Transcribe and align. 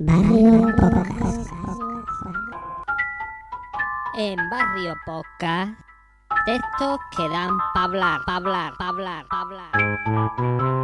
Barrio 0.00 0.72
Podcast. 0.76 1.50
En 4.14 4.36
Barrio 4.48 4.94
Podcast, 5.04 5.72
textos 6.46 7.00
que 7.16 7.28
dan 7.28 7.50
pa' 7.74 7.82
hablar, 7.82 8.20
pa' 8.24 8.36
hablar, 8.36 8.72
pa' 8.78 8.88
hablar, 8.88 9.26
pa' 9.26 9.40
hablar. 9.40 10.77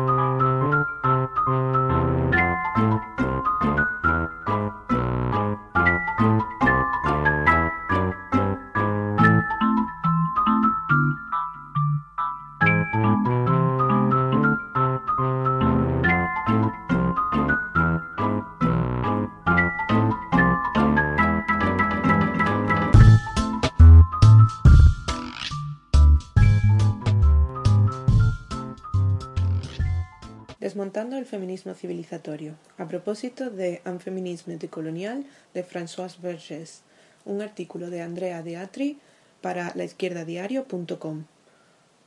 El 31.13 31.26
feminismo 31.26 31.75
civilizatorio, 31.75 32.55
a 32.78 32.89
propósito 32.89 33.50
de 33.50 33.83
Un 33.84 34.00
féminisme 34.00 34.56
décolonial 34.56 35.27
de 35.53 35.62
Françoise 35.62 36.19
Vergès, 36.19 36.80
un 37.27 37.42
artículo 37.42 37.91
de 37.91 38.00
Andrea 38.00 38.42
Deatri 38.42 38.98
para 39.42 39.70
laizquierdadiario.com, 39.75 41.25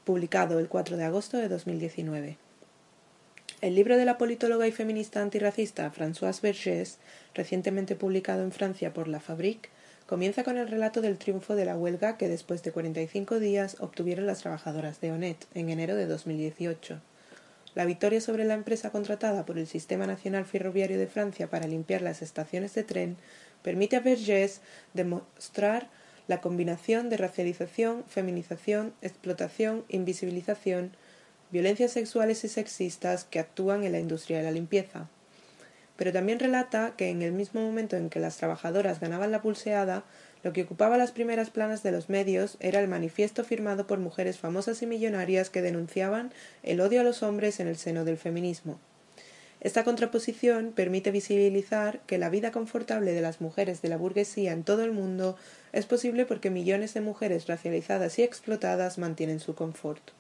publicado 0.04 0.58
el 0.58 0.68
4 0.68 0.98
de 0.98 1.04
agosto 1.04 1.38
de 1.38 1.48
2019. 1.48 2.38
El 3.62 3.76
libro 3.76 3.98
de 3.98 4.06
la 4.06 4.18
politóloga 4.18 4.68
y 4.68 4.72
feminista 4.72 5.22
antirracista 5.22 5.92
Françoise 5.92 6.42
Vergès, 6.42 6.98
recientemente 7.36 7.96
publicado 7.96 8.42
en 8.42 8.52
Francia 8.52 8.94
por 8.94 9.08
La 9.08 9.20
Fabrique, 9.20 9.70
comienza 10.08 10.44
con 10.44 10.58
el 10.58 10.68
relato 10.68 11.02
del 11.02 11.20
triunfo 11.20 11.56
de 11.56 11.66
la 11.66 11.78
huelga 11.78 12.18
que 12.18 12.28
después 12.28 12.64
de 12.64 12.72
45 12.72 13.40
días 13.40 13.78
obtuvieron 13.80 14.26
las 14.26 14.40
trabajadoras 14.40 15.00
de 15.02 15.12
ONET 15.12 15.46
en 15.54 15.70
enero 15.70 15.96
de 15.96 16.08
2018. 16.08 17.00
La 17.78 17.86
victoria 17.86 18.22
sobre 18.22 18.44
la 18.44 18.56
empresa 18.56 18.90
contratada 18.90 19.46
por 19.46 19.60
el 19.60 19.68
Sistema 19.68 20.08
Nacional 20.08 20.46
Ferroviario 20.46 20.98
de 20.98 21.06
Francia 21.06 21.48
para 21.48 21.68
limpiar 21.68 22.02
las 22.02 22.24
estaciones 22.24 22.74
de 22.74 22.82
tren 22.82 23.18
permite 23.62 23.96
a 23.98 24.00
Vergès 24.00 24.62
demostrar 24.96 25.88
la 26.28 26.42
combinación 26.42 27.12
de 27.12 27.18
racialización, 27.18 28.04
feminización, 28.08 28.96
explotación, 29.04 29.86
invisibilización, 29.90 30.94
violencias 31.52 31.92
sexuales 31.92 32.44
y 32.46 32.48
sexistas 32.48 33.26
que 33.26 33.38
actúan 33.38 33.84
en 33.84 33.92
la 33.92 34.00
industria 34.00 34.40
de 34.40 34.46
la 34.46 34.52
limpieza. 34.52 35.08
Pero 35.98 36.12
también 36.12 36.40
relata 36.40 36.96
que 36.98 37.12
en 37.12 37.22
el 37.22 37.32
mismo 37.32 37.62
momento 37.62 37.96
en 37.96 38.10
que 38.10 38.20
las 38.20 38.38
trabajadoras 38.38 39.00
ganaban 39.00 39.32
la 39.32 39.44
pulseada, 39.44 40.04
lo 40.44 40.54
que 40.54 40.64
ocupaba 40.64 40.98
las 40.98 41.12
primeras 41.12 41.50
planas 41.50 41.84
de 41.84 41.92
los 41.92 42.10
medios 42.10 42.58
era 42.60 42.80
el 42.80 42.88
manifiesto 42.88 43.44
firmado 43.44 43.88
por 43.88 44.00
mujeres 44.00 44.38
famosas 44.38 44.82
y 44.82 44.86
millonarias 44.86 45.50
que 45.50 45.62
denunciaban 45.62 46.32
el 46.64 46.82
odio 46.82 47.02
a 47.02 47.04
los 47.04 47.24
hombres 47.24 47.60
en 47.60 47.68
el 47.68 47.78
seno 47.78 48.06
del 48.06 48.18
feminismo. 48.18 48.80
Esta 49.60 49.84
contraposición 49.84 50.72
permite 50.72 51.10
visibilizar 51.10 52.00
que 52.06 52.20
la 52.20 52.30
vida 52.30 52.52
confortable 52.52 53.14
de 53.14 53.22
las 53.22 53.42
mujeres 53.42 53.82
de 53.82 53.90
la 53.90 53.98
burguesía 53.98 54.52
en 54.52 54.64
todo 54.64 54.84
el 54.84 54.92
mundo 54.92 55.36
es 55.74 55.88
posible 55.88 56.26
porque 56.26 56.52
millones 56.52 56.94
de 56.94 57.02
mujeres 57.02 57.48
racializadas 57.48 58.20
y 58.20 58.24
explotadas 58.24 59.00
mantienen 59.00 59.40
su 59.40 59.56
confort. 59.56 60.12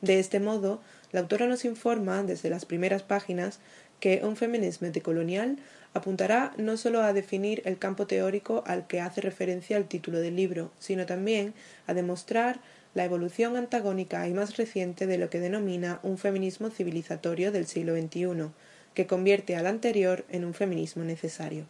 De 0.00 0.18
este 0.18 0.40
modo, 0.40 0.80
la 1.12 1.20
autora 1.20 1.46
nos 1.46 1.64
informa, 1.64 2.22
desde 2.22 2.50
las 2.50 2.64
primeras 2.64 3.02
páginas, 3.02 3.60
que 4.00 4.22
un 4.24 4.36
feminismo 4.36 4.88
decolonial 4.90 5.58
apuntará 5.94 6.52
no 6.58 6.76
solo 6.76 7.02
a 7.02 7.12
definir 7.12 7.62
el 7.64 7.78
campo 7.78 8.06
teórico 8.06 8.64
al 8.66 8.86
que 8.86 9.00
hace 9.00 9.20
referencia 9.20 9.76
el 9.76 9.86
título 9.86 10.18
del 10.18 10.36
libro, 10.36 10.72
sino 10.78 11.06
también 11.06 11.54
a 11.86 11.94
demostrar 11.94 12.60
la 12.94 13.04
evolución 13.04 13.56
antagónica 13.56 14.26
y 14.28 14.34
más 14.34 14.56
reciente 14.56 15.06
de 15.06 15.18
lo 15.18 15.30
que 15.30 15.40
denomina 15.40 16.00
un 16.02 16.18
feminismo 16.18 16.70
civilizatorio 16.70 17.52
del 17.52 17.66
siglo 17.66 17.96
XXI, 17.96 18.50
que 18.94 19.06
convierte 19.06 19.56
al 19.56 19.66
anterior 19.66 20.24
en 20.28 20.44
un 20.44 20.54
feminismo 20.54 21.04
necesario. 21.04 21.66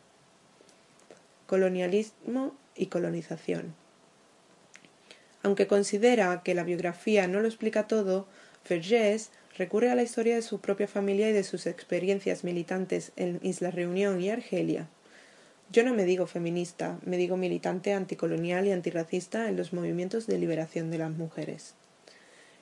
Colonialismo 1.46 2.54
y 2.74 2.86
colonización. 2.86 3.74
Aunque 5.42 5.66
considera 5.66 6.42
que 6.42 6.54
la 6.54 6.64
biografía 6.64 7.26
no 7.26 7.40
lo 7.40 7.48
explica 7.48 7.86
todo, 7.86 8.26
Vergès 8.68 9.28
recurre 9.56 9.90
a 9.90 9.94
la 9.94 10.02
historia 10.02 10.34
de 10.34 10.42
su 10.42 10.60
propia 10.60 10.88
familia 10.88 11.30
y 11.30 11.32
de 11.32 11.44
sus 11.44 11.66
experiencias 11.66 12.44
militantes 12.44 13.12
en 13.16 13.38
Isla 13.42 13.70
Reunión 13.70 14.20
y 14.20 14.30
Argelia. 14.30 14.88
Yo 15.70 15.82
no 15.82 15.94
me 15.94 16.04
digo 16.04 16.26
feminista, 16.26 16.98
me 17.04 17.16
digo 17.16 17.36
militante 17.36 17.92
anticolonial 17.94 18.66
y 18.66 18.72
antirracista 18.72 19.48
en 19.48 19.56
los 19.56 19.72
movimientos 19.72 20.26
de 20.26 20.38
liberación 20.38 20.90
de 20.90 20.98
las 20.98 21.10
mujeres. 21.10 21.74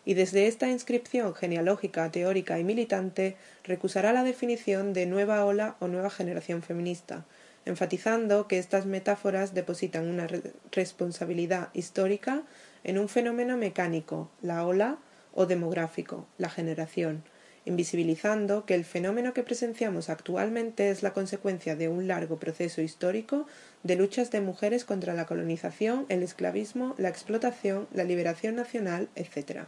Y 0.05 0.15
desde 0.15 0.49
esta 0.49 0.69
inscripción 0.69 1.35
genealógica, 1.35 2.11
teórica 2.11 2.59
y 2.59 2.65
militante 2.65 3.37
recusará 3.65 4.13
la 4.13 4.25
definición 4.25 4.93
de 4.93 5.07
nueva 5.07 5.45
ola 5.45 5.77
o 5.81 5.89
nueva 5.89 6.11
generación 6.11 6.63
feminista, 6.63 7.25
enfatizando 7.65 8.49
que 8.49 8.59
estas 8.59 8.87
metáforas 8.87 9.55
depositan 9.55 10.09
una 10.09 10.27
responsabilidad 10.73 11.69
histórica 11.73 12.43
en 12.83 12.99
un 12.99 13.09
fenómeno 13.09 13.57
mecánico, 13.57 14.31
la 14.43 14.67
ola, 14.67 14.99
o 15.35 15.47
demográfico, 15.47 16.27
la 16.39 16.51
generación, 16.51 17.25
invisibilizando 17.65 18.67
que 18.67 18.75
el 18.75 18.85
fenómeno 18.85 19.33
que 19.33 19.43
presenciamos 19.43 20.09
actualmente 20.09 20.91
es 20.91 21.03
la 21.03 21.13
consecuencia 21.13 21.77
de 21.77 21.89
un 21.89 22.09
largo 22.09 22.39
proceso 22.39 22.83
histórico 22.83 23.47
de 23.83 23.97
luchas 23.97 24.31
de 24.31 24.41
mujeres 24.41 24.85
contra 24.85 25.15
la 25.15 25.27
colonización, 25.27 26.07
el 26.09 26.23
esclavismo, 26.23 26.95
la 26.99 27.09
explotación, 27.09 27.87
la 27.93 28.05
liberación 28.05 28.57
nacional, 28.57 29.09
etc. 29.15 29.63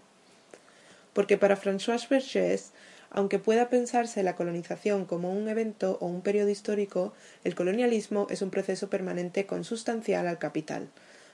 Porque 1.13 1.39
para 1.39 1.57
François 1.57 2.09
Vergès, 2.09 2.73
aunque 3.11 3.39
pueda 3.39 3.69
pensarse 3.69 4.25
la 4.25 4.35
colonización 4.35 5.05
como 5.05 5.33
un 5.33 5.49
evento 5.49 5.99
o 6.01 6.07
un 6.07 6.21
periodo 6.21 6.49
histórico, 6.49 7.15
el 7.45 7.55
colonialismo 7.55 8.27
es 8.29 8.43
un 8.43 8.51
proceso 8.51 8.91
permanente 8.91 9.47
consustancial 9.47 10.27
al 10.27 10.41
capital. 10.41 10.89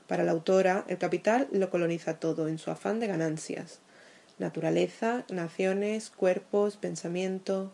Para 0.07 0.25
la 0.25 0.33
autora, 0.33 0.85
el 0.89 0.99
capital 0.99 1.49
lo 1.53 1.71
coloniza 1.71 2.19
todo 2.19 2.49
en 2.49 2.59
su 2.59 2.71
afán 2.71 3.01
de 3.01 3.07
ganancias 3.07 3.81
naturaleza, 4.41 5.25
naciones, 5.31 6.11
cuerpos, 6.11 6.77
pensamiento. 6.77 7.73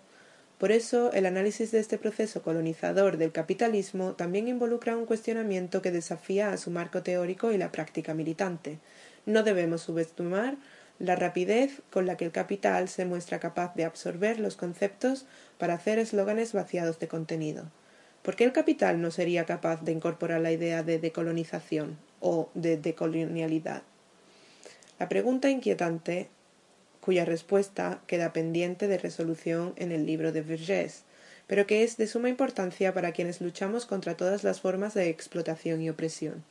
Por 0.59 0.73
eso, 0.73 1.13
el 1.13 1.27
análisis 1.27 1.71
de 1.71 1.79
este 1.79 1.99
proceso 1.99 2.43
colonizador 2.43 3.17
del 3.17 3.33
capitalismo 3.33 4.15
también 4.15 4.49
involucra 4.49 4.97
un 4.97 5.07
cuestionamiento 5.07 5.81
que 5.81 5.93
desafía 5.93 6.51
a 6.51 6.57
su 6.57 6.71
marco 6.71 7.03
teórico 7.03 7.53
y 7.53 7.59
la 7.59 7.73
práctica 7.73 8.15
militante. 8.15 8.79
No 9.27 9.43
debemos 9.43 9.83
subestimar 9.83 10.57
la 10.99 11.15
rapidez 11.15 11.83
con 11.91 12.07
la 12.07 12.17
que 12.17 12.25
el 12.25 12.33
capital 12.33 12.89
se 12.89 13.05
muestra 13.05 13.39
capaz 13.39 13.75
de 13.75 13.85
absorber 13.85 14.41
los 14.41 14.57
conceptos 14.57 15.27
para 15.59 15.75
hacer 15.75 15.99
eslóganes 15.99 16.53
vaciados 16.53 16.99
de 16.99 17.09
contenido. 17.09 17.71
¿Por 18.23 18.35
qué 18.35 18.45
el 18.45 18.53
capital 18.53 19.01
no 19.01 19.11
sería 19.11 19.45
capaz 19.45 19.83
de 19.85 19.93
incorporar 19.93 20.41
la 20.41 20.53
idea 20.53 20.83
de 20.83 20.99
decolonización 20.99 21.99
o 22.21 22.49
de 22.55 22.77
decolonialidad? 22.77 23.83
La 24.99 25.09
pregunta 25.09 25.51
inquietante 25.51 26.31
cuya 27.07 27.25
respuesta 27.25 28.01
queda 28.09 28.33
pendiente 28.33 28.89
de 28.89 28.99
resolución 28.99 29.75
en 29.77 29.93
el 29.93 30.07
libro 30.07 30.33
de 30.33 30.45
Vergès, 30.45 31.05
pero 31.47 31.65
que 31.65 31.85
es 31.85 31.97
de 31.97 32.09
suma 32.09 32.29
importancia 32.29 32.93
para 32.93 33.13
quienes 33.13 33.41
luchamos 33.41 33.87
contra 33.87 34.17
todas 34.17 34.43
las 34.43 34.61
formas 34.61 34.93
de 34.95 35.09
explotación 35.09 35.81
y 35.81 35.89
opresión. 35.89 36.43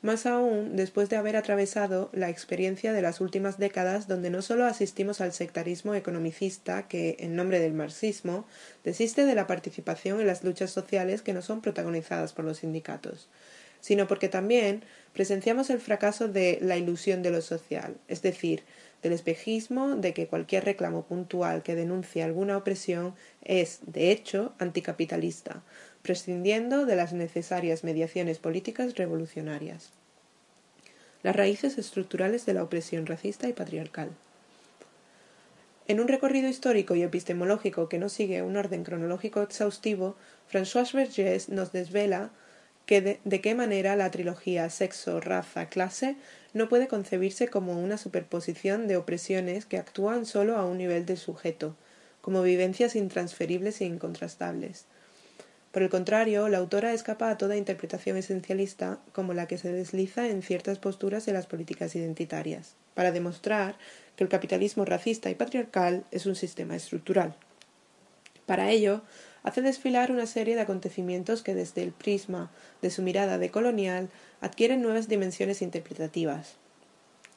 Más 0.00 0.24
aún 0.24 0.74
después 0.74 1.10
de 1.10 1.16
haber 1.16 1.36
atravesado 1.36 2.08
la 2.14 2.30
experiencia 2.30 2.94
de 2.94 3.02
las 3.02 3.20
últimas 3.20 3.58
décadas 3.58 4.08
donde 4.08 4.30
no 4.30 4.40
solo 4.40 4.64
asistimos 4.64 5.20
al 5.20 5.34
sectarismo 5.34 5.94
economicista 5.94 6.88
que, 6.88 7.16
en 7.18 7.36
nombre 7.36 7.60
del 7.60 7.74
marxismo, 7.74 8.46
desiste 8.84 9.26
de 9.26 9.34
la 9.34 9.46
participación 9.46 10.18
en 10.18 10.26
las 10.26 10.44
luchas 10.44 10.70
sociales 10.70 11.20
que 11.20 11.34
no 11.34 11.42
son 11.42 11.60
protagonizadas 11.60 12.32
por 12.32 12.46
los 12.46 12.60
sindicatos, 12.60 13.28
sino 13.82 14.08
porque 14.08 14.30
también 14.30 14.82
presenciamos 15.12 15.68
el 15.68 15.78
fracaso 15.78 16.26
de 16.26 16.58
la 16.62 16.78
ilusión 16.78 17.22
de 17.22 17.30
lo 17.30 17.42
social, 17.42 17.98
es 18.08 18.22
decir, 18.22 18.62
del 19.04 19.12
espejismo 19.12 19.96
de 19.96 20.14
que 20.14 20.26
cualquier 20.26 20.64
reclamo 20.64 21.04
puntual 21.04 21.62
que 21.62 21.74
denuncie 21.74 22.22
alguna 22.22 22.56
opresión 22.56 23.14
es, 23.42 23.80
de 23.86 24.10
hecho, 24.10 24.54
anticapitalista, 24.58 25.62
prescindiendo 26.00 26.86
de 26.86 26.96
las 26.96 27.12
necesarias 27.12 27.84
mediaciones 27.84 28.38
políticas 28.38 28.94
revolucionarias. 28.94 29.90
Las 31.22 31.36
raíces 31.36 31.76
estructurales 31.76 32.46
de 32.46 32.54
la 32.54 32.62
opresión 32.62 33.04
racista 33.04 33.46
y 33.46 33.52
patriarcal. 33.52 34.08
En 35.86 36.00
un 36.00 36.08
recorrido 36.08 36.48
histórico 36.48 36.94
y 36.94 37.02
epistemológico 37.02 37.90
que 37.90 37.98
no 37.98 38.08
sigue 38.08 38.40
un 38.40 38.56
orden 38.56 38.84
cronológico 38.84 39.42
exhaustivo, 39.42 40.16
François 40.50 40.90
Vergès 40.94 41.50
nos 41.50 41.72
desvela 41.72 42.30
que 42.86 43.20
de, 43.22 43.40
qué 43.42 43.54
manera 43.54 43.96
la 43.96 44.10
trilogía 44.10 44.70
sexo, 44.70 45.20
raza, 45.20 45.68
clase 45.68 46.16
no 46.54 46.68
puede 46.68 46.88
concebirse 46.88 47.48
como 47.48 47.78
una 47.78 47.98
superposición 47.98 48.88
de 48.88 48.96
opresiones 48.96 49.66
que 49.66 49.76
actúan 49.76 50.24
solo 50.24 50.56
a 50.56 50.64
un 50.64 50.78
nivel 50.78 51.04
del 51.04 51.18
sujeto, 51.18 51.76
como 52.22 52.42
vivencias 52.42 52.96
intransferibles 52.96 53.80
e 53.80 53.84
incontrastables. 53.84 54.86
Por 55.72 55.82
el 55.82 55.90
contrario, 55.90 56.48
la 56.48 56.58
autora 56.58 56.92
escapa 56.92 57.28
a 57.28 57.36
toda 57.36 57.56
interpretación 57.56 58.16
esencialista 58.16 59.00
como 59.12 59.34
la 59.34 59.48
que 59.48 59.58
se 59.58 59.72
desliza 59.72 60.28
en 60.28 60.42
ciertas 60.42 60.78
posturas 60.78 61.26
de 61.26 61.32
las 61.32 61.46
políticas 61.46 61.96
identitarias, 61.96 62.76
para 62.94 63.10
demostrar 63.10 63.76
que 64.14 64.22
el 64.22 64.30
capitalismo 64.30 64.84
racista 64.84 65.30
y 65.30 65.34
patriarcal 65.34 66.04
es 66.12 66.26
un 66.26 66.36
sistema 66.36 66.76
estructural. 66.76 67.34
Para 68.46 68.70
ello, 68.70 69.02
hace 69.44 69.62
desfilar 69.62 70.10
una 70.10 70.26
serie 70.26 70.56
de 70.56 70.62
acontecimientos 70.62 71.42
que 71.42 71.54
desde 71.54 71.82
el 71.82 71.92
prisma 71.92 72.50
de 72.82 72.90
su 72.90 73.02
mirada 73.02 73.38
decolonial 73.38 74.08
adquieren 74.40 74.82
nuevas 74.82 75.06
dimensiones 75.06 75.62
interpretativas. 75.62 76.56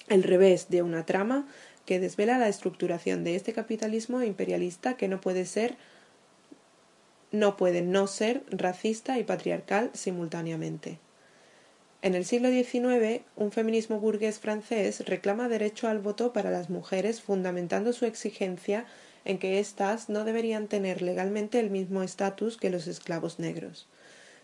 El 0.08 0.24
revés 0.24 0.70
de 0.70 0.82
una 0.82 1.06
trama 1.06 1.46
que 1.86 2.00
desvela 2.00 2.38
la 2.40 2.48
estructuración 2.48 3.24
de 3.24 3.36
este 3.36 3.54
capitalismo 3.54 4.24
imperialista 4.24 4.98
que 4.98 5.08
no 5.08 5.22
puede 5.22 5.46
ser 5.46 5.78
no 7.32 7.58
puede 7.58 7.82
no 7.82 8.08
ser 8.08 8.44
racista 8.50 9.20
y 9.20 9.24
patriarcal 9.24 9.92
simultáneamente. 9.94 11.00
En 12.02 12.16
el 12.16 12.26
siglo 12.26 12.50
XIX, 12.50 13.22
un 13.36 13.52
feminismo 13.52 14.00
burgués 14.00 14.40
francés 14.40 15.04
reclama 15.06 15.50
derecho 15.50 15.88
al 15.88 16.00
voto 16.00 16.32
para 16.32 16.52
las 16.52 16.70
mujeres, 16.70 17.22
fundamentando 17.22 17.92
su 17.92 18.06
exigencia 18.06 18.86
en 19.28 19.40
que 19.40 19.60
éstas 19.60 20.08
no 20.08 20.24
deberían 20.24 20.68
tener 20.68 21.02
legalmente 21.02 21.60
el 21.60 21.70
mismo 21.70 22.02
estatus 22.02 22.56
que 22.56 22.70
los 22.70 22.88
esclavos 22.88 23.40
negros. 23.40 23.88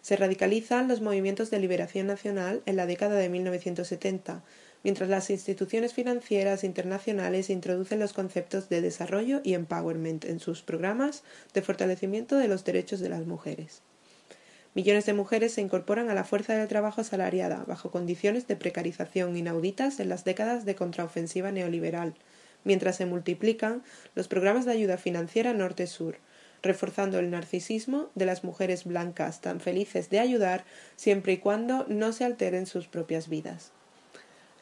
Se 0.01 0.17
radicalizan 0.17 0.89
los 0.89 0.99
movimientos 0.99 1.49
de 1.49 1.59
liberación 1.59 2.05
nacional 2.07 2.61
en 2.65 2.75
la 2.75 2.85
década 2.85 3.15
de 3.15 3.29
1970, 3.29 4.43
mientras 4.83 5.09
las 5.09 5.29
instituciones 5.29 5.93
financieras 5.93 6.65
internacionales 6.65 7.49
introducen 7.49 7.99
los 7.99 8.11
conceptos 8.11 8.67
de 8.67 8.81
desarrollo 8.81 9.39
y 9.41 9.53
empowerment 9.53 10.25
en 10.25 10.41
sus 10.41 10.61
programas 10.61 11.23
de 11.53 11.61
fortalecimiento 11.61 12.35
de 12.35 12.49
los 12.49 12.65
derechos 12.65 12.99
de 12.99 13.07
las 13.07 13.25
mujeres. 13.25 13.81
Millones 14.75 15.05
de 15.05 15.13
mujeres 15.13 15.53
se 15.53 15.61
incorporan 15.61 16.09
a 16.09 16.13
la 16.13 16.25
fuerza 16.25 16.55
de 16.55 16.67
trabajo 16.67 16.99
asalariada 16.99 17.63
bajo 17.65 17.89
condiciones 17.89 18.47
de 18.47 18.57
precarización 18.57 19.37
inauditas 19.37 20.01
en 20.01 20.09
las 20.09 20.25
décadas 20.25 20.65
de 20.65 20.75
contraofensiva 20.75 21.53
neoliberal, 21.53 22.15
mientras 22.63 22.95
se 22.95 23.05
multiplican 23.05 23.83
los 24.15 24.27
programas 24.27 24.65
de 24.65 24.71
ayuda 24.71 24.97
financiera 24.97 25.53
norte-sur, 25.53 26.17
reforzando 26.61 27.19
el 27.19 27.29
narcisismo 27.29 28.09
de 28.15 28.25
las 28.25 28.43
mujeres 28.43 28.85
blancas 28.85 29.41
tan 29.41 29.59
felices 29.59 30.09
de 30.09 30.19
ayudar 30.19 30.63
siempre 30.95 31.33
y 31.33 31.37
cuando 31.37 31.85
no 31.89 32.13
se 32.13 32.23
alteren 32.23 32.65
sus 32.65 32.87
propias 32.87 33.27
vidas. 33.27 33.71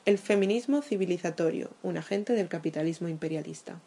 El 0.05 0.17
feminismo 0.17 0.81
civilizatorio, 0.81 1.69
un 1.83 1.97
agente 1.97 2.33
del 2.33 2.47
capitalismo 2.47 3.07
imperialista. 3.07 3.79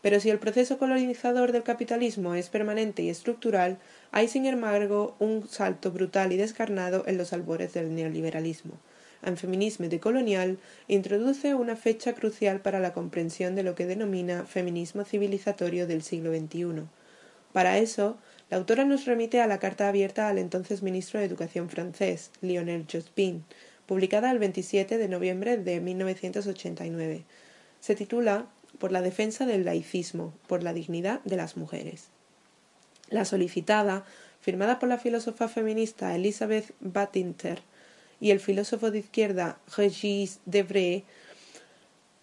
Pero 0.00 0.20
si 0.20 0.30
el 0.30 0.38
proceso 0.38 0.78
colonizador 0.78 1.50
del 1.50 1.64
capitalismo 1.64 2.36
es 2.36 2.48
permanente 2.50 3.02
y 3.02 3.10
estructural, 3.10 3.78
hay 4.12 4.28
sin 4.28 4.46
embargo 4.46 5.16
un 5.18 5.48
salto 5.48 5.90
brutal 5.90 6.32
y 6.32 6.36
descarnado 6.36 7.02
en 7.08 7.18
los 7.18 7.32
albores 7.32 7.74
del 7.74 7.92
neoliberalismo. 7.92 8.74
El 9.22 9.36
feminismo 9.36 9.88
decolonial 9.88 10.58
introduce 10.86 11.54
una 11.54 11.76
fecha 11.76 12.14
crucial 12.14 12.60
para 12.60 12.78
la 12.78 12.92
comprensión 12.92 13.56
de 13.56 13.64
lo 13.64 13.74
que 13.74 13.86
denomina 13.86 14.44
feminismo 14.44 15.04
civilizatorio 15.04 15.86
del 15.86 16.02
siglo 16.02 16.32
XXI. 16.32 16.84
Para 17.52 17.78
eso, 17.78 18.16
la 18.50 18.58
autora 18.58 18.84
nos 18.84 19.06
remite 19.06 19.40
a 19.40 19.46
la 19.46 19.58
carta 19.58 19.88
abierta 19.88 20.28
al 20.28 20.38
entonces 20.38 20.82
ministro 20.82 21.18
de 21.18 21.26
Educación 21.26 21.68
francés, 21.68 22.30
Lionel 22.40 22.86
Jospin, 22.90 23.44
publicada 23.86 24.30
el 24.30 24.38
27 24.38 24.98
de 24.98 25.08
noviembre 25.08 25.56
de 25.56 25.80
1989. 25.80 27.24
Se 27.80 27.94
titula 27.96 28.46
Por 28.78 28.92
la 28.92 29.02
defensa 29.02 29.46
del 29.46 29.64
laicismo, 29.64 30.32
por 30.46 30.62
la 30.62 30.72
dignidad 30.72 31.20
de 31.24 31.36
las 31.36 31.56
mujeres. 31.56 32.08
La 33.10 33.24
solicitada, 33.24 34.04
firmada 34.40 34.78
por 34.78 34.88
la 34.88 34.98
filósofa 34.98 35.48
feminista 35.48 36.14
Elizabeth 36.14 36.74
Battinter 36.80 37.62
y 38.20 38.30
el 38.30 38.40
filósofo 38.40 38.90
de 38.90 38.98
izquierda 38.98 39.58
Regis 39.76 40.40
Debray, 40.44 41.04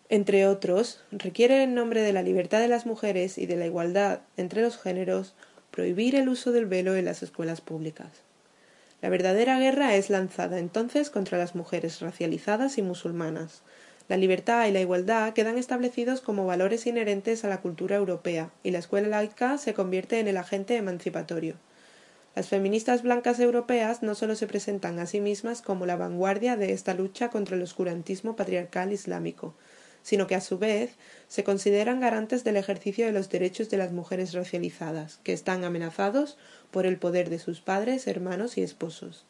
entre 0.09 0.45
otros, 0.47 1.01
requiere 1.11 1.63
en 1.63 1.73
nombre 1.73 2.01
de 2.01 2.13
la 2.13 2.21
libertad 2.21 2.59
de 2.59 2.67
las 2.67 2.85
mujeres 2.85 3.37
y 3.37 3.45
de 3.45 3.55
la 3.55 3.65
igualdad 3.65 4.21
entre 4.37 4.61
los 4.61 4.77
géneros 4.77 5.33
prohibir 5.71 6.15
el 6.15 6.29
uso 6.29 6.51
del 6.51 6.67
velo 6.67 6.95
en 6.95 7.05
las 7.05 7.23
escuelas 7.23 7.61
públicas. 7.61 8.09
La 9.01 9.09
verdadera 9.09 9.59
guerra 9.59 9.95
es 9.95 10.09
lanzada 10.09 10.59
entonces 10.59 11.09
contra 11.09 11.37
las 11.37 11.55
mujeres 11.55 11.99
racializadas 12.01 12.77
y 12.77 12.81
musulmanas. 12.81 13.61
La 14.07 14.17
libertad 14.17 14.67
y 14.67 14.71
la 14.71 14.81
igualdad 14.81 15.33
quedan 15.33 15.57
establecidos 15.57 16.21
como 16.21 16.45
valores 16.45 16.85
inherentes 16.85 17.43
a 17.43 17.49
la 17.49 17.61
cultura 17.61 17.95
europea, 17.95 18.51
y 18.63 18.71
la 18.71 18.79
escuela 18.79 19.07
laica 19.07 19.57
se 19.57 19.73
convierte 19.73 20.19
en 20.19 20.27
el 20.27 20.37
agente 20.37 20.77
emancipatorio. 20.77 21.55
Las 22.35 22.49
feministas 22.49 23.01
blancas 23.01 23.39
europeas 23.39 24.03
no 24.03 24.13
solo 24.13 24.35
se 24.35 24.45
presentan 24.45 24.99
a 24.99 25.05
sí 25.05 25.21
mismas 25.21 25.61
como 25.61 25.85
la 25.85 25.95
vanguardia 25.95 26.57
de 26.57 26.73
esta 26.73 26.93
lucha 26.93 27.29
contra 27.29 27.55
el 27.55 27.61
oscurantismo 27.61 28.35
patriarcal 28.35 28.91
islámico, 28.91 29.55
sino 30.03 30.27
que 30.27 30.35
a 30.35 30.41
su 30.41 30.57
vez 30.57 30.91
se 31.29 31.45
consideran 31.45 32.01
garantes 32.01 32.43
del 32.43 32.57
ejercicio 32.57 33.05
de 33.05 33.13
los 33.13 33.29
derechos 33.29 33.69
de 33.69 33.77
las 33.77 33.93
mujeres 33.93 34.33
racializadas, 34.33 35.19
que 35.23 35.31
están 35.31 35.63
amenazados 35.63 36.37
por 36.71 36.85
el 36.85 36.97
poder 36.97 37.29
de 37.29 37.39
sus 37.39 37.61
padres, 37.61 38.05
hermanos 38.05 38.57
y 38.57 38.63
esposos. 38.63 39.25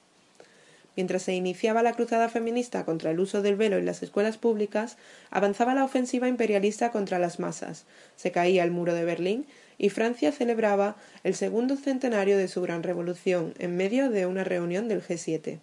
Mientras 0.96 1.24
se 1.24 1.34
iniciaba 1.34 1.84
la 1.84 1.94
cruzada 1.94 2.30
feminista 2.30 2.86
contra 2.86 3.12
el 3.12 3.20
uso 3.20 3.44
del 3.44 3.56
velo 3.56 3.78
en 3.78 3.86
las 3.86 4.02
escuelas 4.02 4.38
públicas, 4.38 4.98
avanzaba 5.30 5.76
la 5.76 5.84
ofensiva 5.84 6.28
imperialista 6.28 6.92
contra 6.92 7.20
las 7.20 7.40
masas, 7.40 7.86
se 8.16 8.32
caía 8.32 8.64
el 8.64 8.72
muro 8.72 8.96
de 8.96 9.06
Berlín 9.06 9.46
y 9.78 9.90
Francia 9.90 10.32
celebraba 10.32 10.96
el 11.24 11.36
segundo 11.36 11.76
centenario 11.76 12.38
de 12.38 12.48
su 12.48 12.62
gran 12.62 12.84
revolución 12.84 13.54
en 13.60 13.76
medio 13.76 14.10
de 14.10 14.26
una 14.26 14.44
reunión 14.44 14.88
del 14.88 15.04
G7. 15.04 15.60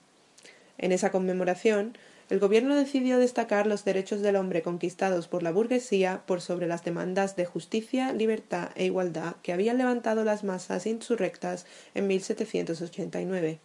En 0.78 0.92
esa 0.92 1.10
conmemoración, 1.10 1.96
el 2.30 2.38
gobierno 2.38 2.74
decidió 2.76 3.18
destacar 3.18 3.66
los 3.66 3.84
derechos 3.84 4.22
del 4.22 4.36
hombre 4.36 4.62
conquistados 4.62 5.28
por 5.28 5.42
la 5.42 5.52
burguesía 5.52 6.22
por 6.26 6.40
sobre 6.40 6.66
las 6.66 6.84
demandas 6.84 7.36
de 7.36 7.44
justicia, 7.44 8.12
libertad 8.12 8.70
e 8.74 8.86
igualdad 8.86 9.36
que 9.42 9.52
habían 9.52 9.76
levantado 9.76 10.24
las 10.24 10.42
masas 10.42 10.86
insurrectas 10.86 11.66
en 11.94 12.06
1789. 12.06 13.60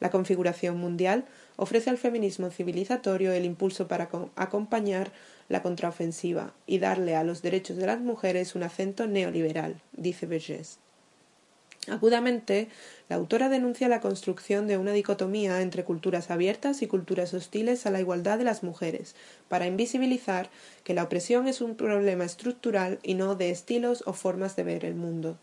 La 0.00 0.10
configuración 0.10 0.76
mundial 0.76 1.24
ofrece 1.56 1.88
al 1.88 1.98
feminismo 1.98 2.50
civilizatorio 2.50 3.32
el 3.32 3.44
impulso 3.44 3.86
para 3.86 4.08
acompañar 4.34 5.12
la 5.48 5.62
contraofensiva 5.62 6.54
y 6.66 6.78
darle 6.78 7.16
a 7.16 7.24
los 7.24 7.42
derechos 7.42 7.76
de 7.76 7.86
las 7.86 8.00
mujeres 8.00 8.54
un 8.54 8.62
acento 8.62 9.06
neoliberal, 9.06 9.80
dice 9.92 10.26
Vergés. 10.26 10.78
Agudamente, 11.86 12.68
la 13.10 13.16
autora 13.16 13.50
denuncia 13.50 13.88
la 13.88 14.00
construcción 14.00 14.66
de 14.66 14.78
una 14.78 14.92
dicotomía 14.92 15.60
entre 15.60 15.84
culturas 15.84 16.30
abiertas 16.30 16.80
y 16.80 16.86
culturas 16.86 17.34
hostiles 17.34 17.84
a 17.84 17.90
la 17.90 18.00
igualdad 18.00 18.38
de 18.38 18.44
las 18.44 18.62
mujeres, 18.62 19.14
para 19.48 19.66
invisibilizar 19.66 20.48
que 20.82 20.94
la 20.94 21.02
opresión 21.02 21.46
es 21.46 21.60
un 21.60 21.74
problema 21.74 22.24
estructural 22.24 22.98
y 23.02 23.14
no 23.14 23.34
de 23.34 23.50
estilos 23.50 24.02
o 24.06 24.14
formas 24.14 24.56
de 24.56 24.64
ver 24.64 24.84
el 24.86 24.94
mundo. 24.94 25.36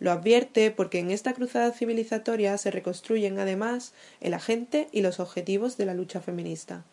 Lo 0.00 0.10
advierte 0.10 0.72
porque 0.72 0.98
en 0.98 1.10
esta 1.10 1.34
cruzada 1.34 1.70
civilizatoria 1.72 2.56
se 2.58 2.70
reconstruyen 2.70 3.38
además 3.38 3.92
el 4.20 4.34
agente 4.34 4.88
y 4.90 5.02
los 5.02 5.20
objetivos 5.20 5.76
de 5.76 5.86
la 5.86 5.94
lucha 5.94 6.20
feminista. 6.20 6.84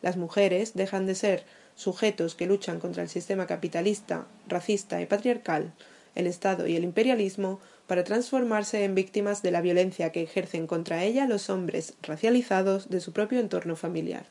Las 0.00 0.16
mujeres 0.16 0.72
dejan 0.74 1.04
de 1.06 1.16
ser 1.16 1.44
sujetos 1.74 2.34
que 2.34 2.46
luchan 2.46 2.80
contra 2.80 3.02
el 3.02 3.08
sistema 3.08 3.46
capitalista, 3.46 4.26
racista 4.48 5.00
y 5.00 5.06
patriarcal, 5.06 5.72
el 6.14 6.26
Estado 6.26 6.66
y 6.66 6.76
el 6.76 6.84
imperialismo 6.84 7.60
para 7.86 8.04
transformarse 8.04 8.84
en 8.84 8.94
víctimas 8.94 9.42
de 9.42 9.50
la 9.50 9.60
violencia 9.60 10.12
que 10.12 10.22
ejercen 10.22 10.66
contra 10.66 11.04
ella 11.04 11.26
los 11.26 11.50
hombres 11.50 11.94
racializados 12.02 12.90
de 12.90 13.00
su 13.00 13.12
propio 13.12 13.40
entorno 13.40 13.76
familiar. 13.76 14.26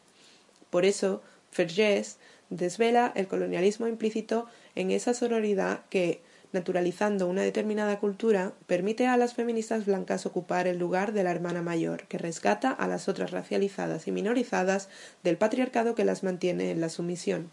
Por 0.69 0.85
eso, 0.85 1.21
Fergés 1.51 2.17
desvela 2.49 3.11
el 3.15 3.27
colonialismo 3.27 3.87
implícito 3.87 4.47
en 4.75 4.91
esa 4.91 5.13
sororidad 5.13 5.81
que, 5.89 6.21
naturalizando 6.53 7.27
una 7.27 7.41
determinada 7.41 7.99
cultura, 7.99 8.53
permite 8.67 9.07
a 9.07 9.17
las 9.17 9.33
feministas 9.33 9.85
blancas 9.85 10.25
ocupar 10.25 10.67
el 10.67 10.77
lugar 10.77 11.13
de 11.13 11.23
la 11.23 11.31
hermana 11.31 11.61
mayor, 11.61 12.07
que 12.07 12.17
rescata 12.17 12.71
a 12.71 12.87
las 12.87 13.07
otras 13.07 13.31
racializadas 13.31 14.07
y 14.07 14.11
minorizadas 14.11 14.89
del 15.23 15.37
patriarcado 15.37 15.95
que 15.95 16.05
las 16.05 16.23
mantiene 16.23 16.71
en 16.71 16.81
la 16.81 16.89
sumisión 16.89 17.49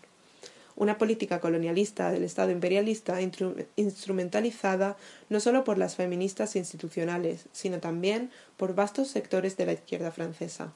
una 0.79 0.97
política 0.97 1.41
colonialista 1.41 2.13
del 2.13 2.23
Estado 2.23 2.53
imperialista 2.53 3.19
instrumentalizada 3.75 4.97
no 5.29 5.41
solo 5.41 5.65
por 5.65 5.77
las 5.77 5.97
feministas 5.97 6.55
institucionales, 6.55 7.47
sino 7.53 7.81
también 7.81 8.31
por 8.57 8.77
vastos 8.77 9.09
sectores 9.09 9.57
de 9.57 9.67
la 9.67 9.73
izquierda 9.73 10.13
francesa. 10.13 10.73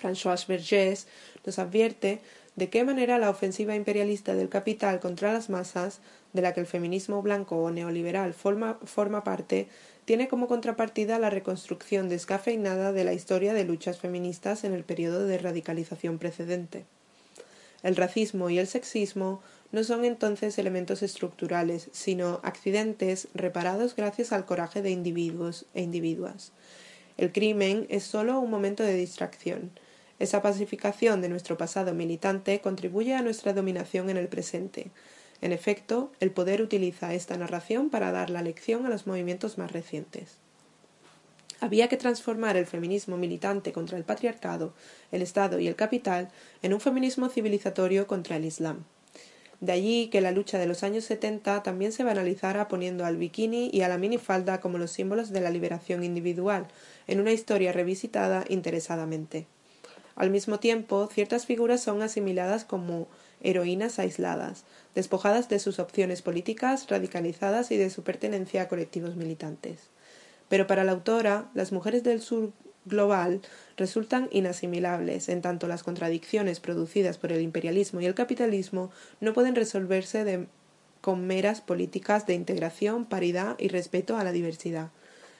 François 0.00 0.46
Vergès 0.46 1.06
nos 1.46 1.58
advierte 1.58 2.20
de 2.56 2.68
qué 2.68 2.84
manera 2.84 3.18
la 3.18 3.30
ofensiva 3.30 3.74
imperialista 3.74 4.34
del 4.34 4.48
capital 4.48 5.00
contra 5.00 5.32
las 5.32 5.48
masas, 5.50 6.00
de 6.32 6.42
la 6.42 6.52
que 6.52 6.60
el 6.60 6.66
feminismo 6.66 7.22
blanco 7.22 7.56
o 7.56 7.70
neoliberal 7.70 8.34
forma, 8.34 9.24
parte, 9.24 9.68
tiene 10.04 10.28
como 10.28 10.48
contrapartida 10.48 11.18
la 11.18 11.30
reconstrucción 11.30 12.08
descafeinada 12.08 12.92
de 12.92 13.04
la 13.04 13.12
historia 13.12 13.54
de 13.54 13.64
luchas 13.64 13.98
feministas 13.98 14.64
en 14.64 14.74
el 14.74 14.84
periodo 14.84 15.26
de 15.26 15.38
radicalización 15.38 16.18
precedente. 16.18 16.84
El 17.82 17.96
racismo 17.96 18.50
y 18.50 18.58
el 18.58 18.66
sexismo 18.66 19.40
no 19.72 19.84
son 19.84 20.04
entonces 20.04 20.58
elementos 20.58 21.02
estructurales, 21.02 21.88
sino 21.92 22.40
accidentes 22.42 23.28
reparados 23.34 23.94
gracias 23.94 24.32
al 24.32 24.44
coraje 24.44 24.82
de 24.82 24.90
individuos 24.90 25.64
e 25.74 25.82
individuas. 25.82 26.52
El 27.16 27.32
crimen 27.32 27.86
es 27.88 28.04
sólo 28.04 28.40
un 28.40 28.50
momento 28.50 28.82
de 28.82 28.94
distracción. 28.94 29.70
Esa 30.20 30.42
pacificación 30.42 31.22
de 31.22 31.30
nuestro 31.30 31.56
pasado 31.56 31.94
militante 31.94 32.60
contribuye 32.60 33.14
a 33.14 33.22
nuestra 33.22 33.54
dominación 33.54 34.10
en 34.10 34.18
el 34.18 34.28
presente. 34.28 34.90
En 35.40 35.50
efecto, 35.50 36.12
el 36.20 36.30
poder 36.30 36.60
utiliza 36.60 37.14
esta 37.14 37.38
narración 37.38 37.88
para 37.88 38.12
dar 38.12 38.28
la 38.28 38.42
lección 38.42 38.84
a 38.84 38.90
los 38.90 39.06
movimientos 39.06 39.56
más 39.56 39.72
recientes. 39.72 40.36
Había 41.58 41.88
que 41.88 41.96
transformar 41.96 42.58
el 42.58 42.66
feminismo 42.66 43.16
militante 43.16 43.72
contra 43.72 43.96
el 43.96 44.04
patriarcado, 44.04 44.74
el 45.10 45.22
Estado 45.22 45.58
y 45.58 45.68
el 45.68 45.74
capital 45.74 46.28
en 46.60 46.74
un 46.74 46.80
feminismo 46.80 47.30
civilizatorio 47.30 48.06
contra 48.06 48.36
el 48.36 48.44
Islam. 48.44 48.84
De 49.60 49.72
allí 49.72 50.08
que 50.08 50.20
la 50.20 50.32
lucha 50.32 50.58
de 50.58 50.66
los 50.66 50.82
años 50.82 51.04
70 51.04 51.62
también 51.62 51.92
se 51.92 52.04
banalizara 52.04 52.68
poniendo 52.68 53.06
al 53.06 53.16
bikini 53.16 53.70
y 53.72 53.80
a 53.82 53.88
la 53.88 53.96
minifalda 53.96 54.60
como 54.60 54.76
los 54.76 54.90
símbolos 54.90 55.30
de 55.30 55.40
la 55.40 55.50
liberación 55.50 56.04
individual, 56.04 56.66
en 57.06 57.20
una 57.20 57.32
historia 57.32 57.72
revisitada 57.72 58.44
interesadamente. 58.50 59.46
Al 60.20 60.28
mismo 60.28 60.60
tiempo, 60.60 61.08
ciertas 61.10 61.46
figuras 61.46 61.80
son 61.80 62.02
asimiladas 62.02 62.66
como 62.66 63.08
heroínas 63.40 63.98
aisladas, 63.98 64.64
despojadas 64.94 65.48
de 65.48 65.58
sus 65.58 65.78
opciones 65.78 66.20
políticas, 66.20 66.86
radicalizadas 66.90 67.70
y 67.70 67.78
de 67.78 67.88
su 67.88 68.02
pertenencia 68.02 68.60
a 68.60 68.68
colectivos 68.68 69.16
militantes. 69.16 69.88
Pero 70.50 70.66
para 70.66 70.84
la 70.84 70.92
autora, 70.92 71.50
las 71.54 71.72
mujeres 71.72 72.02
del 72.02 72.20
sur 72.20 72.52
global 72.84 73.40
resultan 73.78 74.28
inasimilables, 74.30 75.30
en 75.30 75.40
tanto 75.40 75.68
las 75.68 75.82
contradicciones 75.82 76.60
producidas 76.60 77.16
por 77.16 77.32
el 77.32 77.40
imperialismo 77.40 78.02
y 78.02 78.04
el 78.04 78.14
capitalismo 78.14 78.90
no 79.20 79.32
pueden 79.32 79.54
resolverse 79.54 80.48
con 81.00 81.26
meras 81.26 81.62
políticas 81.62 82.26
de 82.26 82.34
integración, 82.34 83.06
paridad 83.06 83.56
y 83.58 83.68
respeto 83.68 84.18
a 84.18 84.24
la 84.24 84.32
diversidad. 84.32 84.90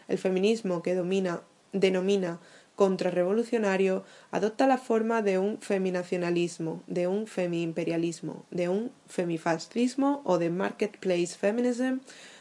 El 0.09 0.17
feminismo 0.17 0.83
que 0.83 0.95
domina, 0.95 1.43
denomina 1.75 2.41
contrarrevolucionario 2.81 4.05
adopta 4.31 4.67
la 4.67 4.79
forma 4.79 5.21
de 5.21 5.39
un 5.39 5.59
feminacionalismo, 5.61 6.83
de 6.87 7.09
un 7.09 7.27
femi-imperialismo, 7.27 8.47
de 8.51 8.71
un 8.71 8.91
femifascismo 9.07 10.23
o 10.25 10.39
de 10.39 10.49
marketplace 10.49 11.37
feminism, 11.39 11.99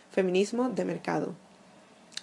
feminismo 0.10 0.69
de 0.69 0.86
mercado. 0.86 1.36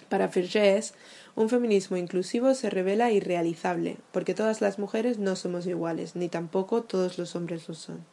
Para 0.09 0.29
Fergés, 0.29 0.95
un 1.35 1.47
feminismo 1.47 1.95
inclusivo 1.95 2.55
se 2.55 2.71
revela 2.71 3.11
irrealizable, 3.11 3.97
porque 4.11 4.33
todas 4.33 4.61
las 4.61 4.79
mujeres 4.79 5.19
no 5.19 5.35
somos 5.35 5.67
iguales, 5.67 6.15
ni 6.15 6.27
tampoco 6.27 6.81
todos 6.81 7.19
los 7.19 7.35
hombres 7.35 7.67
lo 7.67 7.75
son. 7.75 8.03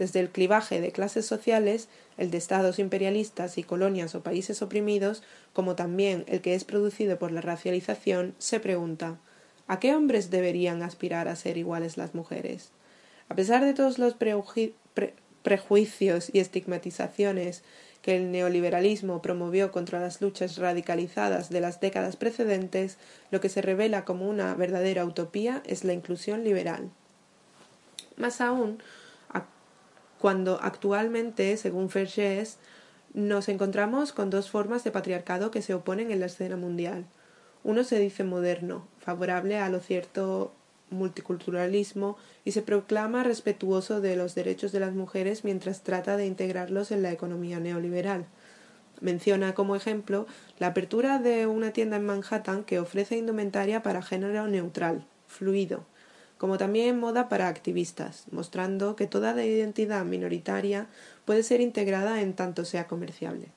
Desde 0.00 0.20
el 0.20 0.30
clivaje 0.30 0.80
de 0.80 0.92
clases 0.92 1.26
sociales, 1.26 1.88
el 2.16 2.30
de 2.30 2.38
estados 2.38 2.78
imperialistas 2.78 3.58
y 3.58 3.62
colonias 3.62 4.14
o 4.14 4.22
países 4.22 4.62
oprimidos, 4.62 5.22
como 5.52 5.76
también 5.76 6.24
el 6.26 6.40
que 6.40 6.54
es 6.54 6.64
producido 6.64 7.18
por 7.18 7.32
la 7.32 7.42
racialización, 7.42 8.34
se 8.38 8.60
pregunta 8.60 9.18
¿a 9.66 9.78
qué 9.78 9.94
hombres 9.94 10.30
deberían 10.30 10.82
aspirar 10.82 11.28
a 11.28 11.36
ser 11.36 11.58
iguales 11.58 11.98
las 11.98 12.14
mujeres? 12.14 12.70
A 13.28 13.34
pesar 13.34 13.62
de 13.62 13.74
todos 13.74 13.98
los 13.98 14.14
prejuicios 15.42 16.30
y 16.32 16.38
estigmatizaciones 16.38 17.62
que 18.00 18.16
el 18.16 18.32
neoliberalismo 18.32 19.20
promovió 19.20 19.70
contra 19.70 20.00
las 20.00 20.22
luchas 20.22 20.56
radicalizadas 20.56 21.50
de 21.50 21.60
las 21.60 21.78
décadas 21.78 22.16
precedentes, 22.16 22.96
lo 23.30 23.42
que 23.42 23.50
se 23.50 23.60
revela 23.60 24.06
como 24.06 24.30
una 24.30 24.54
verdadera 24.54 25.04
utopía 25.04 25.62
es 25.66 25.84
la 25.84 25.92
inclusión 25.92 26.42
liberal. 26.42 26.88
Más 28.16 28.40
aún, 28.40 28.82
cuando 30.20 30.60
actualmente, 30.60 31.56
según 31.56 31.88
Fergés, 31.88 32.58
nos 33.14 33.48
encontramos 33.48 34.12
con 34.12 34.28
dos 34.28 34.50
formas 34.50 34.84
de 34.84 34.90
patriarcado 34.90 35.50
que 35.50 35.62
se 35.62 35.72
oponen 35.72 36.10
en 36.10 36.20
la 36.20 36.26
escena 36.26 36.58
mundial. 36.58 37.06
Uno 37.64 37.84
se 37.84 37.98
dice 37.98 38.22
moderno, 38.22 38.86
favorable 38.98 39.58
a 39.58 39.70
lo 39.70 39.80
cierto 39.80 40.52
multiculturalismo 40.90 42.18
y 42.44 42.52
se 42.52 42.60
proclama 42.60 43.24
respetuoso 43.24 44.02
de 44.02 44.14
los 44.14 44.34
derechos 44.34 44.72
de 44.72 44.80
las 44.80 44.92
mujeres 44.92 45.42
mientras 45.42 45.82
trata 45.82 46.18
de 46.18 46.26
integrarlos 46.26 46.90
en 46.90 47.02
la 47.02 47.12
economía 47.12 47.58
neoliberal. 47.58 48.26
Menciona 49.00 49.54
como 49.54 49.74
ejemplo 49.74 50.26
la 50.58 50.66
apertura 50.68 51.18
de 51.18 51.46
una 51.46 51.72
tienda 51.72 51.96
en 51.96 52.04
Manhattan 52.04 52.64
que 52.64 52.78
ofrece 52.78 53.16
indumentaria 53.16 53.82
para 53.82 54.02
género 54.02 54.46
neutral, 54.48 55.06
fluido, 55.26 55.86
como 56.40 56.56
también 56.56 56.98
moda 56.98 57.28
para 57.28 57.48
activistas, 57.48 58.24
mostrando 58.30 58.96
que 58.96 59.06
toda 59.06 59.44
identidad 59.44 60.06
minoritaria 60.06 60.86
puede 61.26 61.42
ser 61.42 61.60
integrada 61.60 62.22
en 62.22 62.32
tanto 62.32 62.64
sea 62.64 62.86
comerciable. 62.86 63.48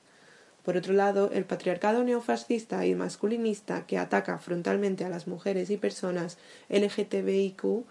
Por 0.62 0.76
otro 0.76 0.92
lado, 0.92 1.30
el 1.32 1.46
patriarcado 1.46 2.04
neofascista 2.04 2.84
y 2.84 2.94
masculinista 2.94 3.86
que 3.86 3.96
ataca 3.96 4.38
frontalmente 4.38 5.06
a 5.06 5.08
las 5.08 5.26
mujeres 5.26 5.70
y 5.70 5.78
personas 5.78 6.36
LGTBIQ 6.68 7.86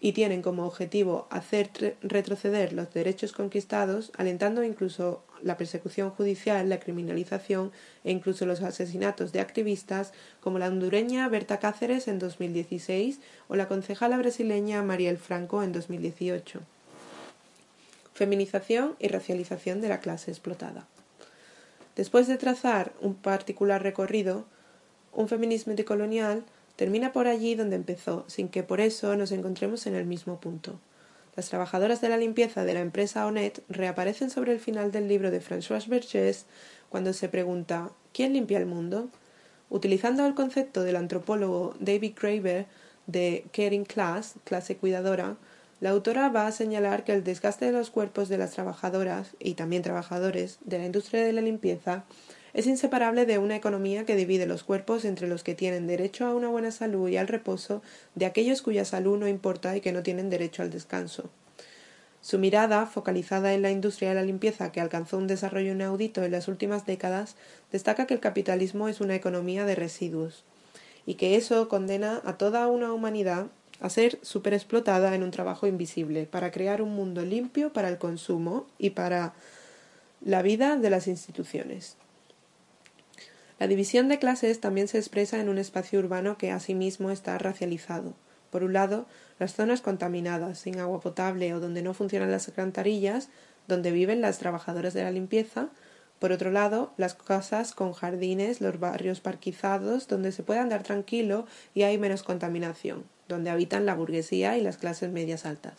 y 0.00 0.12
tienen 0.12 0.42
como 0.42 0.64
objetivo 0.64 1.26
hacer 1.30 1.96
retroceder 2.00 2.72
los 2.72 2.94
derechos 2.94 3.32
conquistados, 3.32 4.12
alentando 4.16 4.62
incluso 4.62 5.24
la 5.42 5.56
persecución 5.56 6.10
judicial, 6.10 6.68
la 6.68 6.80
criminalización 6.80 7.72
e 8.04 8.10
incluso 8.10 8.46
los 8.46 8.62
asesinatos 8.62 9.32
de 9.32 9.40
activistas 9.40 10.12
como 10.40 10.58
la 10.58 10.68
hondureña 10.68 11.28
Berta 11.28 11.58
Cáceres 11.58 12.08
en 12.08 12.18
2016 12.18 13.20
o 13.48 13.56
la 13.56 13.68
concejala 13.68 14.16
brasileña 14.18 14.82
Mariel 14.82 15.18
Franco 15.18 15.62
en 15.62 15.72
2018. 15.72 16.60
Feminización 18.14 18.96
y 18.98 19.08
racialización 19.08 19.80
de 19.80 19.88
la 19.88 20.00
clase 20.00 20.30
explotada. 20.30 20.86
Después 21.96 22.26
de 22.28 22.36
trazar 22.36 22.92
un 23.00 23.14
particular 23.14 23.82
recorrido, 23.82 24.44
un 25.12 25.28
feminismo 25.28 25.74
decolonial 25.74 26.44
termina 26.76 27.12
por 27.12 27.26
allí 27.26 27.54
donde 27.54 27.76
empezó, 27.76 28.24
sin 28.26 28.48
que 28.48 28.62
por 28.62 28.80
eso 28.80 29.16
nos 29.16 29.32
encontremos 29.32 29.86
en 29.86 29.94
el 29.94 30.06
mismo 30.06 30.40
punto. 30.40 30.78
Las 31.40 31.48
trabajadoras 31.48 32.02
de 32.02 32.10
la 32.10 32.18
limpieza 32.18 32.66
de 32.66 32.74
la 32.74 32.80
empresa 32.80 33.26
Onet 33.26 33.62
reaparecen 33.70 34.28
sobre 34.28 34.52
el 34.52 34.60
final 34.60 34.92
del 34.92 35.08
libro 35.08 35.30
de 35.30 35.40
François 35.40 35.88
Bergès 35.88 36.44
cuando 36.90 37.14
se 37.14 37.30
pregunta 37.30 37.92
¿quién 38.12 38.34
limpia 38.34 38.58
el 38.58 38.66
mundo? 38.66 39.08
Utilizando 39.70 40.26
el 40.26 40.34
concepto 40.34 40.82
del 40.82 40.96
antropólogo 40.96 41.74
David 41.80 42.12
Graeber 42.20 42.66
de 43.06 43.46
caring 43.54 43.86
class, 43.86 44.34
clase 44.44 44.76
cuidadora, 44.76 45.38
la 45.80 45.88
autora 45.88 46.28
va 46.28 46.46
a 46.46 46.52
señalar 46.52 47.04
que 47.04 47.14
el 47.14 47.24
desgaste 47.24 47.64
de 47.64 47.72
los 47.72 47.88
cuerpos 47.88 48.28
de 48.28 48.36
las 48.36 48.50
trabajadoras 48.50 49.34
y 49.38 49.54
también 49.54 49.82
trabajadores 49.82 50.58
de 50.66 50.76
la 50.76 50.84
industria 50.84 51.24
de 51.24 51.32
la 51.32 51.40
limpieza 51.40 52.04
es 52.52 52.66
inseparable 52.66 53.26
de 53.26 53.38
una 53.38 53.56
economía 53.56 54.04
que 54.04 54.16
divide 54.16 54.46
los 54.46 54.64
cuerpos 54.64 55.04
entre 55.04 55.28
los 55.28 55.44
que 55.44 55.54
tienen 55.54 55.86
derecho 55.86 56.26
a 56.26 56.34
una 56.34 56.48
buena 56.48 56.70
salud 56.70 57.08
y 57.08 57.16
al 57.16 57.28
reposo 57.28 57.82
de 58.14 58.26
aquellos 58.26 58.62
cuya 58.62 58.84
salud 58.84 59.18
no 59.18 59.28
importa 59.28 59.76
y 59.76 59.80
que 59.80 59.92
no 59.92 60.02
tienen 60.02 60.30
derecho 60.30 60.62
al 60.62 60.70
descanso. 60.70 61.30
Su 62.22 62.38
mirada, 62.38 62.84
focalizada 62.86 63.54
en 63.54 63.62
la 63.62 63.70
industria 63.70 64.10
de 64.10 64.14
la 64.16 64.22
limpieza 64.22 64.72
que 64.72 64.80
alcanzó 64.80 65.16
un 65.16 65.26
desarrollo 65.26 65.72
inaudito 65.72 66.22
en 66.22 66.32
las 66.32 66.48
últimas 66.48 66.84
décadas, 66.84 67.36
destaca 67.72 68.06
que 68.06 68.14
el 68.14 68.20
capitalismo 68.20 68.88
es 68.88 69.00
una 69.00 69.14
economía 69.14 69.64
de 69.64 69.74
residuos 69.74 70.44
y 71.06 71.14
que 71.14 71.36
eso 71.36 71.68
condena 71.68 72.20
a 72.24 72.36
toda 72.36 72.66
una 72.66 72.92
humanidad 72.92 73.46
a 73.80 73.88
ser 73.88 74.18
superexplotada 74.22 75.14
en 75.14 75.22
un 75.22 75.30
trabajo 75.30 75.66
invisible 75.66 76.26
para 76.26 76.50
crear 76.50 76.82
un 76.82 76.94
mundo 76.94 77.24
limpio 77.24 77.72
para 77.72 77.88
el 77.88 77.96
consumo 77.96 78.66
y 78.78 78.90
para 78.90 79.32
la 80.20 80.42
vida 80.42 80.76
de 80.76 80.90
las 80.90 81.06
instituciones. 81.06 81.96
La 83.60 83.66
división 83.66 84.08
de 84.08 84.18
clases 84.18 84.58
también 84.58 84.88
se 84.88 84.96
expresa 84.96 85.38
en 85.38 85.50
un 85.50 85.58
espacio 85.58 85.98
urbano 85.98 86.38
que 86.38 86.50
asimismo 86.50 87.10
está 87.10 87.36
racializado. 87.36 88.14
Por 88.50 88.64
un 88.64 88.72
lado, 88.72 89.04
las 89.38 89.52
zonas 89.52 89.82
contaminadas, 89.82 90.58
sin 90.58 90.80
agua 90.80 91.00
potable 91.00 91.52
o 91.52 91.60
donde 91.60 91.82
no 91.82 91.92
funcionan 91.92 92.30
las 92.30 92.48
alcantarillas, 92.48 93.28
donde 93.68 93.92
viven 93.92 94.22
las 94.22 94.38
trabajadoras 94.38 94.94
de 94.94 95.02
la 95.02 95.10
limpieza, 95.10 95.68
por 96.18 96.32
otro 96.32 96.50
lado, 96.50 96.94
las 96.96 97.14
casas 97.14 97.74
con 97.74 97.92
jardines, 97.92 98.62
los 98.62 98.80
barrios 98.80 99.20
parquizados, 99.20 100.08
donde 100.08 100.32
se 100.32 100.42
puede 100.42 100.60
andar 100.60 100.82
tranquilo 100.82 101.46
y 101.74 101.82
hay 101.82 101.98
menos 101.98 102.22
contaminación, 102.22 103.04
donde 103.28 103.50
habitan 103.50 103.84
la 103.84 103.94
burguesía 103.94 104.56
y 104.56 104.62
las 104.62 104.78
clases 104.78 105.12
medias 105.12 105.44
altas. 105.44 105.74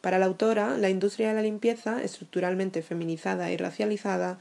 Para 0.00 0.20
la 0.20 0.26
autora, 0.26 0.78
la 0.78 0.88
industria 0.88 1.28
de 1.30 1.34
la 1.34 1.42
limpieza, 1.42 2.00
estructuralmente 2.00 2.82
feminizada 2.82 3.50
y 3.50 3.56
racializada, 3.56 4.38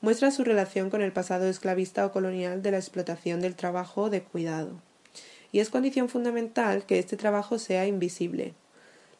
muestra 0.00 0.30
su 0.30 0.44
relación 0.44 0.90
con 0.90 1.02
el 1.02 1.12
pasado 1.12 1.46
esclavista 1.48 2.06
o 2.06 2.12
colonial 2.12 2.62
de 2.62 2.70
la 2.70 2.78
explotación 2.78 3.40
del 3.40 3.54
trabajo 3.54 4.10
de 4.10 4.22
cuidado. 4.22 4.80
Y 5.52 5.60
es 5.60 5.70
condición 5.70 6.08
fundamental 6.08 6.84
que 6.84 6.98
este 6.98 7.16
trabajo 7.16 7.58
sea 7.58 7.86
invisible, 7.86 8.54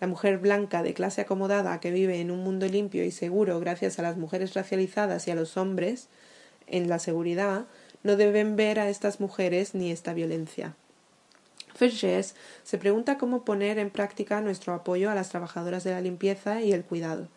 la 0.00 0.06
mujer 0.06 0.38
blanca 0.38 0.82
de 0.82 0.94
clase 0.94 1.20
acomodada 1.20 1.78
que 1.78 1.90
vive 1.90 2.20
en 2.20 2.30
un 2.30 2.42
mundo 2.42 2.66
limpio 2.66 3.04
y 3.04 3.10
seguro 3.10 3.60
gracias 3.60 3.98
a 3.98 4.02
las 4.02 4.16
mujeres 4.16 4.54
racializadas 4.54 5.28
y 5.28 5.30
a 5.30 5.34
los 5.34 5.56
hombres 5.56 6.08
en 6.66 6.88
la 6.88 6.98
seguridad, 6.98 7.66
no 8.02 8.16
deben 8.16 8.56
ver 8.56 8.80
a 8.80 8.88
estas 8.88 9.20
mujeres 9.20 9.74
ni 9.74 9.90
esta 9.90 10.14
violencia. 10.14 10.74
Vergés 11.78 12.34
se 12.62 12.78
pregunta 12.78 13.18
cómo 13.18 13.44
poner 13.44 13.78
en 13.78 13.90
práctica 13.90 14.40
nuestro 14.40 14.72
apoyo 14.72 15.10
a 15.10 15.14
las 15.14 15.28
trabajadoras 15.28 15.84
de 15.84 15.92
la 15.92 16.00
limpieza 16.00 16.62
y 16.62 16.72
el 16.72 16.84
cuidado. 16.84 17.28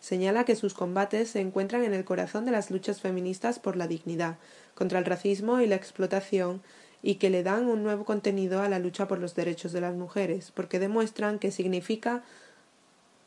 Señala 0.00 0.44
que 0.44 0.56
sus 0.56 0.74
combates 0.74 1.30
se 1.30 1.40
encuentran 1.40 1.84
en 1.84 1.94
el 1.94 2.04
corazón 2.04 2.46
de 2.46 2.50
las 2.50 2.70
luchas 2.70 3.00
feministas 3.00 3.58
por 3.58 3.76
la 3.76 3.86
dignidad, 3.86 4.38
contra 4.74 4.98
el 4.98 5.04
racismo 5.04 5.60
y 5.60 5.66
la 5.66 5.76
explotación, 5.76 6.62
y 7.02 7.16
que 7.16 7.30
le 7.30 7.42
dan 7.42 7.66
un 7.66 7.82
nuevo 7.82 8.04
contenido 8.04 8.62
a 8.62 8.68
la 8.68 8.78
lucha 8.78 9.08
por 9.08 9.18
los 9.18 9.34
derechos 9.34 9.72
de 9.72 9.80
las 9.80 9.94
mujeres, 9.94 10.52
porque 10.54 10.78
demuestran 10.78 11.38
que 11.38 11.50
significa 11.50 12.22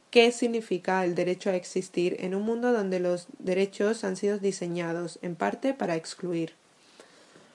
qué 0.09 0.31
significa 0.31 1.03
el 1.05 1.15
derecho 1.15 1.49
a 1.49 1.55
existir 1.55 2.17
en 2.19 2.35
un 2.35 2.43
mundo 2.43 2.71
donde 2.71 2.99
los 2.99 3.27
derechos 3.39 4.03
han 4.03 4.15
sido 4.15 4.37
diseñados 4.37 5.17
en 5.23 5.35
parte 5.35 5.73
para 5.73 5.95
excluir. 5.95 6.53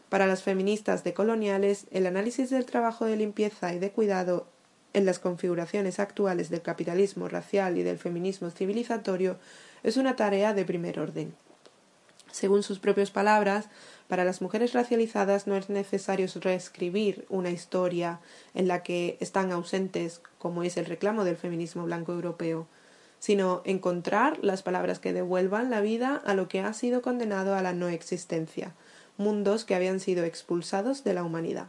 Para 0.09 0.27
las 0.27 0.43
feministas 0.43 1.05
decoloniales, 1.05 1.87
el 1.93 2.07
análisis 2.07 2.51
del 2.51 2.65
trabajo 2.65 3.05
de 3.05 3.17
limpieza 3.17 3.75
y 3.75 3.79
de 3.79 3.91
cuidado 3.93 4.49
en 4.93 5.05
las 5.07 5.19
configuraciones 5.19 6.01
actuales 6.01 6.51
del 6.51 6.63
capitalismo 6.63 7.29
racial 7.29 7.79
y 7.79 7.83
del 7.83 7.99
feminismo 7.99 8.51
civilizatorio 8.51 9.37
es 9.83 9.97
una 9.97 10.17
tarea 10.17 10.55
de 10.55 10.65
primer 10.65 10.99
orden. 10.99 11.35
Según 12.31 12.63
sus 12.63 12.79
propias 12.79 13.11
palabras, 13.11 13.69
para 14.07 14.25
las 14.25 14.41
mujeres 14.41 14.73
racializadas 14.73 15.47
no 15.47 15.57
es 15.57 15.69
necesario 15.69 16.27
reescribir 16.41 17.27
una 17.29 17.51
historia 17.51 18.21
en 18.55 18.69
la 18.69 18.83
que 18.83 19.17
están 19.21 19.53
ausentes, 19.53 20.21
como 20.39 20.63
es 20.63 20.77
el 20.77 20.87
reclamo 20.87 21.25
del 21.25 21.37
feminismo 21.37 21.85
blanco 21.85 22.13
europeo, 22.13 22.67
sino 23.19 23.63
encontrar 23.65 24.39
las 24.43 24.63
palabras 24.63 24.99
que 24.99 25.13
devuelvan 25.13 25.71
la 25.71 25.81
vida 25.81 26.23
a 26.25 26.35
lo 26.35 26.49
que 26.49 26.61
ha 26.61 26.73
sido 26.73 27.03
condenado 27.03 27.55
a 27.55 27.63
la 27.63 27.73
no 27.73 27.89
existencia, 27.89 28.73
mundos 29.17 29.65
que 29.65 29.75
habían 29.75 30.01
sido 30.01 30.25
expulsados 30.25 31.05
de 31.05 31.15
la 31.15 31.25
humanidad. 31.25 31.67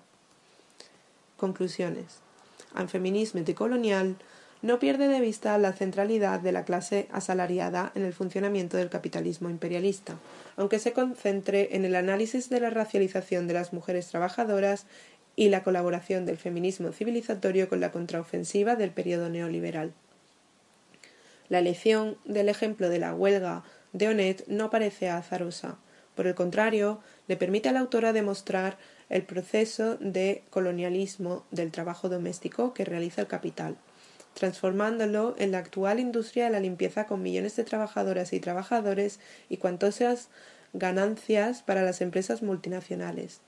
Conclusiones. 1.38 2.29
Al 2.74 2.90
feminismo 2.90 3.42
decolonial 3.42 4.18
no 4.62 4.80
pierde 4.80 5.08
de 5.08 5.22
vista 5.22 5.58
la 5.58 5.74
centralidad 5.74 6.42
de 6.42 6.52
la 6.52 6.66
clase 6.66 7.08
asalariada 7.12 7.92
en 7.96 8.04
el 8.04 8.14
funcionamiento 8.14 8.78
del 8.78 8.90
capitalismo 8.90 9.50
imperialista, 9.50 10.20
aunque 10.58 10.80
se 10.80 10.92
concentre 10.92 11.76
en 11.76 11.86
el 11.86 11.96
análisis 11.96 12.50
de 12.50 12.60
la 12.60 12.70
racialización 12.70 13.48
de 13.48 13.54
las 13.54 13.72
mujeres 13.72 14.08
trabajadoras 14.08 14.86
y 15.36 15.48
la 15.48 15.64
colaboración 15.64 16.26
del 16.26 16.38
feminismo 16.38 16.92
civilizatorio 16.92 17.70
con 17.70 17.80
la 17.80 17.92
contraofensiva 17.92 18.76
del 18.76 18.92
periodo 18.92 19.30
neoliberal. 19.30 19.94
La 21.48 21.60
elección 21.60 22.18
del 22.26 22.50
ejemplo 22.50 22.90
de 22.90 23.00
la 23.00 23.16
huelga 23.16 23.64
de 23.94 24.10
Onet 24.10 24.46
no 24.48 24.70
parece 24.70 25.10
azarosa. 25.10 25.78
Por 26.16 26.28
el 26.28 26.36
contrario, 26.36 27.00
le 27.28 27.38
permite 27.38 27.70
a 27.70 27.72
la 27.72 27.80
autora 27.80 28.12
demostrar 28.12 28.78
el 29.10 29.24
proceso 29.24 29.98
de 29.98 30.44
colonialismo 30.50 31.44
del 31.52 31.72
trabajo 31.72 32.10
doméstico 32.10 32.74
que 32.74 32.86
realiza 32.86 33.22
el 33.22 33.28
capital, 33.28 33.76
transformándolo 34.36 35.36
en 35.38 35.52
la 35.52 35.58
actual 35.58 36.00
industria 36.00 36.46
de 36.46 36.52
la 36.52 36.60
limpieza 36.60 37.06
con 37.06 37.22
millones 37.22 37.56
de 37.56 37.64
trabajadoras 37.64 38.34
y 38.34 38.40
trabajadores 38.40 39.20
y 39.50 39.58
cuantosas 39.58 40.30
ganancias 40.74 41.64
para 41.64 41.84
las 41.84 42.02
empresas 42.02 42.44
multinacionales. 42.44 43.42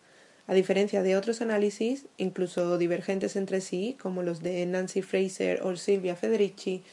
A 0.48 0.53
diferencia 0.53 1.03
de 1.03 1.15
otros 1.15 1.41
análisis, 1.41 2.08
incluso 2.18 2.77
divergentes 2.77 3.36
entre 3.36 3.62
sí, 3.62 3.96
como 4.01 4.24
los 4.24 4.41
de 4.41 4.65
Nancy 4.65 5.01
Fraser 5.01 5.62
o 5.62 5.75
Silvia 5.75 6.15
Federici, 6.15 6.84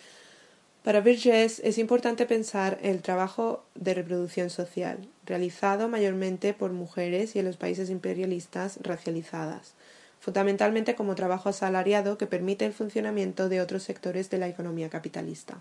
para 0.85 1.01
Vergés 1.01 1.61
es 1.65 1.77
importante 1.77 2.25
pensar 2.25 2.79
el 2.83 3.03
trabajo 3.03 3.65
de 3.75 3.95
reproducción 3.95 4.49
social, 4.49 5.09
realizado 5.29 5.89
mayormente 5.89 6.55
por 6.55 6.73
mujeres 6.73 7.37
y 7.37 7.39
en 7.39 7.45
los 7.45 7.59
países 7.59 7.91
imperialistas 7.91 8.79
racializadas, 8.83 9.75
fundamentalmente 10.21 10.95
como 10.95 11.15
trabajo 11.15 11.51
asalariado 11.51 12.17
que 12.17 12.27
permite 12.27 12.65
el 12.65 12.73
funcionamiento 12.73 13.49
de 13.49 13.61
otros 13.61 13.83
sectores 13.83 14.31
de 14.31 14.39
la 14.39 14.49
economía 14.49 14.89
capitalista. 14.89 15.61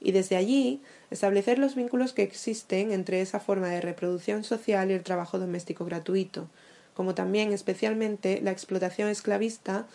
Y 0.00 0.12
desde 0.12 0.36
allí 0.36 0.80
establecer 1.10 1.58
los 1.58 1.76
vínculos 1.76 2.12
que 2.12 2.22
existen 2.22 2.90
entre 2.90 3.20
esa 3.20 3.38
forma 3.38 3.68
de 3.68 3.82
reproducción 3.82 4.42
social 4.42 4.90
y 4.90 4.94
el 4.94 5.02
trabajo 5.02 5.38
doméstico 5.38 5.84
gratuito, 5.84 6.48
como 6.94 7.14
también 7.14 7.52
especialmente 7.52 8.40
la 8.42 8.50
explotación 8.50 9.08
esclavista 9.08 9.86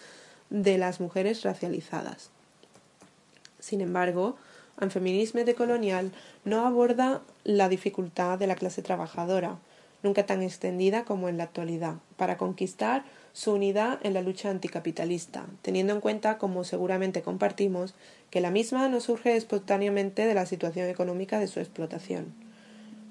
de 0.50 0.78
las 0.78 1.02
mujeres 1.02 1.44
racializadas. 1.44 2.30
Sin 3.60 3.82
embargo, 3.82 4.38
el 4.80 4.92
feminismo 4.92 5.44
decolonial 5.44 6.12
no 6.46 6.66
aborda 6.66 7.22
la 7.44 7.70
dificultad 7.70 8.38
de 8.38 8.48
la 8.48 8.56
clase 8.56 8.82
trabajadora, 8.82 9.58
nunca 10.04 10.26
tan 10.26 10.44
extendida 10.44 11.04
como 11.04 11.30
en 11.30 11.38
la 11.38 11.46
actualidad, 11.46 11.96
para 12.16 12.38
conquistar 12.38 13.04
su 13.34 13.54
unidad 13.54 14.00
en 14.04 14.14
la 14.14 14.22
lucha 14.22 14.50
anticapitalista, 14.50 15.46
teniendo 15.62 15.94
en 15.94 16.02
cuenta, 16.02 16.38
como 16.38 16.64
seguramente 16.64 17.22
compartimos, 17.22 17.94
que 18.30 18.42
la 18.42 18.52
misma 18.52 18.90
no 18.90 19.00
surge 19.00 19.36
espontáneamente 19.36 20.26
de 20.26 20.34
la 20.34 20.46
situación 20.46 20.88
económica 20.90 21.40
de 21.40 21.48
su 21.48 21.60
explotación. 21.60 22.34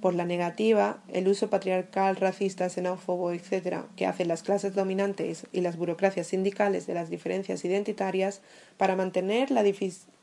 Por 0.01 0.15
la 0.15 0.25
negativa, 0.25 0.99
el 1.09 1.27
uso 1.27 1.49
patriarcal, 1.49 2.17
racista, 2.17 2.69
xenófobo, 2.69 3.33
etc., 3.33 3.85
que 3.97 4.07
hacen 4.07 4.29
las 4.29 4.43
clases 4.43 4.75
dominantes 4.75 5.47
y 5.53 5.63
las 5.63 5.77
burocracias 5.77 6.29
sindicales 6.29 6.87
de 6.87 6.95
las 6.95 7.09
diferencias 7.09 7.65
identitarias 7.65 8.41
para 8.77 8.95
mantener 8.95 9.51
la 9.51 9.65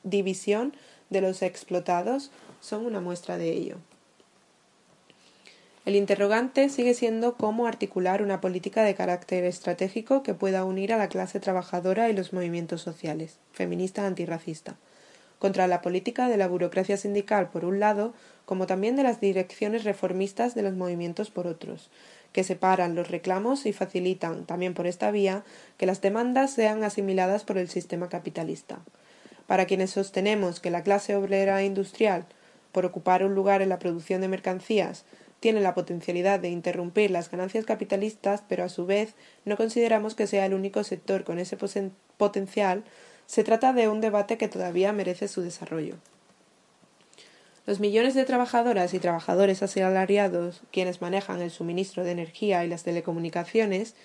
división 0.03 0.73
de 1.13 1.21
los 1.21 1.41
explotados, 1.41 2.30
son 2.60 2.86
una 2.86 2.99
muestra 2.99 3.38
de 3.38 3.52
ello. 3.52 3.78
El 5.86 5.95
interrogante 5.95 6.69
sigue 6.69 6.93
siendo 6.93 7.36
cómo 7.36 7.67
articular 7.67 8.21
una 8.21 8.39
política 8.39 8.84
de 8.84 8.95
carácter 8.95 9.43
estratégico 9.43 10.23
que 10.23 10.34
pueda 10.34 10.63
unir 10.63 10.93
a 10.93 10.97
la 10.97 11.10
clase 11.10 11.41
trabajadora 11.41 12.10
y 12.10 12.13
los 12.13 12.32
movimientos 12.32 12.82
sociales, 12.82 13.38
feminista 13.52 14.08
antirracista, 14.08 14.78
contra 15.39 15.67
la 15.67 15.82
política 15.82 16.30
de 16.30 16.38
la 16.38 16.47
burocracia 16.47 16.95
sindical 16.95 17.49
por 17.49 17.65
un 17.65 17.82
lado, 17.82 18.13
como 18.45 18.65
también 18.65 18.95
de 18.95 19.04
las 19.04 19.19
direcciones 19.19 19.84
reformistas 19.84 20.56
de 20.56 20.62
los 20.62 20.73
movimientos 20.73 21.32
por 21.32 21.47
otros, 21.47 21.89
que 22.32 22.45
separan 22.45 22.95
los 22.95 23.12
reclamos 23.12 23.65
y 23.65 23.73
facilitan, 23.73 24.45
también 24.45 24.73
por 24.73 24.88
esta 24.88 25.12
vía, 25.12 25.43
que 25.78 25.86
las 25.86 25.99
demandas 25.99 26.54
sean 26.54 26.86
asimiladas 26.86 27.43
por 27.43 27.58
el 27.58 27.67
sistema 27.67 28.08
capitalista. 28.08 28.80
Para 29.47 29.65
quienes 29.65 29.91
sostenemos 29.91 30.60
que 30.60 30.71
la 30.71 30.84
clase 30.84 31.15
obrera 31.15 31.63
industrial, 31.63 32.25
por 32.71 32.86
ocupar 32.86 33.23
un 33.23 33.36
lugar 33.36 33.62
en 33.62 33.69
la 33.69 33.79
producción 33.79 34.21
de 34.21 34.27
mercancías, 34.27 35.06
tiene 35.39 35.60
la 35.60 35.73
potencialidad 35.73 36.39
de 36.39 36.49
interrumpir 36.49 37.12
las 37.12 37.29
ganancias 37.29 37.65
capitalistas, 37.65 38.43
pero 38.47 38.63
a 38.63 38.69
su 38.69 38.86
vez 38.86 39.13
no 39.43 39.58
consideramos 39.58 40.15
que 40.15 40.25
sea 40.25 40.45
el 40.45 40.53
único 40.53 40.86
sector 40.86 41.25
con 41.25 41.38
ese 41.38 41.58
potencial, 42.17 42.84
se 43.25 43.43
trata 43.43 43.73
de 43.73 43.89
un 43.89 43.99
debate 43.99 44.38
que 44.38 44.47
todavía 44.47 44.93
merece 44.93 45.27
su 45.27 45.41
desarrollo. 45.41 45.95
Los 47.65 47.79
millones 47.79 48.13
de 48.13 48.25
trabajadoras 48.25 48.93
y 48.93 48.99
trabajadores 48.99 49.63
asalariados, 49.63 50.62
quienes 50.71 51.01
manejan 51.01 51.41
el 51.41 51.51
suministro 51.51 52.03
de 52.03 52.12
energía 52.12 52.63
y 52.65 52.67
las 52.67 52.84
telecomunicaciones, 52.84 53.95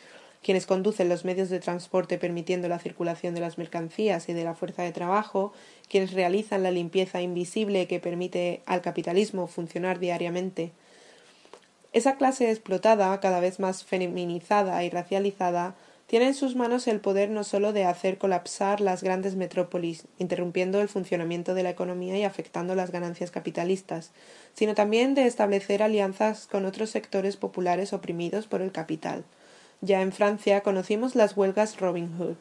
quienes 0.42 0.66
conducen 0.66 1.08
los 1.08 1.24
medios 1.24 1.50
de 1.50 1.60
transporte 1.60 2.18
permitiendo 2.18 2.68
la 2.68 2.78
circulación 2.78 3.34
de 3.34 3.40
las 3.40 3.58
mercancías 3.58 4.28
y 4.28 4.32
de 4.32 4.44
la 4.44 4.54
fuerza 4.54 4.82
de 4.82 4.92
trabajo, 4.92 5.52
quienes 5.88 6.12
realizan 6.12 6.62
la 6.62 6.70
limpieza 6.70 7.20
invisible 7.20 7.86
que 7.86 8.00
permite 8.00 8.62
al 8.66 8.80
capitalismo 8.80 9.46
funcionar 9.46 9.98
diariamente, 9.98 10.72
esa 11.94 12.16
clase 12.16 12.50
explotada, 12.50 13.18
cada 13.20 13.40
vez 13.40 13.58
más 13.60 13.82
feminizada 13.82 14.84
y 14.84 14.90
racializada, 14.90 15.74
tiene 16.06 16.26
en 16.26 16.34
sus 16.34 16.54
manos 16.54 16.86
el 16.86 17.00
poder 17.00 17.30
no 17.30 17.44
sólo 17.44 17.72
de 17.72 17.84
hacer 17.84 18.18
colapsar 18.18 18.80
las 18.80 19.02
grandes 19.02 19.36
metrópolis, 19.36 20.04
interrumpiendo 20.18 20.80
el 20.80 20.88
funcionamiento 20.88 21.54
de 21.54 21.62
la 21.62 21.70
economía 21.70 22.18
y 22.18 22.24
afectando 22.24 22.74
las 22.74 22.90
ganancias 22.90 23.30
capitalistas, 23.30 24.12
sino 24.54 24.74
también 24.74 25.14
de 25.14 25.26
establecer 25.26 25.82
alianzas 25.82 26.46
con 26.46 26.66
otros 26.66 26.90
sectores 26.90 27.36
populares 27.36 27.92
oprimidos 27.92 28.46
por 28.46 28.60
el 28.60 28.72
capital. 28.72 29.24
Ya 29.80 30.02
en 30.02 30.10
Francia 30.10 30.62
conocimos 30.62 31.14
las 31.14 31.36
huelgas 31.36 31.78
Robin 31.78 32.10
Hood 32.18 32.36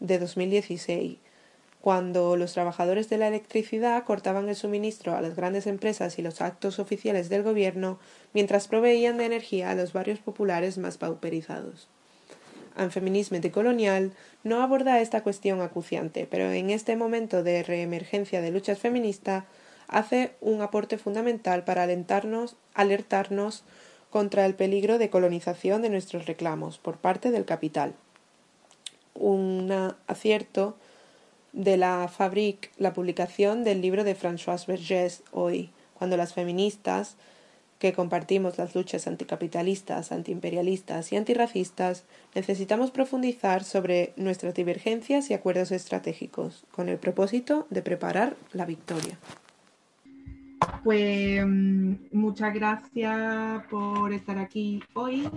de 0.00 0.18
2016, 0.18 1.18
cuando 1.82 2.36
los 2.36 2.54
trabajadores 2.54 3.10
de 3.10 3.18
la 3.18 3.28
electricidad 3.28 4.04
cortaban 4.04 4.48
el 4.48 4.56
suministro 4.56 5.14
a 5.14 5.20
las 5.20 5.36
grandes 5.36 5.66
empresas 5.66 6.18
y 6.18 6.22
los 6.22 6.40
actos 6.40 6.78
oficiales 6.78 7.28
del 7.28 7.42
gobierno 7.42 7.98
mientras 8.32 8.68
proveían 8.68 9.18
de 9.18 9.26
energía 9.26 9.70
a 9.70 9.74
los 9.74 9.92
barrios 9.92 10.20
populares 10.20 10.78
más 10.78 10.96
pauperizados. 10.96 11.88
El 12.78 12.90
feminismo 12.90 13.38
decolonial 13.38 14.12
no 14.42 14.62
aborda 14.62 15.00
esta 15.00 15.22
cuestión 15.22 15.60
acuciante, 15.60 16.26
pero 16.30 16.50
en 16.50 16.70
este 16.70 16.96
momento 16.96 17.42
de 17.42 17.62
reemergencia 17.62 18.40
de 18.40 18.50
luchas 18.50 18.78
feministas 18.78 19.44
hace 19.88 20.32
un 20.40 20.62
aporte 20.62 20.96
fundamental 20.96 21.64
para 21.64 21.82
alentarnos, 21.82 22.56
alertarnos 22.72 23.62
contra 24.12 24.44
el 24.44 24.54
peligro 24.54 24.98
de 24.98 25.08
colonización 25.08 25.80
de 25.80 25.88
nuestros 25.88 26.26
reclamos 26.26 26.76
por 26.76 26.98
parte 26.98 27.30
del 27.30 27.46
capital. 27.46 27.94
Un 29.14 29.72
acierto 30.06 30.76
de 31.52 31.78
la 31.78 32.08
Fabrique 32.08 32.68
la 32.76 32.92
publicación 32.92 33.64
del 33.64 33.80
libro 33.80 34.04
de 34.04 34.14
Françoise 34.14 34.66
Vergès 34.66 35.22
hoy, 35.32 35.70
cuando 35.94 36.18
las 36.18 36.34
feministas 36.34 37.16
que 37.78 37.94
compartimos 37.94 38.58
las 38.58 38.74
luchas 38.74 39.06
anticapitalistas, 39.06 40.12
antiimperialistas 40.12 41.10
y 41.10 41.16
antirracistas, 41.16 42.04
necesitamos 42.34 42.90
profundizar 42.90 43.64
sobre 43.64 44.12
nuestras 44.16 44.54
divergencias 44.54 45.30
y 45.30 45.34
acuerdos 45.34 45.72
estratégicos, 45.72 46.64
con 46.70 46.88
el 46.90 46.98
propósito 46.98 47.66
de 47.70 47.82
preparar 47.82 48.36
la 48.52 48.66
victoria. 48.66 49.18
Pues 50.84 51.46
mm, 51.46 51.94
muchas 52.12 52.54
gracias 52.54 53.66
por 53.70 54.12
estar 54.12 54.38
aquí 54.38 54.82
hoy 54.94 55.28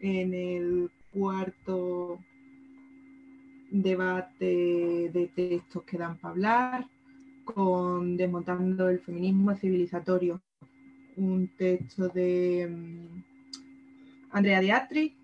en 0.00 0.34
el 0.34 0.90
cuarto 1.12 2.18
debate 3.70 5.10
de 5.12 5.30
textos 5.34 5.82
que 5.84 5.98
dan 5.98 6.18
para 6.18 6.32
hablar 6.32 6.86
con 7.44 8.16
Desmontando 8.16 8.88
el 8.88 9.00
feminismo 9.00 9.54
civilizatorio, 9.54 10.40
un 11.16 11.48
texto 11.56 12.08
de 12.08 12.68
mm, 12.70 13.24
Andrea 14.32 14.60
Diatri, 14.60 15.14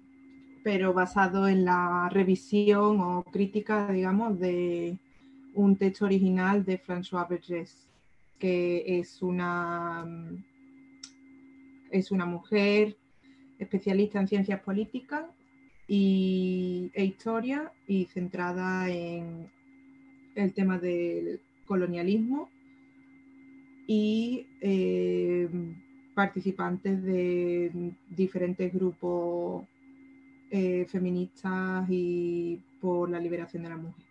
pero 0.62 0.92
basado 0.92 1.48
en 1.48 1.64
la 1.64 2.08
revisión 2.10 3.00
o 3.00 3.24
crítica, 3.24 3.90
digamos, 3.90 4.38
de 4.38 4.98
un 5.54 5.76
texto 5.76 6.04
original 6.04 6.64
de 6.64 6.78
François 6.78 7.26
Bergès, 7.28 7.85
que 8.38 8.98
es 8.98 9.22
una, 9.22 10.04
mm, 10.04 10.44
es 11.90 12.10
una 12.10 12.26
mujer 12.26 12.96
especialista 13.58 14.20
en 14.20 14.28
ciencias 14.28 14.60
políticas 14.60 15.24
y, 15.88 16.90
e 16.94 17.04
historia 17.04 17.72
y 17.86 18.06
centrada 18.06 18.90
en 18.90 19.50
el 20.34 20.52
tema 20.52 20.78
del 20.78 21.40
colonialismo 21.64 22.50
y 23.86 24.46
eh, 24.60 25.48
participantes 26.14 27.02
de 27.02 27.92
diferentes 28.10 28.72
grupos 28.72 29.64
eh, 30.50 30.86
feministas 30.88 31.86
y 31.90 32.60
por 32.80 33.10
la 33.10 33.20
liberación 33.20 33.62
de 33.62 33.68
la 33.68 33.76
mujer. 33.76 34.04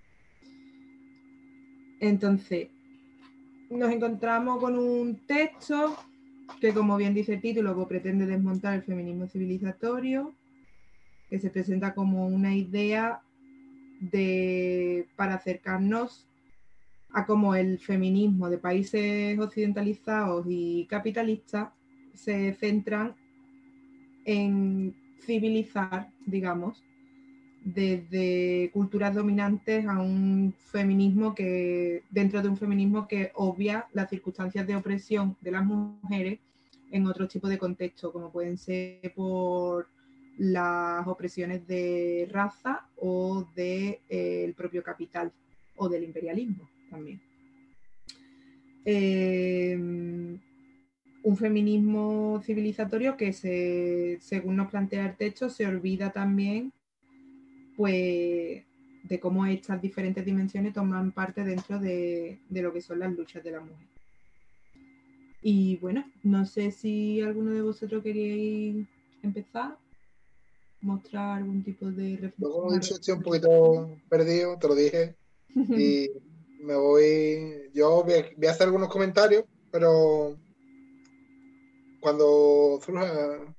Entonces, 1.99 2.69
nos 3.69 3.91
encontramos 3.91 4.60
con 4.60 4.78
un 4.78 5.25
texto 5.25 5.95
que, 6.60 6.73
como 6.73 6.97
bien 6.97 7.13
dice 7.13 7.34
el 7.34 7.41
título, 7.41 7.75
pues, 7.75 7.88
pretende 7.88 8.25
desmontar 8.25 8.75
el 8.75 8.84
feminismo 8.84 9.28
civilizatorio, 9.28 10.34
que 11.30 11.39
se 11.39 11.49
presenta 11.49 11.93
como 11.93 12.28
una 12.28 12.56
idea 12.56 13.21
de, 13.99 15.08
para 15.15 15.36
acercarnos 15.36 16.28
a 17.13 17.25
cómo 17.25 17.56
el 17.56 17.80
feminismo 17.80 18.49
de 18.49 18.58
países 18.58 19.39
occidentalizados 19.39 20.45
y 20.49 20.86
capitalistas 20.89 21.69
se 22.13 22.54
centran 22.54 23.15
en 24.25 24.93
civilizar, 25.21 26.10
digamos, 26.25 26.84
desde 27.65 28.69
culturas 28.71 29.15
dominantes 29.15 29.88
a 29.88 29.99
un 29.99 30.54
feminismo 30.71 31.34
que, 31.34 32.04
dentro 32.12 32.41
de 32.43 32.47
un 32.47 32.58
feminismo 32.58 33.08
que 33.08 33.32
obvia 33.34 33.88
las 33.91 34.10
circunstancias 34.12 34.67
de 34.67 34.75
opresión 34.75 35.36
de 35.41 35.51
las 35.51 35.65
mujeres 35.65 36.39
en 36.91 37.08
otro 37.08 37.28
tipo 37.28 37.49
de 37.49 37.58
contexto, 37.58 38.13
como 38.13 38.32
pueden 38.32 38.60
ser 38.60 39.12
por 39.15 39.88
las 40.38 41.08
opresiones 41.08 41.65
de 41.65 42.30
raza 42.32 42.86
o 42.97 43.47
del 43.56 43.56
de, 43.56 44.01
eh, 44.10 44.54
propio 44.56 44.84
capital 44.84 45.32
o 45.75 45.89
del 45.89 46.04
imperialismo 46.04 46.69
también. 46.91 47.19
Eh, 48.86 49.75
un 51.23 51.38
feminismo 51.38 52.39
civilizatorio 52.45 53.17
que, 53.17 53.34
se, 53.34 54.19
según 54.21 54.58
nos 54.58 54.69
plantea 54.69 55.08
el 55.08 55.17
texto, 55.17 55.49
se 55.49 55.65
olvida 55.65 56.12
también 56.12 56.71
pues, 57.77 58.63
de 59.03 59.19
cómo 59.19 59.45
estas 59.45 59.81
diferentes 59.81 60.25
dimensiones 60.25 60.73
toman 60.73 61.11
parte 61.11 61.43
dentro 61.43 61.79
de, 61.79 62.39
de 62.49 62.61
lo 62.61 62.73
que 62.73 62.81
son 62.81 62.99
las 62.99 63.13
luchas 63.13 63.43
de 63.43 63.51
la 63.51 63.61
mujer. 63.61 63.88
Y 65.41 65.77
bueno, 65.77 66.03
no 66.23 66.45
sé 66.45 66.71
si 66.71 67.21
alguno 67.21 67.51
de 67.51 67.61
vosotros 67.61 68.01
queríais 68.01 68.88
empezar, 69.21 69.77
mostrar 70.81 71.38
algún 71.38 71.63
tipo 71.63 71.91
de 71.91 72.17
reflexión. 72.17 72.79
Dicho, 72.79 72.95
estoy 72.95 73.13
un 73.13 73.21
poquito 73.21 73.97
perdido, 74.09 74.57
te 74.57 74.67
lo 74.67 74.75
dije. 74.75 75.15
Y 75.55 76.09
me 76.61 76.75
voy. 76.75 77.69
Yo 77.73 78.03
voy 78.03 78.13
a, 78.13 78.51
hacer 78.51 78.67
algunos 78.67 78.89
comentarios, 78.89 79.45
pero 79.71 80.35
cuando 82.01 82.79
surja. 82.83 83.55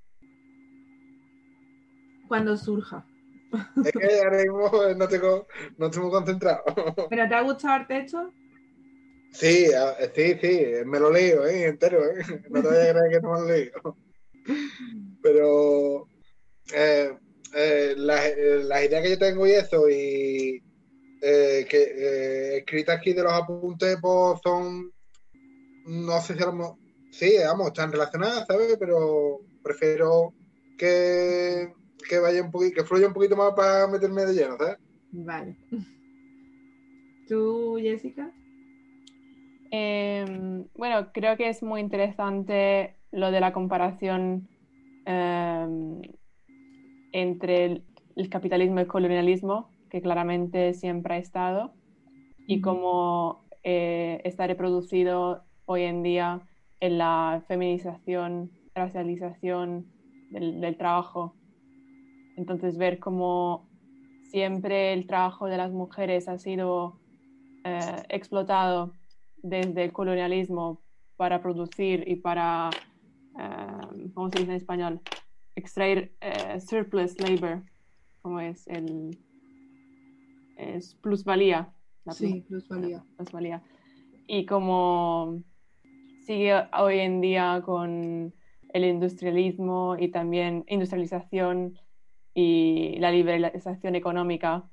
Cuando 2.29 2.57
surja. 2.57 3.07
Es 3.85 3.93
que 3.93 4.21
ahora 4.21 4.39
mismo 4.39 4.71
no 4.97 5.09
tengo, 5.09 5.47
no 5.79 5.87
estoy 5.87 6.03
muy 6.03 6.11
concentrado. 6.11 6.63
¿Pero 7.11 7.29
te 7.29 7.35
ha 7.35 7.43
gustado 7.43 7.81
el 7.81 7.87
texto? 7.87 8.33
Sí, 9.33 9.67
sí, 10.15 10.39
sí, 10.41 10.67
me 10.87 10.99
lo 10.99 11.11
leo 11.11 11.47
¿eh? 11.47 11.67
entero, 11.67 12.03
¿eh? 12.05 12.25
no 12.49 12.63
te 12.63 12.69
vayas 12.69 12.89
a 12.89 12.93
creer 12.93 13.11
que 13.11 13.21
no 13.21 13.33
me 13.33 13.41
lo 13.41 13.47
leo. 13.47 13.97
Pero 15.23 16.09
eh, 16.75 17.17
eh, 17.55 17.95
las, 17.97 18.25
las 18.65 18.85
ideas 18.85 19.03
que 19.03 19.11
yo 19.11 19.19
tengo 19.19 19.47
y 19.47 19.53
eso, 19.53 19.89
y 19.89 20.63
eh, 21.23 21.67
que 21.69 21.83
eh, 21.83 22.59
escritas 22.59 22.99
aquí 22.99 23.13
de 23.13 23.23
los 23.23 23.33
apuntes 23.33 23.97
pues, 24.01 24.39
son, 24.43 24.93
no 25.87 26.21
sé 26.21 26.35
si 26.35 26.43
éramos, 26.43 26.75
sí, 27.11 27.37
vamos, 27.45 27.69
están 27.69 27.91
relacionadas, 27.91 28.47
¿sabes? 28.47 28.77
Pero 28.79 29.41
prefiero 29.63 30.35
que, 30.77 31.73
que 32.09 32.19
vaya 32.19 32.43
un 32.43 32.51
poquito, 32.51 32.77
que 32.77 32.85
fluya 32.85 33.09
un 33.09 33.15
poquito 33.15 33.37
más 33.37 33.53
para 33.55 33.87
meterme 33.87 34.25
de 34.25 34.35
lleno, 34.35 34.57
¿sabes? 34.57 34.79
Vale. 35.13 35.57
¿Tú, 37.29 37.77
Jessica? 37.81 38.33
Em, 39.71 40.67
bueno, 40.75 41.11
creo 41.13 41.37
que 41.37 41.49
es 41.49 41.63
muy 41.63 41.81
interesante 41.81 42.97
lo 43.11 43.31
de 43.31 43.41
la 43.41 43.53
comparación 43.53 44.49
em, 45.05 46.01
entre 47.13 47.83
el, 48.17 48.29
capitalismo 48.31 48.79
y 48.79 48.83
el 48.83 48.89
colonialismo, 48.89 49.71
que 49.91 50.01
claramente 50.01 50.75
siempre 50.75 51.15
ha 51.15 51.19
estado, 51.19 51.73
y 52.47 52.61
cómo 52.61 53.45
eh, 53.65 54.21
está 54.25 54.47
reproducido 54.47 55.43
hoy 55.65 55.83
en 55.83 56.03
día 56.03 56.43
en 56.81 56.99
la 56.99 57.43
feminización, 57.49 58.51
racialización 58.75 59.87
del, 60.31 60.77
trabajo. 60.77 61.35
Entonces, 62.37 62.77
ver 62.77 62.99
cómo 62.99 63.69
siempre 64.31 64.93
el 64.93 65.07
trabajo 65.07 65.47
de 65.47 65.57
las 65.57 65.73
mujeres 65.73 66.29
ha 66.29 66.39
sido 66.39 66.99
eh, 67.65 68.03
explotado 68.09 68.93
desde 69.39 69.85
el 69.85 69.93
colonialismo 69.93 70.83
para 71.17 71.43
producir 71.43 72.05
y 72.07 72.17
para, 72.17 72.71
eh, 73.39 74.11
¿cómo 74.15 74.31
se 74.31 74.41
dice 74.41 74.51
en 74.51 74.57
español? 74.57 75.01
Extraer 75.55 76.13
surplus 76.61 77.19
labor, 77.19 77.63
como 78.21 78.41
es 78.41 78.67
el 78.69 79.17
es 80.57 80.95
plusvalía. 80.97 81.73
sí, 82.11 82.45
plusvalía. 82.49 83.05
plusvalía. 83.17 83.63
Y 84.27 84.47
como 84.47 85.43
sigue 86.25 86.55
hoy 86.79 86.99
en 86.99 87.21
día 87.21 87.63
con 87.65 88.35
el 88.73 88.85
industrialismo 88.85 89.97
y 89.99 90.09
también 90.09 90.65
industrialización 90.69 91.79
y 92.39 92.97
la 92.99 93.11
liberalización 93.11 93.95
económica 93.95 94.69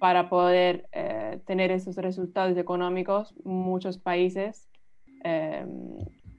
para 0.00 0.30
poder 0.30 0.88
eh, 0.90 1.38
tener 1.46 1.70
esos 1.70 1.96
resultados 1.96 2.56
económicos, 2.56 3.34
muchos 3.44 3.98
países 3.98 4.70
eh, 5.22 5.66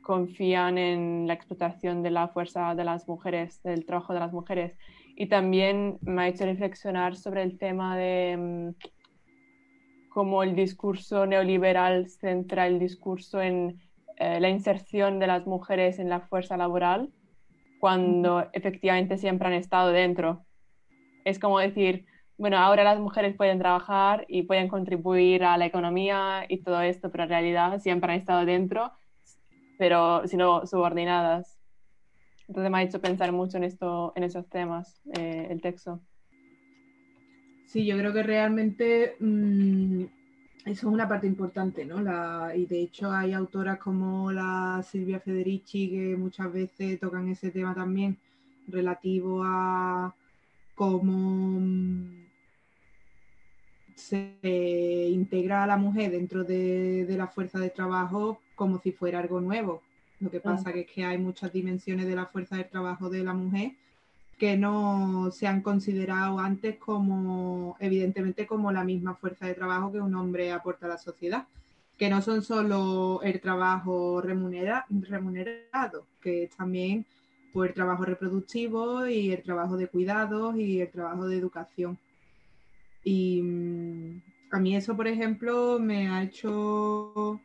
confían 0.02 0.80
en 0.80 1.28
la 1.28 1.36
explotación 1.36 2.02
de 2.02 2.10
la 2.10 2.30
fuerza 2.30 2.74
de 2.74 2.84
las 2.84 3.08
mujeres, 3.08 3.62
del 3.62 3.86
trabajo 3.86 4.16
de 4.16 4.20
las 4.22 4.34
mujeres. 4.34 4.76
Y 5.16 5.28
también 5.28 6.00
me 6.02 6.24
ha 6.24 6.28
hecho 6.30 6.46
reflexionar 6.46 7.16
sobre 7.16 7.44
el 7.44 7.60
tema 7.60 7.96
de 7.96 8.36
mm, 8.36 10.10
cómo 10.10 10.42
el 10.42 10.56
discurso 10.56 11.28
neoliberal 11.28 12.10
centra 12.10 12.66
el 12.66 12.80
discurso 12.80 13.40
en 13.40 13.80
eh, 14.18 14.40
la 14.40 14.50
inserción 14.50 15.20
de 15.20 15.28
las 15.28 15.46
mujeres 15.46 16.00
en 16.00 16.10
la 16.10 16.22
fuerza 16.22 16.58
laboral 16.58 17.12
cuando 17.80 18.48
efectivamente 18.52 19.20
siempre 19.20 19.48
han 19.48 19.54
estado 19.54 19.92
dentro. 19.92 20.44
Es 21.26 21.40
como 21.40 21.60
decir, 21.60 22.06
bueno, 22.38 22.58
ahora 22.58 22.84
las 22.84 23.00
mujeres 23.00 23.36
pueden 23.36 23.60
trabajar 23.60 24.26
y 24.30 24.44
pueden 24.44 24.68
contribuir 24.68 25.44
a 25.44 25.58
la 25.58 25.66
economía 25.66 26.46
y 26.48 26.58
todo 26.60 26.82
esto, 26.82 27.10
pero 27.12 27.24
en 27.24 27.30
realidad 27.30 27.80
siempre 27.80 28.14
han 28.14 28.20
estado 28.20 28.46
dentro, 28.46 28.92
pero 29.78 30.28
sino 30.28 30.66
subordinadas. 30.68 31.58
Entonces 32.48 32.72
me 32.72 32.78
ha 32.78 32.84
hecho 32.84 33.02
pensar 33.02 33.32
mucho 33.32 33.58
en, 33.58 33.64
esto, 33.64 34.14
en 34.16 34.24
esos 34.24 34.48
temas, 34.48 35.02
eh, 35.18 35.48
el 35.50 35.62
texto. 35.62 36.00
Sí, 37.66 37.86
yo 37.86 37.98
creo 37.98 38.14
que 38.14 38.22
realmente 38.22 39.16
mm, 39.20 40.04
eso 40.66 40.72
es 40.72 40.84
una 40.84 41.08
parte 41.08 41.26
importante, 41.26 41.86
¿no? 41.86 42.02
La, 42.02 42.54
y 42.56 42.68
de 42.68 42.82
hecho 42.82 43.12
hay 43.12 43.34
autoras 43.34 43.80
como 43.80 44.32
la 44.32 44.84
Silvia 44.88 45.20
Federici 45.20 45.90
que 45.90 46.16
muchas 46.16 46.54
veces 46.54 47.00
tocan 47.00 47.30
ese 47.30 47.50
tema 47.50 47.74
también 47.74 48.18
relativo 48.68 49.42
a 49.44 50.14
cómo 50.76 51.60
mm, 51.60 52.26
se 53.96 55.10
integra 55.10 55.64
a 55.64 55.68
la 55.68 55.78
mujer 55.78 56.12
dentro 56.12 56.44
de, 56.44 57.06
de 57.06 57.18
la 57.18 57.28
fuerza 57.28 57.60
de 57.60 57.70
trabajo 57.70 58.40
como 58.56 58.80
si 58.80 58.92
fuera 58.92 59.20
algo 59.20 59.42
nuevo. 59.42 59.82
Lo 60.20 60.30
que 60.30 60.40
pasa 60.40 60.72
que 60.72 60.82
es 60.82 60.88
que 60.88 61.04
hay 61.04 61.18
muchas 61.18 61.52
dimensiones 61.52 62.06
de 62.06 62.16
la 62.16 62.26
fuerza 62.26 62.56
de 62.56 62.64
trabajo 62.64 63.10
de 63.10 63.24
la 63.24 63.34
mujer 63.34 63.74
que 64.38 64.58
no 64.58 65.32
se 65.32 65.48
han 65.48 65.62
considerado 65.62 66.40
antes 66.40 66.78
como, 66.78 67.78
evidentemente, 67.80 68.46
como 68.46 68.72
la 68.72 68.84
misma 68.84 69.16
fuerza 69.16 69.46
de 69.46 69.54
trabajo 69.54 69.92
que 69.92 70.02
un 70.02 70.16
hombre 70.16 70.52
aporta 70.52 70.88
a 70.88 70.90
la 70.90 70.98
sociedad, 70.98 71.48
que 71.98 72.10
no 72.10 72.22
son 72.22 72.42
solo 72.42 73.22
el 73.24 73.40
trabajo 73.40 74.22
remunera, 74.22 74.86
remunerado, 74.90 76.06
que 76.22 76.50
también 76.58 77.06
pues, 77.56 77.70
el 77.70 77.74
trabajo 77.74 78.04
reproductivo 78.04 79.08
y 79.08 79.32
el 79.32 79.42
trabajo 79.42 79.78
de 79.78 79.88
cuidados 79.88 80.58
y 80.58 80.82
el 80.82 80.92
trabajo 80.92 81.26
de 81.26 81.38
educación. 81.38 81.98
Y 83.02 83.42
mm, 83.42 84.22
a 84.52 84.60
mí 84.60 84.76
eso, 84.76 84.94
por 84.98 85.08
ejemplo, 85.08 85.80
me 85.80 86.10
ha 86.10 86.24
hecho 86.24 87.40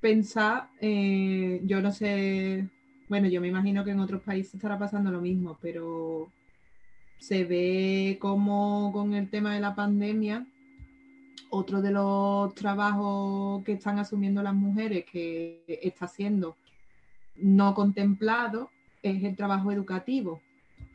pensar, 0.00 0.70
eh, 0.80 1.60
yo 1.64 1.80
no 1.80 1.92
sé, 1.92 2.68
bueno, 3.08 3.28
yo 3.28 3.40
me 3.40 3.46
imagino 3.46 3.84
que 3.84 3.92
en 3.92 4.00
otros 4.00 4.22
países 4.22 4.54
estará 4.54 4.76
pasando 4.76 5.12
lo 5.12 5.20
mismo, 5.20 5.56
pero 5.62 6.28
se 7.20 7.44
ve 7.44 8.18
como 8.20 8.90
con 8.92 9.14
el 9.14 9.30
tema 9.30 9.54
de 9.54 9.60
la 9.60 9.76
pandemia, 9.76 10.48
otro 11.50 11.80
de 11.80 11.92
los 11.92 12.52
trabajos 12.56 13.62
que 13.62 13.74
están 13.74 14.00
asumiendo 14.00 14.42
las 14.42 14.54
mujeres 14.54 15.04
que 15.04 15.62
está 15.80 16.08
siendo 16.08 16.56
no 17.36 17.72
contemplado 17.72 18.70
es 19.02 19.22
el 19.22 19.36
trabajo 19.36 19.72
educativo, 19.72 20.40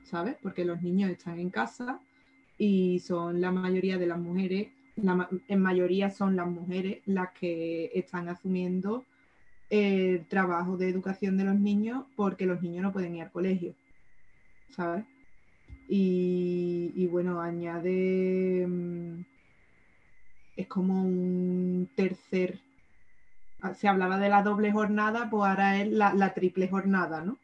¿sabes? 0.03 0.35
Porque 0.41 0.65
los 0.65 0.81
niños 0.81 1.09
están 1.11 1.39
en 1.39 1.49
casa 1.49 1.99
y 2.57 2.99
son 2.99 3.41
la 3.41 3.51
mayoría 3.51 3.97
de 3.97 4.07
las 4.07 4.19
mujeres 4.19 4.67
en 4.95 5.61
mayoría 5.61 6.09
son 6.09 6.35
las 6.35 6.47
mujeres 6.47 7.01
las 7.05 7.31
que 7.31 7.91
están 7.93 8.29
asumiendo 8.29 9.05
el 9.69 10.25
trabajo 10.27 10.77
de 10.77 10.89
educación 10.89 11.37
de 11.37 11.45
los 11.45 11.59
niños 11.59 12.05
porque 12.15 12.45
los 12.45 12.61
niños 12.61 12.83
no 12.83 12.93
pueden 12.93 13.15
ir 13.15 13.23
al 13.23 13.31
colegio, 13.31 13.73
¿sabes? 14.69 15.05
Y, 15.87 17.07
bueno, 17.11 17.41
añade, 17.41 18.65
mm, 18.67 19.25
es 20.55 20.67
como 20.67 21.03
un 21.03 21.89
tercer, 21.95 22.59
ah, 23.61 23.73
se 23.73 23.87
hablaba 23.87 24.17
de 24.17 24.29
la 24.29 24.43
doble 24.43 24.71
jornada, 24.71 25.29
pues 25.29 25.49
ahora 25.49 25.81
es 25.81 25.91
la, 25.91 26.33
triple 26.33 26.67
jornada, 26.67 27.21
¿no? 27.21 27.37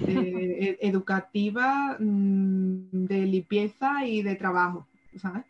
E, 0.00 0.78
educativa, 0.80 1.96
mm, 1.98 3.06
de 3.06 3.26
limpieza 3.26 4.06
y 4.06 4.22
de 4.22 4.36
trabajo. 4.36 4.86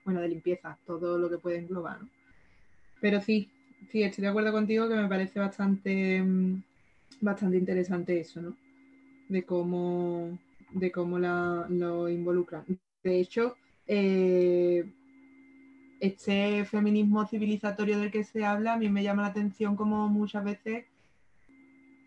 Bueno, 0.04 0.20
de 0.20 0.28
limpieza, 0.28 0.76
todo 0.84 1.18
lo 1.18 1.30
que 1.30 1.38
puede 1.38 1.58
englobar, 1.58 2.02
¿no? 2.02 2.08
Pero 3.00 3.20
sí, 3.20 3.48
sí, 3.90 4.02
estoy 4.02 4.22
de 4.22 4.28
acuerdo 4.28 4.50
contigo 4.52 4.88
que 4.88 4.96
me 4.96 5.08
parece 5.08 5.38
bastante, 5.38 6.22
mm, 6.22 6.62
bastante 7.20 7.56
interesante 7.56 8.18
eso, 8.18 8.42
¿no? 8.42 8.56
De 9.28 9.44
cómo, 9.44 10.38
de 10.72 10.90
cómo 10.90 11.18
la, 11.18 11.66
lo 11.68 12.08
involucran. 12.08 12.64
De 13.04 13.20
hecho, 13.20 13.56
eh, 13.86 14.84
este 16.00 16.64
feminismo 16.64 17.24
civilizatorio 17.26 17.98
del 17.98 18.10
que 18.10 18.24
se 18.24 18.44
habla 18.44 18.74
a 18.74 18.76
mí 18.76 18.88
me 18.88 19.04
llama 19.04 19.22
la 19.22 19.28
atención 19.28 19.76
como 19.76 20.08
muchas 20.08 20.42
veces 20.42 20.86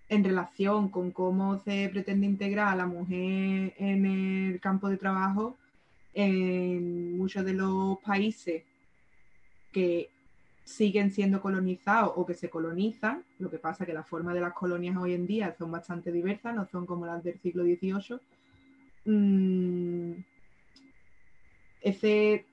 en 0.10 0.24
relación 0.24 0.90
con 0.90 1.12
cómo 1.12 1.58
se 1.60 1.90
pretende 1.90 2.28
integrar 2.28 2.70
a 2.70 2.76
la 2.76 2.86
mujer 2.86 3.74
en 3.78 4.06
el 4.06 4.60
campo 4.60 4.90
de 4.90 4.98
trabajo, 4.98 5.58
en 6.14 7.18
muchos 7.18 7.44
de 7.44 7.54
los 7.54 7.98
países 8.00 8.64
que 9.72 10.10
siguen 10.64 11.12
siendo 11.12 11.42
colonizados 11.42 12.14
o 12.16 12.26
que 12.26 12.34
se 12.34 12.50
colonizan, 12.50 13.24
lo 13.40 13.50
que 13.50 13.60
pasa 13.60 13.86
que 13.86 13.94
la 13.94 14.04
forma 14.04 14.34
de 14.34 14.42
las 14.42 14.54
colonias 14.54 14.98
hoy 14.98 15.14
en 15.14 15.28
día 15.28 15.54
son 15.58 15.72
bastante 15.72 16.12
diversas, 16.12 16.56
no 16.56 16.66
son 16.66 16.86
como 16.86 17.06
las 17.06 17.24
del 17.24 17.40
siglo 17.40 17.64
XVIII. 17.64 18.20
Mm, 19.06 20.24
ese 21.82 22.46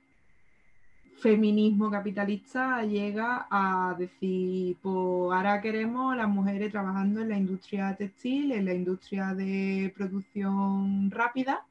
feminismo 1.22 1.90
capitalista 1.90 2.82
llega 2.84 3.46
a 3.50 3.94
decir, 3.98 4.76
pues 4.82 4.94
ahora 4.94 5.60
queremos 5.60 6.16
las 6.16 6.28
mujeres 6.28 6.72
trabajando 6.72 7.20
en 7.20 7.28
la 7.28 7.38
industria 7.38 7.94
textil, 7.96 8.52
en 8.52 8.64
la 8.64 8.74
industria 8.74 9.34
de 9.34 9.92
producción 9.96 11.10
rápida, 11.10 11.64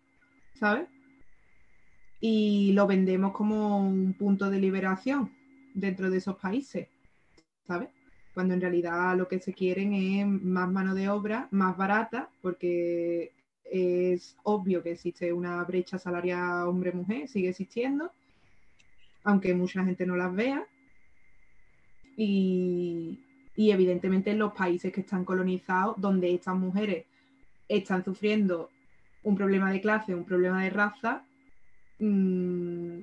¿sabes? 0.55 0.87
y 2.21 2.71
lo 2.73 2.85
vendemos 2.87 3.33
como 3.33 3.79
un 3.79 4.13
punto 4.13 4.49
de 4.49 4.59
liberación 4.59 5.31
dentro 5.73 6.09
de 6.09 6.17
esos 6.17 6.37
países, 6.37 6.87
¿sabes? 7.67 7.89
Cuando 8.33 8.53
en 8.53 8.61
realidad 8.61 9.17
lo 9.17 9.27
que 9.27 9.39
se 9.39 9.53
quieren 9.53 9.93
es 9.93 10.27
más 10.27 10.69
mano 10.69 10.93
de 10.93 11.09
obra, 11.09 11.47
más 11.51 11.75
barata, 11.75 12.29
porque 12.41 13.33
es 13.65 14.37
obvio 14.43 14.83
que 14.83 14.91
existe 14.91 15.33
una 15.33 15.61
brecha 15.63 15.97
salarial 15.97 16.67
hombre-mujer, 16.67 17.27
sigue 17.27 17.49
existiendo, 17.49 18.11
aunque 19.23 19.53
mucha 19.53 19.83
gente 19.83 20.05
no 20.05 20.15
las 20.15 20.33
vea. 20.33 20.65
Y, 22.17 23.19
y 23.55 23.71
evidentemente 23.71 24.31
en 24.31 24.39
los 24.39 24.53
países 24.53 24.91
que 24.91 25.01
están 25.01 25.25
colonizados, 25.25 25.95
donde 25.97 26.33
estas 26.33 26.55
mujeres 26.55 27.05
están 27.67 28.03
sufriendo 28.03 28.69
un 29.23 29.35
problema 29.35 29.71
de 29.71 29.81
clase, 29.81 30.13
un 30.13 30.25
problema 30.25 30.63
de 30.63 30.69
raza, 30.69 31.25
Mm, 32.01 33.01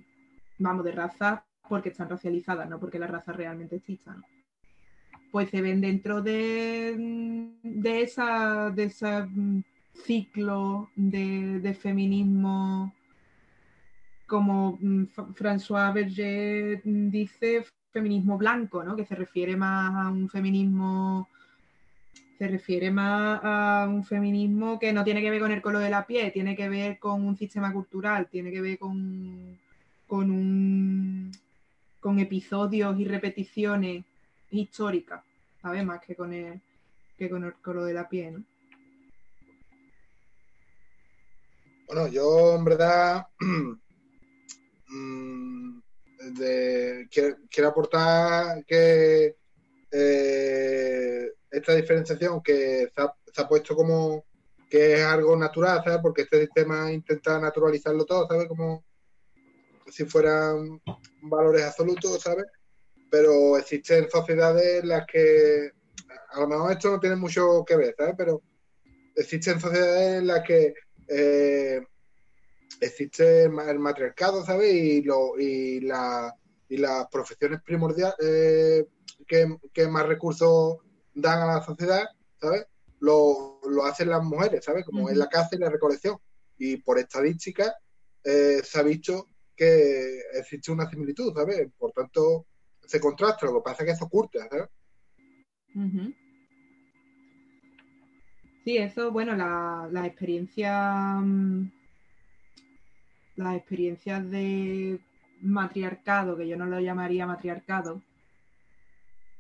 vamos, 0.59 0.85
de 0.85 0.92
raza 0.92 1.44
porque 1.68 1.90
están 1.90 2.09
racializadas, 2.09 2.68
no 2.68 2.81
porque 2.81 2.98
la 2.98 3.07
raza 3.07 3.33
realmente 3.33 3.76
existan. 3.76 4.24
Pues 5.31 5.50
se 5.50 5.62
ven 5.62 5.81
dentro 5.81 6.20
de, 6.20 6.96
mm, 6.98 7.81
de, 7.81 8.02
esa, 8.02 8.70
de 8.70 8.85
ese 8.85 9.22
mm, 9.22 9.62
ciclo 10.04 10.90
de, 10.96 11.76
feminismo, 11.81 12.92
como 14.29 14.79
François 15.35 15.93
Berger 15.93 16.81
dice, 16.85 17.67
feminismo 17.93 18.38
blanco, 18.38 18.85
¿no? 18.85 18.95
que 18.95 19.05
se 19.05 19.17
refiere 19.17 19.57
más 19.57 20.07
a 20.07 20.11
un 20.11 20.29
feminismo 20.29 21.29
se 22.38 22.47
refiere 22.47 22.93
más 22.93 23.41
a 23.43 23.87
un 23.88 24.05
feminismo 24.05 24.79
que 24.79 24.93
no 24.93 25.03
tiene 25.03 25.21
que 25.21 25.31
ver 25.31 25.41
con 25.41 25.51
el 25.51 25.61
color 25.61 25.83
de 25.83 25.91
la 25.91 26.07
piel, 26.07 26.33
tiene 26.33 26.55
que 26.55 26.69
ver 26.69 27.01
con 27.01 27.27
un 27.27 27.37
sistema 27.37 27.73
cultural, 27.73 28.29
tiene 28.31 28.53
que 28.53 28.61
ver 28.61 28.79
con, 28.79 29.59
con, 30.07 30.31
un, 30.31 31.33
con 31.99 32.21
episodios 32.21 32.97
y 33.01 33.05
repeticiones 33.07 34.05
históricas, 34.53 35.25
¿sabes? 35.61 35.85
Más 35.85 36.01
que 36.01 36.14
con 36.14 36.33
el, 36.33 36.61
que 37.19 37.29
con 37.29 37.43
el 37.43 37.55
color 37.55 37.87
de 37.87 37.95
la 37.95 38.09
piel, 38.09 38.35
¿no? 38.35 38.45
Bueno, 41.88 42.07
yo 42.07 42.55
en 42.55 42.64
verdad 42.64 43.27
mm, 44.88 45.81
quiero, 47.11 47.68
aportar 47.68 48.64
que 48.64 49.37
eh, 49.90 51.33
esta 51.51 51.74
diferenciación 51.74 52.42
que 52.42 52.90
se 52.94 53.40
ha, 53.42 53.48
puesto 53.48 53.74
como 53.74 54.24
que 54.68 54.94
es 54.94 55.03
algo 55.03 55.37
natural, 55.37 55.83
¿sabes? 55.83 56.01
Porque 56.03 56.22
este 56.22 56.40
sistema 56.40 56.92
intenta 56.92 57.38
naturalizarlo 57.38 58.05
todo, 58.05 58.27
¿sabes? 58.27 58.46
Como 58.48 58.85
si 59.90 60.05
fueran 60.05 60.81
valores 61.22 61.64
absolutos, 61.64 62.20
¿sabes? 62.20 62.44
Pero 63.11 63.57
existen 63.57 64.11
sociedades 64.11 64.83
en 64.83 64.88
las 64.88 65.07
que, 65.07 65.70
a 66.31 66.40
lo 66.40 66.48
mejor 66.48 66.72
esto 66.72 66.90
no 66.90 67.01
tiene 67.01 67.16
mucho 67.16 67.64
que 67.66 67.77
ver, 67.77 67.94
¿sabes? 67.96 68.14
Pero 68.18 68.42
existen 69.16 69.59
sociedades 69.59 70.18
en 70.18 70.27
las 70.27 70.42
que 70.44 70.74
eh, 71.09 71.81
existe 72.81 73.45
el 73.45 73.79
matriarcado, 73.79 74.45
¿sabes? 74.45 74.73
Y, 74.73 75.03
lo, 75.03 75.38
y, 75.38 75.81
la, 75.81 76.35
y 76.69 76.77
las 76.77 77.09
profesiones 77.09 77.62
primordiales 77.62 78.14
eh, 78.23 78.87
que, 79.27 79.57
que 79.73 79.88
más 79.88 80.07
recursos 80.07 80.79
dan 81.14 81.43
a 81.43 81.55
la 81.55 81.62
sociedad, 81.62 82.05
¿sabes? 82.41 82.67
Lo, 83.01 83.61
hacen 83.85 84.11
las 84.11 84.23
mujeres, 84.23 84.64
¿sabes? 84.64 84.85
Como 84.85 85.09
en 85.09 85.19
la 85.19 85.29
caza 85.29 85.51
y 85.53 85.59
la 85.59 85.71
recolección. 85.71 86.19
Y 86.57 86.79
por 86.79 86.99
estadística 86.99 87.75
eh, 88.25 88.61
se 88.62 88.79
ha 88.79 88.83
visto 88.83 89.29
que 89.55 90.21
existe 90.35 90.73
una 90.73 90.88
similitud, 90.88 91.33
¿sabes? 91.35 91.69
Por 91.79 91.93
tanto, 91.93 92.47
se 92.85 93.01
contrasta, 93.01 93.47
lo 93.47 93.55
que 93.55 93.64
pasa 93.64 93.83
es 93.83 93.87
que 93.87 93.93
eso 93.93 94.05
oculta, 94.07 94.49
¿sabes? 94.49 94.69
Sí, 98.64 98.77
eso, 98.77 99.12
bueno, 99.12 99.37
la, 99.37 99.88
la 99.91 100.07
experiencia, 100.07 101.21
mm, 101.21 101.73
las 103.38 103.57
experiencias 103.57 104.29
de 104.31 104.98
matriarcado, 105.40 106.37
que 106.37 106.48
yo 106.48 106.57
no 106.57 106.66
lo 106.66 106.81
llamaría 106.81 107.27
matriarcado, 107.27 108.03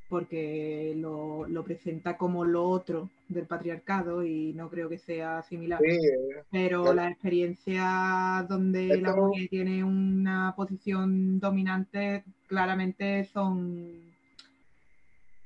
porque 0.08 0.94
lo, 0.96 1.46
lo 1.48 1.64
presenta 1.64 2.16
como 2.16 2.44
lo 2.44 2.62
otro 2.62 3.10
del 3.28 3.46
patriarcado 3.46 4.24
y 4.24 4.54
no 4.54 4.70
creo 4.70 4.88
que 4.88 4.98
sea 4.98 5.42
similar. 5.42 5.80
Sí, 5.82 5.90
eh, 5.90 6.44
Pero 6.50 6.82
claro. 6.82 6.96
las 6.96 7.12
experiencias 7.12 8.48
donde 8.48 9.00
la 9.00 9.14
mujer 9.14 9.48
tiene 9.50 9.84
una 9.84 10.54
posición 10.56 11.40
dominante 11.40 12.24
claramente 12.46 13.24
son 13.24 14.14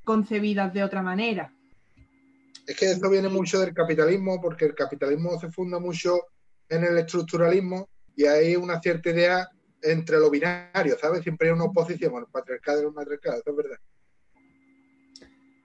concebidas 0.05 0.73
de 0.75 0.85
otra 0.85 1.03
manera. 1.03 1.53
Es 2.67 2.77
que 2.77 2.93
eso 2.93 3.11
viene 3.11 3.29
mucho 3.29 3.59
del 3.59 3.75
capitalismo, 3.75 4.41
porque 4.41 4.67
el 4.67 4.75
capitalismo 4.75 5.41
se 5.41 5.51
funda 5.51 5.81
mucho 5.81 6.27
en 6.69 6.85
el 6.85 6.99
estructuralismo 6.99 7.89
y 8.17 8.25
hay 8.25 8.57
una 8.57 8.81
cierta 8.81 9.11
idea 9.11 9.49
entre 9.83 10.19
lo 10.19 10.31
binario, 10.31 10.97
¿sabes? 10.99 11.23
Siempre 11.23 11.49
hay 11.49 11.55
una 11.55 11.65
oposición, 11.65 12.15
el 12.17 12.27
patriarcado 12.27 12.83
y 12.83 12.87
el 12.87 12.93
matriarcado, 12.93 13.39
eso 13.39 13.51
es 13.51 13.57
verdad. 13.57 13.79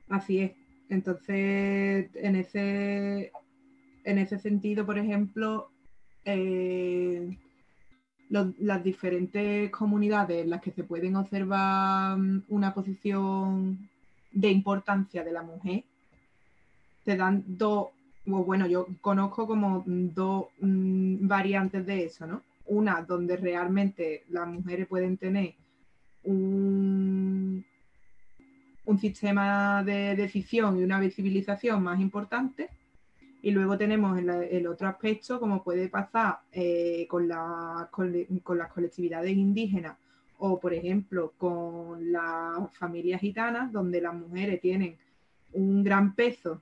Así 0.10 0.40
es. 0.40 0.52
Entonces, 0.90 2.10
en 2.16 2.36
ese, 2.36 3.32
en 4.04 4.18
ese 4.18 4.40
sentido, 4.40 4.86
por 4.86 4.98
ejemplo, 4.98 5.70
eh, 6.26 7.38
las 8.30 8.84
diferentes 8.84 9.70
comunidades 9.72 10.44
en 10.44 10.50
las 10.50 10.62
que 10.62 10.72
se 10.72 10.84
pueden 10.84 11.16
observar 11.16 12.18
mm, 12.18 12.44
una 12.50 12.74
posición 12.74 13.90
de 14.32 14.50
importancia 14.50 15.24
de 15.24 15.32
la 15.32 15.42
mujer, 15.42 15.84
te 17.04 17.16
dan 17.16 17.44
dos, 17.48 17.88
bueno, 18.28 18.68
yo 18.68 18.88
conozco 19.02 19.48
como 19.48 19.84
dos 19.86 20.48
mm, 20.60 21.28
variantes 21.28 21.86
de 21.86 22.06
eso, 22.06 22.28
¿no? 22.28 22.42
Una 22.66 23.02
donde 23.02 23.38
realmente 23.38 24.24
las 24.30 24.48
mujeres 24.48 24.88
pueden 24.88 25.18
tener 25.18 25.56
un, 26.24 27.66
sistema 29.00 29.84
de 29.84 30.16
decisión 30.16 30.78
y 30.80 30.84
una 30.84 31.00
visibilización 31.00 31.82
más 31.84 32.00
importante. 32.00 32.70
Y 33.42 33.52
luego 33.52 33.78
tenemos 33.78 34.18
el, 34.18 34.68
otro 34.68 34.88
aspecto, 34.88 35.40
como 35.40 35.64
puede 35.64 35.88
pasar 35.88 36.40
eh, 36.52 37.06
con, 37.08 37.28
la- 37.28 37.88
con 37.92 38.58
las 38.58 38.72
colectividades 38.74 39.38
indígenas 39.38 39.96
o, 40.40 40.60
por 40.60 40.74
ejemplo, 40.74 41.34
con 41.38 42.12
las 42.12 42.76
familias 42.76 43.22
gitanas, 43.22 43.72
donde 43.72 44.02
las 44.02 44.14
mujeres 44.14 44.60
tienen 44.60 44.98
un 45.54 45.84
gran 45.84 46.14
peso 46.14 46.62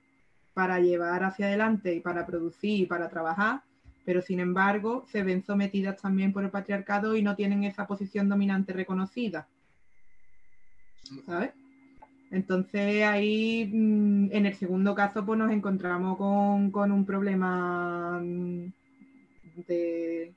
para 0.56 0.80
llevar 0.80 1.22
hacia 1.22 1.48
adelante 1.48 1.94
y 1.94 2.00
para 2.00 2.24
producir 2.24 2.80
y 2.80 2.86
para 2.86 3.10
trabajar, 3.10 3.60
pero 4.06 4.22
sin 4.22 4.40
embargo 4.40 5.04
se 5.06 5.22
ven 5.22 5.44
sometidas 5.44 6.00
también 6.00 6.32
por 6.32 6.44
el 6.44 6.50
patriarcado 6.50 7.14
y 7.14 7.20
no 7.20 7.36
tienen 7.36 7.64
esa 7.64 7.86
posición 7.86 8.30
dominante 8.30 8.72
reconocida. 8.72 9.46
¿Sabes? 11.26 11.50
Entonces 12.30 13.04
ahí 13.04 13.70
mm, 13.70 14.32
en 14.32 14.46
el 14.46 14.54
segundo 14.54 14.94
caso 14.94 15.26
pues 15.26 15.38
nos 15.38 15.52
encontramos 15.52 16.16
con, 16.16 16.70
con 16.70 16.90
un 16.90 17.04
problema 17.04 18.18
mm, 18.18 18.72
de, 19.68 20.32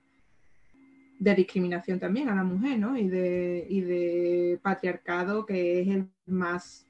de 1.18 1.36
discriminación 1.36 1.98
también 1.98 2.28
a 2.28 2.36
la 2.36 2.44
mujer, 2.44 2.78
¿no? 2.78 2.98
Y 2.98 3.08
de, 3.08 3.66
y 3.70 3.80
de 3.80 4.60
patriarcado 4.62 5.46
que 5.46 5.80
es 5.80 5.88
el 5.88 6.10
más 6.26 6.89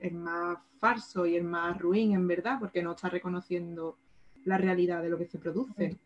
el 0.00 0.14
más 0.14 0.58
falso 0.78 1.26
y 1.26 1.36
el 1.36 1.44
más 1.44 1.78
ruin 1.78 2.12
en 2.14 2.26
verdad, 2.26 2.58
porque 2.58 2.82
no 2.82 2.92
está 2.92 3.08
reconociendo 3.08 3.98
la 4.44 4.56
realidad 4.58 5.02
de 5.02 5.10
lo 5.10 5.18
que 5.18 5.26
se 5.26 5.38
produce. 5.38 5.96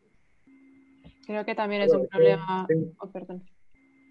Creo 1.26 1.44
que 1.44 1.54
también 1.54 1.82
es 1.82 1.92
un 1.92 2.06
problema. 2.08 2.66
Sí. 2.68 2.74
Oh, 2.98 3.10
perdón. 3.10 3.42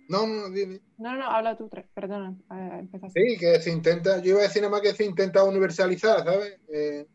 No, 0.09 0.25
no, 0.27 0.49
di- 0.49 0.65
di- 0.65 0.81
No, 0.97 1.11
no, 1.13 1.19
no, 1.19 1.25
habla 1.25 1.55
tú, 1.57 1.69
perdona, 1.93 2.35
eh, 2.51 2.77
empezaste. 2.79 3.21
sí, 3.21 3.37
que 3.37 3.59
se 3.59 3.71
intenta, 3.71 4.21
yo 4.21 4.31
iba 4.31 4.39
a 4.39 4.43
decir 4.43 4.61
nada 4.61 4.71
más 4.71 4.81
que 4.81 4.93
se 4.93 5.05
intenta 5.05 5.43
universalizar, 5.43 6.23
¿sabes? 6.23 6.59
Eh, 6.67 7.05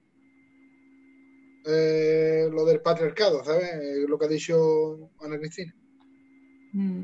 eh, 1.66 2.48
lo 2.50 2.64
del 2.64 2.80
patriarcado, 2.80 3.44
¿sabes? 3.44 3.64
Eh, 3.74 4.04
lo 4.08 4.18
que 4.18 4.24
ha 4.24 4.28
dicho 4.28 5.10
Ana 5.20 5.38
Cristina. 5.38 5.74
Mm. 6.72 7.02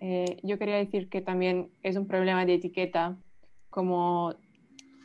Eh, 0.00 0.36
yo 0.42 0.58
quería 0.58 0.76
decir 0.76 1.08
que 1.08 1.20
también 1.20 1.70
es 1.82 1.96
un 1.96 2.06
problema 2.06 2.44
de 2.46 2.54
etiqueta, 2.54 3.16
como 3.72 4.34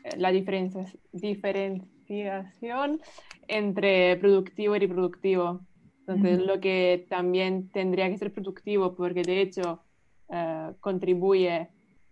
eh, 0.03 0.17
la 0.17 0.31
diferencia- 0.31 0.85
diferenciación 1.11 2.99
entre 3.47 4.15
productivo 4.17 4.75
y 4.75 4.79
reproductivo. 4.79 5.61
Entonces, 6.05 6.39
lo 6.45 6.59
que 6.59 7.05
también 7.09 7.69
tendría 7.71 8.09
que 8.09 8.17
ser 8.17 8.31
productivo, 8.31 8.93
porque 8.95 9.23
de 9.23 9.41
hecho 9.41 9.81
eh, 10.29 10.73
contribuye 10.79 11.69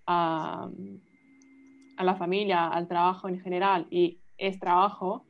a, 0.08 0.70
a 1.98 2.04
la 2.04 2.16
familia, 2.16 2.68
al 2.70 2.88
trabajo 2.88 3.30
en 3.30 3.40
general, 3.42 3.88
y 3.90 4.20
es 4.38 4.60
trabajo, 4.60 5.26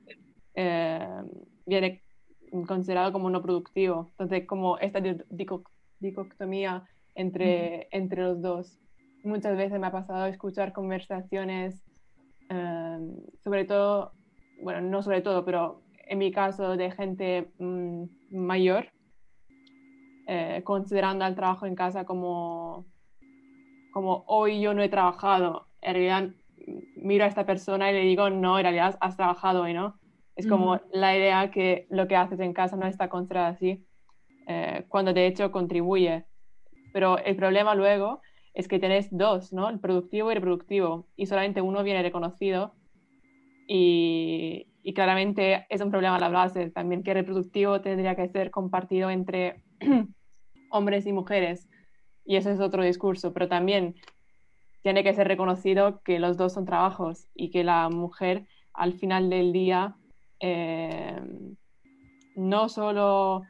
eh, 0.55 1.21
viene 1.65 2.01
considerado 2.67 3.11
como 3.11 3.29
no 3.29 3.41
productivo. 3.41 4.07
Entonces, 4.11 4.45
como 4.47 4.77
esta 4.79 4.99
di- 4.99 5.23
dico- 5.29 5.63
dicotomía 5.99 6.88
entre, 7.15 7.88
entre 7.91 8.23
los 8.23 8.41
dos. 8.41 8.79
Muchas 9.25 9.57
veces 9.57 9.79
me 9.79 9.88
ha 9.88 9.91
pasado 9.91 10.27
escuchar 10.27 10.71
conversaciones, 10.71 11.83
eh, 12.49 12.99
sobre 13.43 13.65
todo, 13.65 14.11
bueno, 14.61 14.81
no 14.81 15.01
sobre 15.01 15.21
todo, 15.21 15.43
pero 15.43 15.81
en 16.07 16.19
mi 16.19 16.31
caso 16.31 16.77
de 16.77 16.91
gente 16.91 17.51
mm, 17.57 18.03
mayor, 18.29 18.91
eh, 20.27 20.61
considerando 20.63 21.25
el 21.25 21.33
trabajo 21.33 21.65
en 21.65 21.73
casa 21.73 22.05
como, 22.05 22.85
como 23.91 24.25
hoy 24.27 24.61
yo 24.61 24.75
no 24.75 24.83
he 24.83 24.89
trabajado. 24.89 25.69
En 25.81 25.95
realidad 25.95 26.29
miro 26.95 27.23
a 27.23 27.27
esta 27.27 27.47
persona 27.47 27.89
y 27.89 27.95
le 27.95 28.01
digo, 28.01 28.29
no, 28.29 28.59
en 28.59 28.63
realidad 28.63 28.95
has 29.01 29.17
trabajado 29.17 29.63
hoy, 29.63 29.73
¿no? 29.73 29.99
Es 30.35 30.45
como 30.45 30.79
la 30.91 31.17
idea 31.17 31.49
que 31.49 31.88
lo 31.89 32.07
que 32.07 32.15
haces 32.15 32.39
en 32.41 32.53
casa 32.53 32.75
no 32.75 32.85
está 32.85 33.09
considerado 33.09 33.53
así, 33.53 33.88
eh, 34.47 34.85
cuando 34.88 35.13
de 35.13 35.25
hecho 35.25 35.51
contribuye. 35.51 36.25
Pero 36.93 37.17
el 37.17 37.35
problema 37.35 37.73
luego 37.73 38.21
es 38.56 38.68
que 38.68 38.80
tenés 38.80 39.10
dos, 39.12 39.54
¿no? 39.54 39.70
El 39.70 39.80
productivo 39.80 40.30
y 40.30 40.34
el 40.34 40.41
reproductivo, 40.41 41.08
y 41.15 41.28
solamente 41.28 41.62
uno 41.62 41.84
viene 41.84 42.02
reconocido. 42.02 42.74
Y, 43.68 44.68
y 44.82 44.94
claramente 44.94 45.65
es 45.70 45.82
un 45.82 45.91
problema 45.91 46.15
a 46.15 46.20
la 46.20 46.30
base 46.30 46.70
también 46.70 47.04
que 47.04 47.12
el 47.12 47.18
reproductivo 47.18 47.82
tendría 47.82 48.15
que 48.15 48.30
ser 48.30 48.52
compartido 48.52 49.10
entre 49.10 49.63
hombres 50.72 51.06
y 51.06 51.13
mujeres. 51.13 51.68
Y 52.24 52.38
eso 52.38 52.50
es 52.50 52.60
otro 52.60 52.84
discurso, 52.84 53.34
pero 53.34 53.48
también 53.48 53.96
tiene 54.84 55.04
que 55.04 55.13
ser 55.13 55.28
reconocido 55.28 56.02
que 56.04 56.20
los 56.20 56.38
dos 56.38 56.54
son 56.54 56.65
trabajos 56.65 57.28
y 57.34 57.50
que 57.50 57.63
la 57.63 57.89
mujer 57.89 58.48
al 58.74 58.94
final 58.94 59.30
del 59.30 59.52
día 59.52 59.96
eh, 60.39 61.20
no 62.36 62.70
solo 62.70 63.41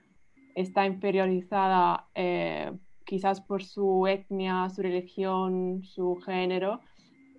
está 0.56 0.86
inferiorizada 0.86 2.08
eh, 2.15 2.72
quizás 3.06 3.39
por 3.39 3.63
su 3.63 4.08
etnia, 4.08 4.70
su 4.70 4.82
religión, 4.82 5.84
su 5.84 6.18
género, 6.26 6.82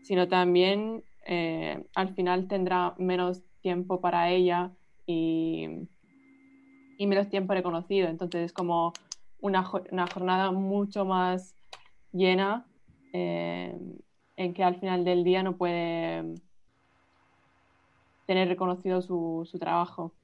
sino 0.03 0.29
también 0.29 1.03
eh, 1.27 1.85
al 1.95 2.15
final 2.15 2.47
tendrá 2.49 2.95
menos 2.99 3.43
tiempo 3.61 4.01
para 4.01 4.31
ella 4.31 4.71
y, 5.07 5.69
menos 6.99 7.29
tiempo 7.29 7.53
reconocido. 7.53 8.09
Entonces 8.09 8.47
es 8.47 8.53
como 8.53 8.93
una, 9.41 9.69
una 9.91 10.07
jornada 10.07 10.53
mucho 10.53 11.05
más 11.05 11.55
llena 12.13 12.67
eh, 13.13 13.77
en 14.37 14.55
que 14.55 14.63
al 14.63 14.79
final 14.79 15.05
del 15.05 15.25
día 15.25 15.43
no 15.43 15.57
puede 15.57 16.35
tener 18.27 18.49
reconocido 18.49 19.03
su, 19.03 19.47
su 19.51 19.59
trabajo. 19.59 20.15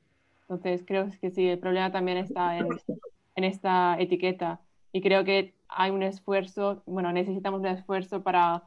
Entonces 0.42 0.84
creo 0.86 1.08
que 1.20 1.30
sí, 1.30 1.48
el 1.48 1.58
problema 1.58 1.90
también 1.90 2.18
está 2.18 2.58
en 2.58 3.44
esta 3.44 3.96
etiqueta 3.98 4.60
y 4.92 5.00
creo 5.00 5.24
que 5.24 5.54
hay 5.68 5.90
un 5.90 6.02
esfuerzo, 6.02 6.82
bueno, 6.86 7.12
necesitamos 7.12 7.60
un 7.60 7.66
esfuerzo 7.66 8.22
para 8.22 8.62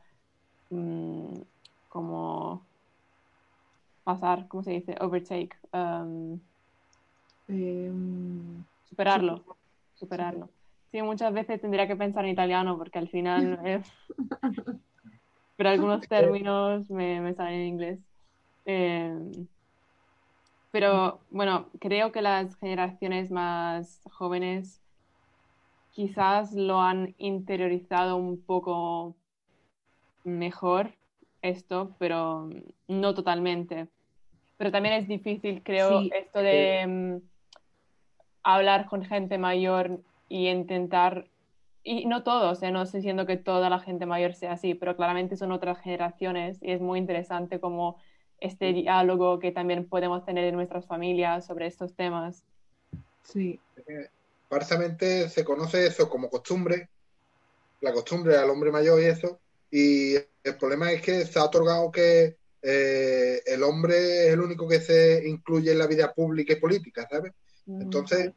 mm, 0.70 1.42
como 1.90 2.66
pasar, 4.04 4.48
¿cómo 4.48 4.64
se 4.64 4.72
dice? 4.72 4.96
Overtake, 5.00 5.58
um, 5.74 6.40
Eh, 7.48 7.92
superarlo, 8.84 9.58
superarlo. 9.96 10.50
Sí, 10.92 11.02
muchas 11.02 11.34
veces 11.34 11.62
tendría 11.62 11.88
que 11.88 11.96
pensar 11.96 12.26
en 12.26 12.32
italiano 12.32 12.78
porque 12.78 13.00
al 13.00 13.10
final, 13.10 13.60
eh, 13.66 13.82
pero 15.58 15.70
algunos 15.70 16.08
términos 16.08 16.90
me, 16.90 17.22
me 17.22 17.34
salen 17.34 17.54
en 17.62 17.68
inglés. 17.68 18.00
Eh, 18.66 19.14
pero 20.72 21.22
bueno, 21.30 21.70
creo 21.80 22.12
que 22.12 22.22
las 22.22 22.56
generaciones 22.58 23.32
más 23.32 24.02
jóvenes 24.12 24.85
quizás 25.96 26.52
lo 26.52 26.82
han 26.82 27.16
interiorizado 27.18 28.18
un 28.18 28.42
poco 28.42 29.16
mejor 30.26 30.92
esto, 31.42 31.96
pero 31.98 32.50
no 32.90 33.14
totalmente. 33.14 33.88
Pero 34.58 34.72
también 34.72 34.96
es 34.96 35.08
difícil, 35.08 35.64
creo, 35.64 36.02
Sí. 36.02 36.12
esto 36.14 36.40
de 36.40 36.86
mm, 36.86 37.22
hablar 38.44 38.88
con 38.88 39.06
gente 39.06 39.38
mayor 39.38 40.02
y 40.28 40.50
intentar 40.50 41.30
y 41.88 42.08
no 42.08 42.24
todos, 42.24 42.64
¿eh? 42.64 42.72
no 42.72 42.82
estoy 42.82 43.02
diciendo 43.02 43.28
que 43.28 43.38
toda 43.38 43.70
la 43.70 43.80
gente 43.80 44.08
mayor 44.08 44.34
sea 44.34 44.54
así, 44.54 44.74
pero 44.74 44.96
claramente 44.96 45.38
son 45.38 45.52
otras 45.52 45.80
generaciones 45.80 46.58
y 46.64 46.72
es 46.72 46.82
muy 46.82 46.98
interesante 46.98 47.60
como 47.60 47.98
este 48.40 48.74
diálogo 48.74 49.38
que 49.38 49.52
también 49.52 49.88
podemos 49.88 50.26
tener 50.26 50.46
en 50.46 50.56
nuestras 50.56 50.88
familias 50.88 51.46
sobre 51.46 51.68
estos 51.68 51.94
temas. 51.94 52.44
Sí. 53.22 53.60
Parcialmente 54.56 55.28
se 55.28 55.44
conoce 55.44 55.86
eso 55.86 56.10
como 56.10 56.30
costumbre, 56.30 56.88
la 57.82 57.92
costumbre 57.92 58.38
al 58.38 58.50
hombre 58.50 58.72
mayor 58.72 59.02
y 59.02 59.04
eso, 59.04 59.42
y 59.70 60.16
el 60.16 60.56
problema 60.58 60.94
es 60.94 61.02
que 61.02 61.26
se 61.26 61.38
ha 61.38 61.44
otorgado 61.44 61.92
que 61.92 62.38
eh, 62.62 63.42
el 63.46 63.64
hombre 63.64 64.28
es 64.28 64.34
el 64.34 64.40
único 64.40 64.66
que 64.66 64.80
se 64.80 65.28
incluye 65.28 65.74
en 65.74 65.78
la 65.78 65.88
vida 65.88 66.14
pública 66.14 66.54
y 66.54 66.62
política, 66.62 67.06
¿sabes? 67.12 67.34
Mm, 67.66 67.82
Entonces, 67.82 68.32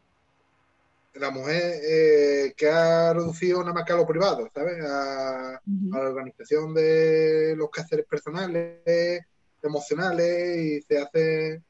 la 1.15 1.31
mujer 1.31 1.75
eh, 1.89 2.53
que 2.57 2.69
ha 2.69 3.13
reducido 3.15 3.61
nada 3.61 3.75
más 3.75 3.85
que 3.85 3.93
a 3.93 3.97
lo 3.97 4.07
privado, 4.09 4.51
¿sabes? 4.53 4.85
A 4.85 5.63
la 5.65 6.01
organización 6.01 6.75
de 6.75 7.55
los 7.57 7.71
quehaceres 7.71 8.07
personales, 8.07 9.23
emocionales, 9.63 10.57
y 10.59 10.83
se 10.83 10.99
hace... 10.99 11.63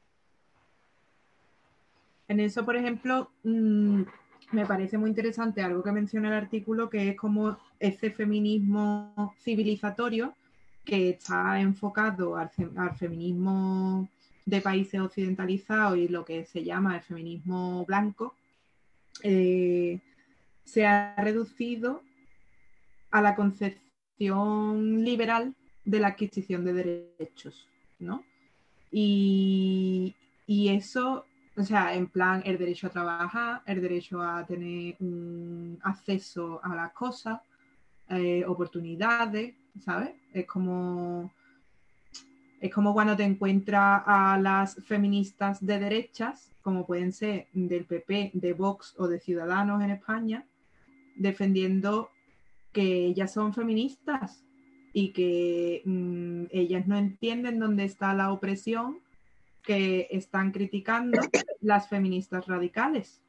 En 2.27 2.39
eso, 2.39 2.65
por 2.65 2.75
ejemplo, 2.75 3.31
mm, 3.43 4.05
me 4.51 4.65
parece 4.65 4.97
muy 4.97 5.09
interesante 5.09 5.61
algo 5.61 5.83
que 5.83 5.91
menciona 5.91 6.29
el 6.29 6.33
artículo, 6.33 6.89
que 6.89 7.09
es 7.09 7.15
como 7.15 7.57
ese 7.79 8.11
feminismo 8.11 9.33
civilizatorio 9.39 10.33
que 10.83 11.09
está 11.09 11.59
enfocado 11.61 12.35
al, 12.35 12.49
fe- 12.49 12.69
al 12.75 12.95
feminismo 12.95 14.09
de 14.45 14.61
países 14.61 14.99
occidentalizados 14.99 15.97
y 15.97 16.07
lo 16.07 16.25
que 16.25 16.45
se 16.45 16.63
llama 16.63 16.95
el 16.95 17.01
feminismo 17.03 17.85
blanco, 17.85 18.33
eh, 19.21 19.99
se 20.65 20.85
ha 20.87 21.13
reducido 21.17 22.01
a 23.11 23.21
la 23.21 23.35
concepción 23.35 25.03
liberal 25.03 25.53
de 25.85 25.99
la 25.99 26.07
adquisición 26.09 26.65
de 26.65 26.73
derechos, 26.73 27.67
¿no? 27.99 28.23
Y 28.91 30.15
eso, 30.47 31.25
o 31.59 31.63
sea, 31.65 31.93
en 31.93 32.07
plan, 32.07 32.41
el 32.45 32.57
derecho 32.57 32.87
a 32.87 32.89
trabajar, 32.89 33.61
el 33.65 33.81
derecho 33.81 34.21
a 34.21 34.45
tener 34.45 34.95
un 35.01 35.77
acceso 35.83 36.61
a 36.63 36.73
las 36.73 36.93
cosas, 36.93 37.41
eh, 38.07 38.45
oportunidades, 38.47 39.55
¿sabes? 39.83 40.11
Es 40.33 40.45
como, 40.45 41.29
es 42.61 42.73
como 42.73 42.93
cuando 42.93 43.17
te 43.17 43.23
encuentras 43.23 44.03
a 44.05 44.39
las 44.41 44.75
feministas 44.85 45.59
de 45.59 45.79
derechas, 45.79 46.49
como 46.61 46.85
pueden 46.85 47.11
ser 47.11 47.47
del 47.51 47.83
PP, 47.83 48.31
de 48.35 48.53
Vox 48.53 48.95
o 48.97 49.09
de 49.09 49.19
Ciudadanos 49.19 49.83
en 49.83 49.91
España, 49.91 50.45
defendiendo 51.17 52.09
que 52.71 53.05
ellas 53.05 53.33
son 53.33 53.53
feministas 53.53 54.45
y 54.93 55.09
que 55.09 55.81
mm, 55.83 56.45
ellas 56.51 56.87
no 56.87 56.95
entienden 56.95 57.59
dónde 57.59 57.83
está 57.83 58.13
la 58.13 58.31
opresión 58.31 58.99
que 59.63 60.07
están 60.11 60.51
criticando 60.51 61.19
las 61.61 61.87
feministas 61.89 62.45
radicales. 62.47 63.21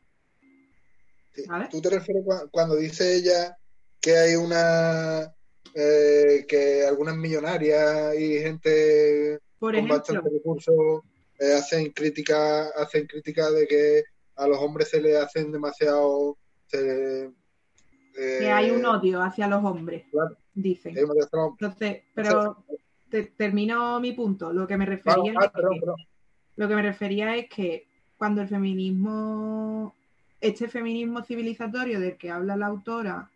Sí. 1.35 1.43
¿Tú 1.71 1.81
te 1.81 1.91
refieres 1.91 2.25
cua- 2.25 2.49
cuando 2.51 2.77
dice 2.77 3.15
ella 3.17 3.57
que 4.01 4.17
hay 4.17 4.35
una... 4.37 5.33
eh, 5.75 6.45
que 6.49 6.85
algunas 6.87 7.17
millonarias 7.17 8.15
y 8.19 8.39
gente 8.41 9.39
Por 9.59 9.75
con 9.77 9.89
bastante 9.89 10.29
recursos 10.29 11.03
eh, 11.39 11.53
hacen 11.55 11.93
crítica 11.93 12.69
hacen 12.77 13.07
crítica 13.07 13.51
de 13.51 13.67
que 13.67 14.03
a 14.37 14.47
los 14.49 14.59
hombres 14.59 14.89
se 14.89 15.01
les 15.01 15.17
hacen 15.17 15.53
demasiado 15.53 16.37
se, 16.67 17.25
eh, 17.27 17.31
que 18.41 18.51
hay 18.51 18.71
un 18.71 18.85
odio 18.85 19.23
hacia 19.23 19.47
los 19.47 19.63
hombres, 19.65 20.05
claro, 20.11 20.37
dicen. 20.55 20.97
Entonces, 20.97 22.03
pero 22.15 22.65
te- 23.09 23.25
termino 23.37 24.01
mi 24.01 24.13
punto. 24.13 24.53
Lo 24.53 24.67
que 24.67 24.77
me 24.77 24.87
refería 24.87 25.33
ah, 25.37 25.53
que-. 26.55 26.61
Lo 26.61 26.69
que 26.69 26.75
me 26.75 26.83
refería 26.83 27.35
es 27.37 27.49
que 27.49 27.87
cuando 28.19 28.43
el 28.43 28.49
feminismo, 28.49 29.95
este 30.41 30.69
feminismo 30.69 31.23
civilizatorio 31.23 32.01
del 32.01 32.17
que 32.17 32.31
habla 32.31 32.57
la 32.57 32.67
autora, 32.67 33.31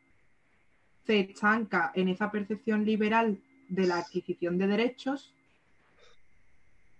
se 1.06 1.20
estanca 1.20 1.92
en 1.94 2.08
esa 2.08 2.30
percepción 2.30 2.84
liberal 2.84 3.38
de 3.68 3.86
la 3.86 3.98
adquisición 3.98 4.58
de 4.58 4.66
derechos, 4.66 5.32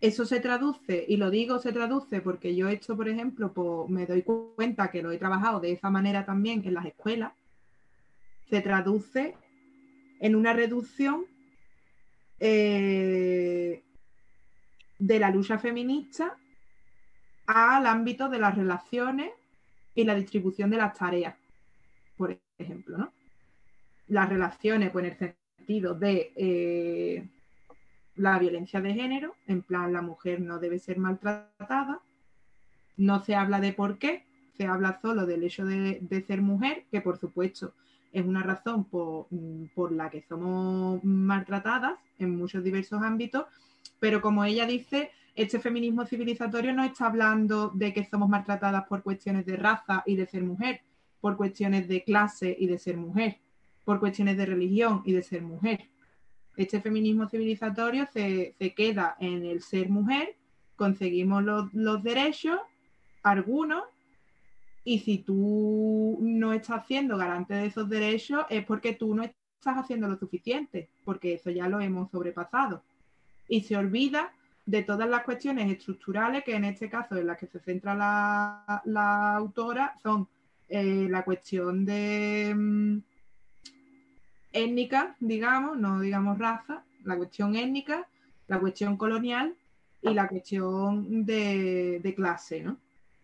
eso 0.01 0.27
se 0.27 0.41
traduce, 0.41 1.05
y 1.09 1.17
lo 1.17 1.31
digo 1.31 1.59
se 1.59 1.73
traduce 1.73 2.21
porque 2.21 2.55
yo 2.55 2.69
esto, 2.69 2.95
por 2.97 3.09
ejemplo, 3.09 3.53
pues, 3.53 3.89
me 3.89 4.05
doy 4.05 4.23
cuenta 4.23 4.91
que 4.91 5.03
lo 5.03 5.11
he 5.11 5.19
trabajado 5.19 5.61
de 5.61 5.73
esa 5.73 5.89
manera 5.89 6.27
también 6.27 6.63
en 6.67 6.75
las 6.75 6.85
escuelas, 6.85 7.33
se 8.51 8.61
traduce 8.61 9.35
en 10.21 10.35
una 10.35 10.53
reducción 10.53 11.25
eh, 12.39 13.83
de 14.99 15.19
la 15.19 15.31
lucha 15.31 15.59
feminista 15.59 16.37
al 17.47 17.87
ámbito 17.87 18.29
de 18.29 18.39
las 18.39 18.57
relaciones 18.57 19.31
y 19.95 20.05
la 20.05 20.15
distribución 20.15 20.71
de 20.71 20.79
las 20.79 20.97
tareas, 20.97 21.37
por 22.17 22.39
ejemplo, 22.59 22.99
¿no? 22.99 23.13
Las 24.09 24.29
relaciones, 24.29 24.91
pues 24.91 25.05
en 25.05 25.11
el 25.11 25.37
sentido 25.59 25.95
de 25.95 26.33
eh, 26.37 27.29
la 28.17 28.39
violencia 28.39 28.81
de 28.81 28.95
género, 28.95 29.35
en 29.47 29.63
plan 29.63 29.93
la 29.93 30.03
mujer 30.03 30.41
no 30.41 30.59
debe 30.59 30.79
ser 30.79 30.99
maltratada, 30.99 32.01
no 32.97 33.25
se 33.25 33.35
habla 33.35 33.61
de 33.61 33.73
por 33.73 33.99
qué, 33.99 34.25
se 34.57 34.67
habla 34.67 35.01
solo 35.01 35.27
del 35.27 35.43
hecho 35.43 35.65
de, 35.65 35.99
de 36.01 36.23
ser 36.23 36.43
mujer, 36.43 36.85
que 36.91 37.01
por 37.01 37.19
supuesto 37.19 37.75
es 38.13 38.25
una 38.25 38.43
razón 38.43 38.85
por, 38.85 39.27
mm, 39.31 39.67
por 39.75 39.93
la 39.93 40.09
que 40.09 40.23
somos 40.23 41.03
maltratadas 41.03 41.99
en 42.19 42.37
muchos 42.37 42.63
diversos 42.63 43.03
ámbitos, 43.03 43.47
pero 44.05 44.21
como 44.21 44.45
ella 44.45 44.67
dice, 44.67 45.13
este 45.35 45.59
feminismo 45.59 46.05
civilizatorio 46.05 46.75
no 46.75 46.85
está 46.85 47.07
hablando 47.07 47.71
de 47.71 47.95
que 47.95 48.05
somos 48.05 48.29
maltratadas 48.29 48.85
por 48.87 49.03
cuestiones 49.03 49.47
de 49.47 49.57
raza 49.57 50.03
y 50.05 50.15
de 50.15 50.27
ser 50.27 50.43
mujer, 50.43 50.83
por 51.23 51.39
cuestiones 51.39 51.89
de 51.89 52.05
clase 52.05 52.55
y 52.61 52.67
de 52.67 52.79
ser 52.79 52.99
mujer, 52.99 53.39
por 53.83 54.01
cuestiones 54.01 54.37
de 54.37 54.45
religión 54.45 55.01
y 55.07 55.13
de 55.13 55.23
ser 55.23 55.41
mujer. 55.41 55.89
Este 56.55 56.83
feminismo 56.83 57.27
civilizatorio 57.31 58.07
se, 58.13 58.55
queda 58.77 59.17
en 59.21 59.47
el 59.47 59.63
ser 59.63 59.89
mujer, 59.89 60.37
conseguimos 60.77 61.43
los, 61.43 61.73
los 61.73 62.03
derechos, 62.03 62.61
algunos, 63.23 63.85
y 64.85 64.99
si 64.99 65.17
tú 65.17 66.19
no 66.21 66.53
estás 66.53 66.87
siendo 66.87 67.17
garante 67.17 67.55
de 67.55 67.69
esos 67.69 67.89
derechos 67.89 68.45
es 68.51 68.67
porque 68.67 68.93
tú 68.93 69.15
no 69.15 69.23
estás 69.23 69.79
haciendo 69.79 70.09
lo 70.09 70.19
suficiente, 70.19 70.91
porque 71.07 71.33
eso 71.33 71.49
ya 71.49 71.71
lo 71.71 71.81
hemos 71.81 72.11
sobrepasado. 72.11 72.83
Y 73.49 73.63
se 73.63 73.77
olvida 73.77 74.33
de 74.67 74.83
todas 74.83 75.09
las 75.09 75.25
cuestiones 75.25 75.71
estructurales 75.71 76.43
que 76.45 76.55
en 76.55 76.65
este 76.65 76.89
caso 76.89 77.17
en 77.17 77.27
las 77.27 77.39
que 77.39 77.47
se 77.47 77.61
centra 77.61 77.95
la, 77.95 79.37
autora 79.37 79.95
son 80.03 80.27
eh, 80.69 81.07
la 81.11 81.23
cuestión 81.23 81.85
mm, 81.85 83.03
étnica, 84.53 85.17
digamos, 85.21 85.79
no 85.79 86.01
digamos 86.01 86.39
raza, 86.39 86.83
la 87.05 87.17
cuestión 87.17 87.55
étnica, 87.57 88.07
la 88.47 88.59
cuestión 88.59 88.97
colonial 88.97 89.55
y 90.01 90.15
la 90.15 90.29
cuestión 90.29 91.27
de, 91.27 92.01
de 92.03 92.15
clase, 92.15 92.63
¿no? 92.63 92.79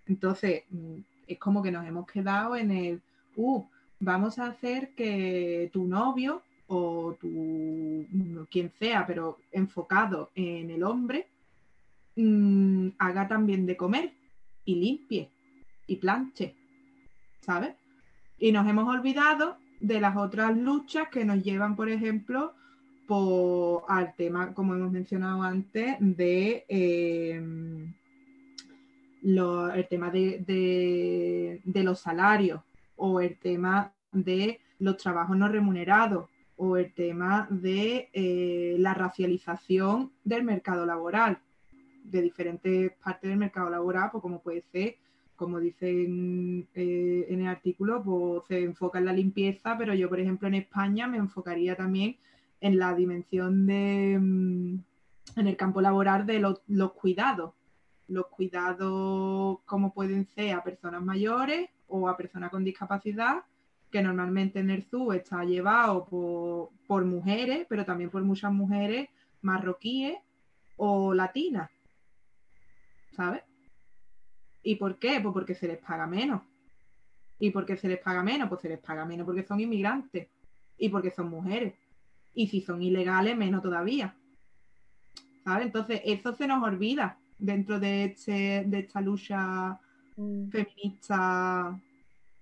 Entonces, 0.07 0.65
mm, 0.71 0.99
es 1.27 1.39
como 1.39 1.63
que 1.63 1.71
nos 1.71 1.87
hemos 1.87 2.07
quedado 2.07 2.57
en 2.57 2.71
el, 2.71 3.01
uh, 3.37 3.65
vamos 4.01 4.39
a 4.39 4.47
hacer 4.49 4.91
que 4.95 5.71
tu 5.73 5.85
novio 5.85 6.43
o 6.73 7.17
tu, 7.21 8.07
quien 8.49 8.71
sea, 8.79 9.05
pero 9.07 9.39
enfocado 9.51 10.31
en 10.37 10.71
el 10.71 10.83
hombre, 10.85 11.27
mm, 12.17 12.91
haga 12.99 13.27
también 13.27 13.67
de 13.67 13.77
comer 13.77 14.13
y 14.65 14.77
limpie 14.77 15.29
y 15.89 15.97
planche, 15.97 16.55
¿sabes? 17.41 17.75
Y 18.39 18.53
nos 18.53 18.69
hemos 18.69 18.89
olvidado 18.89 19.57
de 19.81 20.01
las 20.01 20.17
otras 20.17 20.57
luchas 20.57 21.09
que 21.09 21.25
nos 21.25 21.43
llevan, 21.43 21.75
por 21.75 21.89
ejemplo, 21.89 22.55
por, 23.09 23.83
al 23.89 24.15
tema, 24.15 24.55
como 24.55 24.75
hemos 24.75 24.93
mencionado 24.93 25.43
antes, 25.43 25.97
de 25.99 26.65
lo- 29.23 29.73
el 29.73 29.89
tema 29.89 30.11
de- 30.11 31.61
de 31.65 31.83
los 31.83 31.99
salarios 32.01 32.61
o 32.97 33.21
el 33.21 33.37
tema 33.39 33.93
de 34.13 34.61
los 34.79 34.97
trabajos 34.97 35.37
no 35.37 35.49
remunerados 35.49 36.29
o 36.63 36.77
el 36.77 36.93
tema 36.93 37.49
de 37.51 38.11
eh, 38.13 38.77
la 38.79 38.93
racialización 38.93 40.13
del 40.25 40.45
mercado 40.45 40.85
laboral, 40.85 41.39
de 42.05 42.21
diferentes 42.21 42.93
partes 43.03 43.31
del 43.31 43.39
mercado 43.39 43.71
laboral, 43.71 44.11
pues 44.13 44.21
como 44.21 44.43
puede 44.43 44.63
ser, 44.71 44.97
como 45.37 45.59
dicen 45.59 46.69
eh, 46.75 47.27
en 47.31 47.41
el 47.41 47.47
artículo, 47.47 48.03
pues 48.05 48.43
se 48.47 48.63
enfoca 48.63 48.99
en 48.99 49.07
la 49.07 49.15
limpieza, 49.15 49.79
pero 49.79 49.95
yo, 49.95 50.11
por 50.11 50.21
ejemplo, 50.21 50.49
en 50.49 50.55
España 50.57 51.07
me 51.07 51.17
enfocaría 51.17 51.77
también 51.77 52.19
en 52.61 52.79
la 52.79 52.95
dimensión 52.95 53.67
de, 53.67 54.19
mm, 54.21 54.79
en 55.37 55.47
el 55.47 55.57
campo 55.57 55.81
laboral 55.81 56.27
de 56.27 56.41
los, 56.41 56.61
los 56.69 56.93
cuidados. 56.93 57.55
Los 58.07 58.27
cuidados 58.27 59.61
como 59.65 59.95
pueden 59.95 60.27
ser 60.35 60.53
a 60.53 60.63
personas 60.63 61.03
mayores 61.03 61.71
o 61.89 62.07
a 62.07 62.19
personas 62.19 62.51
con 62.51 62.65
discapacidad 62.65 63.45
que 63.91 64.03
normalmente 64.03 64.61
en 64.61 64.71
el 64.71 64.85
zoo 64.85 65.13
está 65.13 65.45
llevado 65.45 66.07
por, 66.07 66.71
por 66.87 67.05
mujeres, 67.05 67.67
pero 67.69 67.85
también 67.85 68.11
por 68.11 68.23
muchas 68.23 68.53
mujeres 68.53 69.09
marroquíes 69.43 70.19
o 70.77 71.13
latinas, 71.15 71.71
¿sabes? 73.13 73.43
¿Y 74.63 74.77
por 74.77 74.99
qué? 74.99 75.21
Pues 75.21 75.33
porque 75.33 75.55
se 75.55 75.69
les 75.69 75.79
paga 75.79 76.07
menos. 76.07 76.43
¿Y 77.39 77.51
por 77.51 77.65
qué 77.65 77.77
se 77.77 77.89
les 77.89 77.99
paga 77.99 78.23
menos? 78.23 78.49
Pues 78.49 78.61
se 78.61 78.69
les 78.69 78.79
paga 78.79 79.05
menos 79.05 79.25
porque 79.25 79.43
son 79.43 79.61
inmigrantes 79.61 80.29
y 80.77 80.89
porque 80.91 81.11
son 81.11 81.31
mujeres. 81.31 81.75
Y 82.35 82.49
si 82.49 82.61
son 82.61 82.83
ilegales, 82.83 83.37
menos 83.37 83.63
todavía. 83.63 84.15
¿Sabes? 85.45 85.67
Entonces, 85.67 86.03
eso 86.05 86.35
se 86.35 86.47
nos 86.47 86.63
olvida 86.63 87.19
dentro 87.39 87.81
de, 87.81 88.05
este, 88.05 88.65
de 88.67 88.79
esta 88.81 89.01
lucha 89.01 89.81
Mm. 90.21 90.51
feminista 90.51 91.81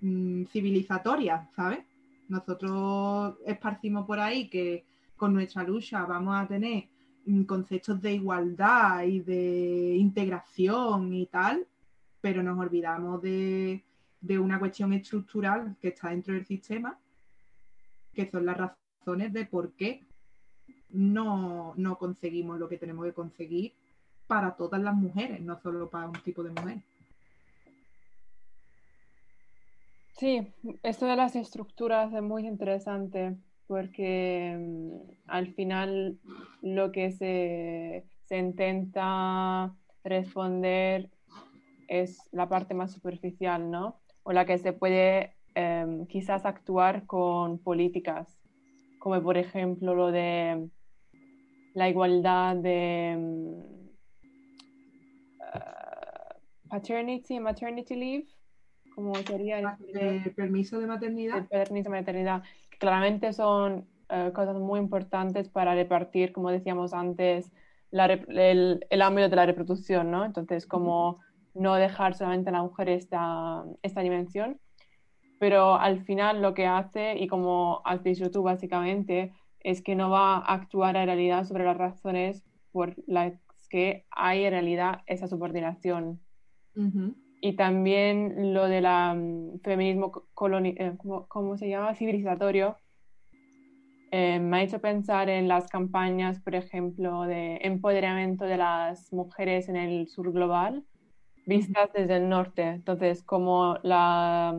mm, 0.00 0.44
civilizatoria, 0.46 1.48
¿sabes? 1.54 1.80
Nosotros 2.28 3.36
esparcimos 3.46 4.06
por 4.06 4.20
ahí 4.20 4.48
que 4.48 4.84
con 5.16 5.32
nuestra 5.32 5.62
lucha 5.62 6.04
vamos 6.04 6.36
a 6.36 6.46
tener 6.46 6.88
mm, 7.26 7.42
conceptos 7.44 8.00
de 8.00 8.14
igualdad 8.14 9.02
y 9.04 9.20
de 9.20 9.96
integración 9.96 11.12
y 11.12 11.26
tal, 11.26 11.66
pero 12.20 12.42
nos 12.42 12.58
olvidamos 12.58 13.22
de, 13.22 13.84
de 14.20 14.38
una 14.38 14.58
cuestión 14.58 14.92
estructural 14.92 15.76
que 15.80 15.88
está 15.88 16.10
dentro 16.10 16.34
del 16.34 16.46
sistema, 16.46 16.98
que 18.12 18.30
son 18.30 18.46
las 18.46 18.56
razones 18.56 19.32
de 19.32 19.46
por 19.46 19.72
qué 19.72 20.06
no, 20.90 21.74
no 21.76 21.98
conseguimos 21.98 22.58
lo 22.58 22.68
que 22.68 22.78
tenemos 22.78 23.04
que 23.04 23.12
conseguir 23.12 23.74
para 24.26 24.56
todas 24.56 24.80
las 24.80 24.94
mujeres, 24.94 25.40
no 25.40 25.58
solo 25.60 25.88
para 25.88 26.06
un 26.06 26.20
tipo 26.22 26.42
de 26.42 26.50
mujer. 26.50 26.82
Sí, 30.18 30.52
esto 30.82 31.06
de 31.06 31.14
las 31.14 31.36
estructuras 31.36 32.12
es 32.12 32.22
muy 32.22 32.44
interesante 32.44 33.36
porque 33.68 34.56
mm, 34.58 35.28
al 35.28 35.54
final 35.54 36.18
lo 36.60 36.90
que 36.90 37.12
se, 37.12 38.04
se 38.24 38.36
intenta 38.36 39.72
responder 40.02 41.08
es 41.86 42.18
la 42.32 42.48
parte 42.48 42.74
más 42.74 42.90
superficial, 42.90 43.70
¿no? 43.70 44.00
O 44.24 44.32
la 44.32 44.44
que 44.44 44.58
se 44.58 44.72
puede 44.72 45.36
em, 45.54 46.04
quizás 46.06 46.44
actuar 46.44 47.06
con 47.06 47.58
políticas, 47.58 48.40
como 48.98 49.22
por 49.22 49.38
ejemplo 49.38 49.94
lo 49.94 50.10
de 50.10 50.68
la 51.74 51.88
igualdad 51.88 52.56
de 52.56 53.14
mm, 53.16 53.62
ah, 55.42 56.36
paternity 56.68 57.34
y 57.34 57.40
maternity 57.40 57.94
leave, 57.94 58.37
como 58.98 59.14
sería? 59.22 59.78
De 59.78 60.32
permiso 60.34 60.76
de 60.78 60.82
el 60.82 60.88
maternidad. 60.88 61.46
permiso 61.46 61.88
de 61.88 61.98
maternidad, 62.00 62.42
que 62.68 62.78
claramente 62.78 63.32
son 63.32 63.86
eh, 64.08 64.32
cosas 64.34 64.56
muy 64.56 64.80
importantes 64.80 65.48
para 65.48 65.76
repartir, 65.76 66.32
como 66.32 66.50
decíamos 66.50 66.92
antes, 66.92 67.52
la 67.92 68.06
el, 68.06 68.84
el 68.90 69.02
ámbito 69.02 69.28
de 69.28 69.36
la 69.36 69.46
reproducción, 69.46 70.10
¿no? 70.10 70.24
Entonces, 70.24 70.66
como 70.66 71.20
no 71.54 71.76
dejar 71.76 72.14
solamente 72.14 72.50
a 72.50 72.54
la 72.54 72.62
mujer 72.62 72.88
esta, 72.88 73.64
esta 73.82 74.00
dimensión, 74.00 74.58
pero 75.38 75.76
al 75.76 76.02
final 76.02 76.42
lo 76.42 76.52
que 76.54 76.66
hace, 76.66 77.16
y 77.16 77.28
como 77.28 77.80
has 77.84 78.02
dicho 78.02 78.32
tú 78.32 78.42
básicamente, 78.42 79.32
es 79.60 79.80
que 79.80 79.94
no 79.94 80.10
va 80.10 80.38
a 80.38 80.54
actuar 80.54 80.96
en 80.96 81.06
realidad 81.06 81.44
sobre 81.44 81.64
las 81.64 81.76
razones 81.76 82.42
por 82.72 82.96
las 83.06 83.32
que 83.70 84.06
hay 84.10 84.44
en 84.44 84.50
realidad 84.50 85.02
esa 85.06 85.28
subordinación 85.28 86.20
Ujú. 86.74 87.14
Y 87.40 87.54
también 87.54 88.52
lo 88.54 88.68
del 88.68 88.86
feminismo 89.62 90.10
co- 90.10 90.26
coloni- 90.34 90.74
eh, 90.78 90.94
¿cómo, 90.98 91.26
cómo 91.28 91.56
se 91.56 91.68
llama? 91.68 91.94
Civilizatorio. 91.94 92.76
Eh, 94.10 94.38
me 94.40 94.58
ha 94.58 94.62
hecho 94.62 94.80
pensar 94.80 95.28
en 95.28 95.48
las 95.48 95.68
campañas, 95.68 96.40
por 96.40 96.54
ejemplo, 96.54 97.22
de 97.22 97.58
empoderamiento 97.62 98.44
de 98.46 98.56
las 98.56 99.12
mujeres 99.12 99.68
en 99.68 99.76
el 99.76 100.08
sur 100.08 100.32
global, 100.32 100.84
vistas 101.44 101.90
desde 101.92 102.16
el 102.16 102.28
norte. 102.28 102.62
Entonces, 102.62 103.22
como 103.22 103.76
la, 103.82 104.56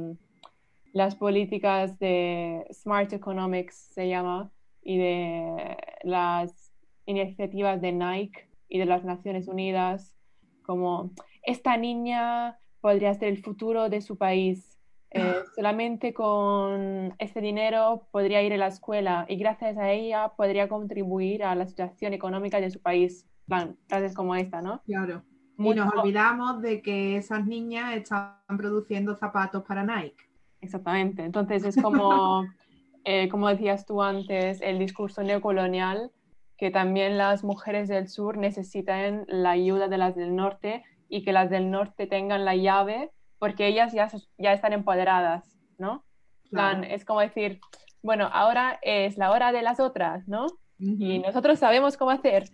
las 0.93 1.15
políticas 1.15 1.97
de 1.97 2.65
Smart 2.71 3.11
Economics 3.11 3.75
se 3.75 4.07
llama, 4.07 4.51
y 4.81 4.97
de 4.97 5.77
las 6.03 6.71
iniciativas 7.05 7.81
de 7.81 7.91
Nike 7.91 8.47
y 8.69 8.79
de 8.79 8.85
las 8.85 9.03
Naciones 9.03 9.47
Unidas, 9.47 10.15
como 10.63 11.11
esta 11.43 11.75
niña 11.75 12.58
podría 12.81 13.13
ser 13.13 13.29
el 13.29 13.43
futuro 13.43 13.89
de 13.89 14.01
su 14.01 14.17
país. 14.17 14.77
Eh, 15.11 15.41
solamente 15.55 16.13
con 16.13 17.15
este 17.17 17.41
dinero 17.41 18.07
podría 18.11 18.43
ir 18.43 18.53
a 18.53 18.57
la 18.57 18.67
escuela 18.67 19.25
y 19.27 19.37
gracias 19.37 19.75
a 19.77 19.89
ella 19.89 20.33
podría 20.37 20.69
contribuir 20.69 21.43
a 21.43 21.55
la 21.55 21.65
situación 21.65 22.13
económica 22.13 22.61
de 22.61 22.69
su 22.69 22.79
país. 22.79 23.25
Plan, 23.47 23.75
frases 23.87 24.13
como 24.13 24.35
esta, 24.35 24.61
¿no? 24.61 24.81
Claro. 24.85 25.23
Y 25.57 25.73
nos 25.73 25.93
olvidamos 25.93 26.61
de 26.61 26.81
que 26.81 27.17
esas 27.17 27.45
niñas 27.45 27.95
están 27.95 28.37
produciendo 28.57 29.15
zapatos 29.15 29.63
para 29.63 29.83
Nike. 29.83 30.29
Exactamente. 30.61 31.23
Entonces 31.23 31.65
es 31.65 31.81
como, 31.81 32.45
eh, 33.03 33.27
como 33.29 33.49
decías 33.49 33.85
tú 33.85 34.01
antes, 34.01 34.61
el 34.61 34.79
discurso 34.79 35.23
neocolonial, 35.23 36.11
que 36.57 36.71
también 36.71 37.17
las 37.17 37.43
mujeres 37.43 37.87
del 37.87 38.07
sur 38.07 38.37
necesitan 38.37 39.25
la 39.27 39.51
ayuda 39.51 39.87
de 39.87 39.97
las 39.97 40.15
del 40.15 40.35
norte 40.35 40.83
y 41.09 41.23
que 41.23 41.33
las 41.33 41.49
del 41.49 41.69
norte 41.71 42.07
tengan 42.07 42.45
la 42.45 42.55
llave 42.55 43.11
porque 43.39 43.67
ellas 43.67 43.93
ya, 43.93 44.09
ya 44.37 44.53
están 44.53 44.73
empoderadas, 44.73 45.57
¿no? 45.77 46.05
Plan, 46.51 46.79
Claro. 46.81 46.95
es 46.95 47.05
como 47.05 47.19
decir, 47.21 47.59
bueno, 48.01 48.29
ahora 48.31 48.79
es 48.81 49.17
la 49.17 49.31
hora 49.31 49.51
de 49.51 49.61
las 49.61 49.79
otras, 49.79 50.27
¿no? 50.27 50.47
Y 50.77 51.19
nosotros 51.19 51.59
sabemos 51.59 51.97
cómo 51.97 52.11
hacer. 52.11 52.45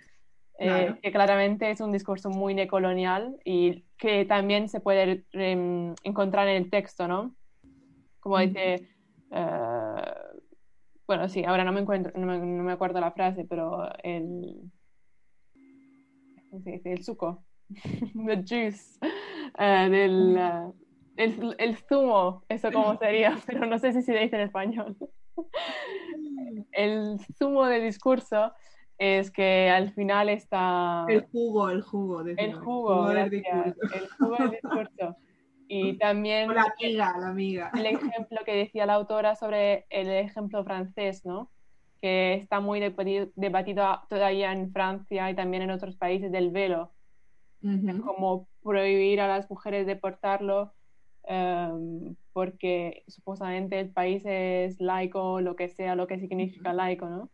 Eh, 0.58 0.96
que 1.04 1.12
claramente 1.12 1.70
es 1.70 1.82
un 1.82 1.92
discurso 1.92 2.30
muy 2.30 2.54
neocolonial 2.54 3.38
y 3.44 3.84
que 3.98 4.24
también 4.24 4.70
se 4.70 4.80
puede 4.80 5.26
em, 5.34 5.94
encontrar 6.04 6.48
en 6.48 6.56
el 6.56 6.70
texto, 6.70 7.10
¿no? 7.10 7.36
Como 8.22 8.40
dice, 8.40 8.88
eh, 9.32 10.14
bueno, 11.06 11.28
sí, 11.28 11.44
ahora 11.44 11.66
no 11.66 11.74
me 11.74 11.82
encuentro, 11.82 12.14
no 12.16 12.26
me, 12.26 12.40
no 12.40 12.64
me 12.64 12.72
acuerdo 12.72 13.02
la 13.02 13.12
frase, 13.12 13.44
pero 13.44 13.90
el, 14.02 14.72
¿cómo 16.50 16.62
se 16.64 16.72
dice? 16.72 16.94
El 16.94 17.04
suco, 17.04 17.44
the 17.70 18.44
juice, 18.48 19.00
eh, 19.58 19.88
del, 19.90 20.38
eh, 20.38 20.72
el, 21.18 21.56
el 21.58 21.78
zumo, 21.78 22.44
eso 22.50 22.72
como 22.72 22.98
sería, 22.98 23.38
pero 23.48 23.66
no 23.66 23.80
sé 23.80 23.94
si 23.94 24.02
se 24.02 24.14
dice 24.14 24.36
en 24.36 24.42
español. 24.44 24.98
El 26.72 27.20
zumo 27.38 27.66
del 27.66 27.84
discurso 27.84 28.54
es 28.98 29.32
que 29.32 29.70
al 29.70 29.94
final 29.94 30.30
está 30.30 31.06
El 31.10 31.22
jugo, 31.32 31.70
el 31.70 31.82
jugo. 31.82 32.22
el 32.36 32.36
decimos, 32.36 32.64
jugo, 32.64 33.08
del 33.10 33.30
gracias, 33.30 33.76
discurso. 33.76 33.96
el 33.96 34.10
jugo 34.10 34.38
del 34.38 34.52
discurso. 34.52 35.18
Y 35.68 35.98
también 36.00 36.54
la 36.54 36.64
amiga, 36.64 37.18
la 37.20 37.28
amiga. 37.30 37.72
el 37.74 37.86
ejemplo 37.88 38.40
que 38.46 38.56
decía 38.56 38.86
la 38.86 38.94
autora 38.94 39.36
sobre 39.36 39.86
el 39.90 40.10
ejemplo 40.10 40.64
francés, 40.64 41.26
¿no? 41.26 41.52
Que 42.02 42.36
está 42.36 42.60
muy 42.62 42.80
debatido, 42.80 43.30
debatido 43.36 44.02
todavía 44.10 44.52
en 44.54 44.72
Francia 44.72 45.30
y 45.30 45.36
también 45.36 45.64
en 45.64 45.72
otros 45.72 45.98
países 45.98 46.32
del 46.32 46.52
velo, 46.52 46.95
Como 48.04 48.48
prohibir 48.62 49.22
a 49.22 49.28
las 49.28 49.50
mujeres 49.50 49.88
de 49.88 49.96
portarlo 49.96 50.74
em, 51.24 52.16
porque 52.34 53.04
supuestamente 53.08 53.80
el 53.80 53.90
país 53.90 54.24
es 54.26 54.80
laico, 54.80 55.42
lo 55.42 55.56
que 55.56 55.70
sea, 55.70 55.96
lo 55.96 56.06
que 56.08 56.20
significa 56.20 56.74
laico, 56.74 57.08
¿no? 57.08 57.30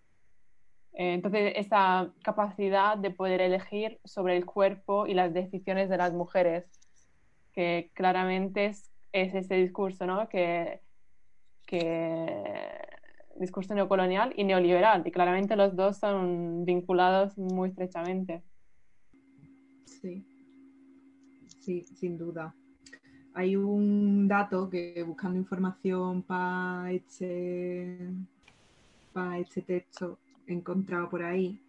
Eh, 0.93 1.13
Entonces, 1.13 1.53
esa 1.55 2.13
capacidad 2.23 2.97
de 2.97 3.11
poder 3.11 3.41
elegir 3.41 3.99
sobre 4.03 4.37
el 4.37 4.45
cuerpo 4.45 5.07
y 5.07 5.13
las 5.13 5.33
decisiones 5.33 5.89
de 5.89 5.97
las 5.97 6.13
mujeres, 6.13 6.65
que 7.53 7.91
claramente 7.93 8.67
es, 8.67 8.91
es 9.11 9.33
ese 9.33 9.55
discurso, 9.55 10.05
¿no? 10.05 10.29
Que, 10.29 10.81
que 11.65 12.43
discurso 13.35 13.73
neocolonial 13.73 14.33
y 14.35 14.43
neoliberal, 14.43 15.05
y 15.05 15.11
claramente 15.11 15.55
los 15.55 15.75
dos 15.75 15.97
son 15.97 16.63
vinculados 16.65 17.37
muy 17.37 17.69
estrechamente. 17.69 18.43
Sí. 19.99 20.23
Sí, 21.59 21.85
sin 21.95 22.17
duda. 22.17 22.55
Hay 23.33 23.55
un 23.55 24.27
dato 24.27 24.69
que 24.69 25.03
buscando 25.03 25.37
información 25.37 26.21
para 26.23 26.91
este, 26.91 27.97
para 29.13 29.37
este 29.39 29.61
texto 29.61 30.17
he 30.47 30.53
encontrado 30.53 31.09
por 31.09 31.23
ahí 31.23 31.59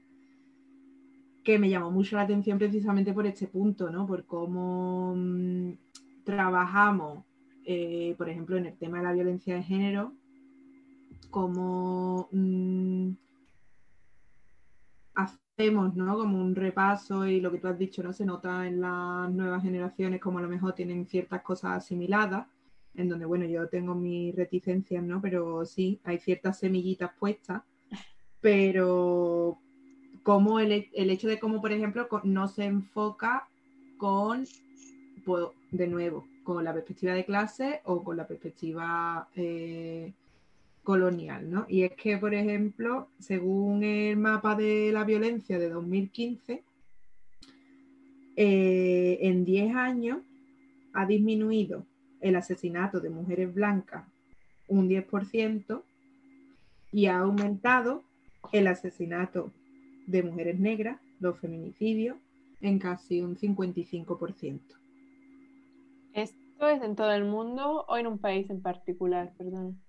que 1.45 1.59
me 1.59 1.69
llamó 1.69 1.91
mucho 1.91 2.17
la 2.17 2.23
atención 2.23 2.59
precisamente 2.59 3.13
por 3.13 3.27
este 3.27 3.47
punto, 3.49 3.91
¿no? 3.91 4.07
Por 4.07 4.25
cómo 4.25 5.15
mm, 5.17 5.73
trabajamos, 6.25 7.25
eh, 7.65 8.15
por 8.17 8.29
ejemplo, 8.29 8.57
en 8.57 8.67
el 8.67 8.77
tema 8.77 8.99
de 8.99 9.05
la 9.05 9.13
violencia 9.13 9.55
de 9.57 9.63
género, 9.63 10.13
cómo 11.31 12.29
mm, 12.33 13.11
Como 15.71 16.41
un 16.41 16.55
repaso 16.57 17.27
y 17.27 17.41
lo 17.41 17.53
que 17.53 17.59
tú 17.59 17.69
has 17.69 17.79
dicho, 17.79 18.03
¿no? 18.03 18.13
Se 18.13 18.25
nota 18.25 18.67
en 18.67 18.81
las 18.81 19.31
nuevas 19.31 19.63
generaciones 19.63 20.21
como 20.21 20.39
a 20.39 20.43
lo 20.43 20.49
mejor 20.49 20.73
tienen 20.75 21.07
ciertas 21.07 21.43
cosas 21.43 21.73
asimiladas, 21.73 22.47
en 22.95 23.09
donde, 23.09 23.27
bueno, 23.27 23.45
yo 23.45 23.69
tengo 23.69 23.95
mis 23.95 24.35
reticencias, 24.35 25.05
¿no? 25.05 25.21
Pero 25.21 25.65
sí, 25.65 26.01
hay 26.05 26.19
ciertas 26.19 26.59
semillitas 26.59 27.13
puestas, 27.19 27.63
pero 28.41 29.59
como 30.25 30.59
el, 30.59 30.89
el 30.93 31.11
hecho 31.11 31.29
de 31.29 31.39
cómo, 31.39 31.61
por 31.61 31.71
ejemplo, 31.71 32.09
no 32.25 32.49
se 32.49 32.65
enfoca 32.65 33.49
con, 33.99 34.45
pues, 35.25 35.47
de 35.71 35.87
nuevo, 35.87 36.27
con 36.43 36.65
la 36.65 36.73
perspectiva 36.73 37.15
de 37.15 37.25
clase 37.25 37.83
o 37.85 38.03
con 38.03 38.17
la 38.17 38.27
perspectiva 38.27 39.29
eh, 39.37 40.13
colonial, 40.83 41.51
¿no? 41.51 41.67
Y 41.69 41.83
es 41.83 41.93
que, 41.93 42.19
por 42.19 42.35
ejemplo, 42.35 43.09
según 43.19 43.85
el 43.85 44.17
mapa 44.17 44.55
de 44.55 44.91
la 44.93 45.05
violencia 45.05 45.59
de 45.59 45.69
2015, 45.69 46.65
eh, 48.37 49.19
en 49.21 49.45
10 49.45 49.77
años 49.77 50.19
ha 50.95 51.07
disminuido 51.07 51.87
el 52.21 52.37
asesinato 52.37 53.01
de 53.01 53.11
mujeres 53.11 53.53
blancas 53.53 54.05
un 54.69 54.89
10% 54.89 55.83
y 56.93 57.07
ha 57.07 57.19
aumentado 57.19 58.03
el 58.53 58.67
asesinato 58.67 59.53
de 60.07 60.23
mujeres 60.23 60.59
negras, 60.59 61.01
los 61.21 61.39
feminicidios, 61.39 62.17
en 62.61 62.79
casi 62.79 63.21
un 63.21 63.37
55%. 63.37 64.61
¿Esto 66.15 66.69
es 66.69 66.83
en 66.83 66.97
todo 66.97 67.13
el 67.13 67.25
mundo 67.25 67.85
o 67.89 67.97
en 67.97 68.07
un 68.07 68.19
país 68.19 68.49
en 68.51 68.63
particular? 68.63 69.33
Perdón. 69.37 69.81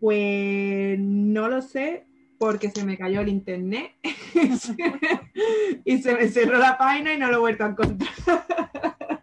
Pues 0.00 0.98
no 0.98 1.48
lo 1.48 1.62
sé 1.62 2.06
porque 2.38 2.70
se 2.70 2.84
me 2.84 2.98
cayó 2.98 3.20
el 3.20 3.28
internet 3.28 3.92
y 5.84 5.98
se 5.98 6.14
me 6.14 6.28
cerró 6.28 6.58
la 6.58 6.76
página 6.76 7.14
y 7.14 7.18
no 7.18 7.28
lo 7.30 7.36
he 7.36 7.40
vuelto 7.40 7.64
a 7.64 7.68
encontrar. 7.68 8.10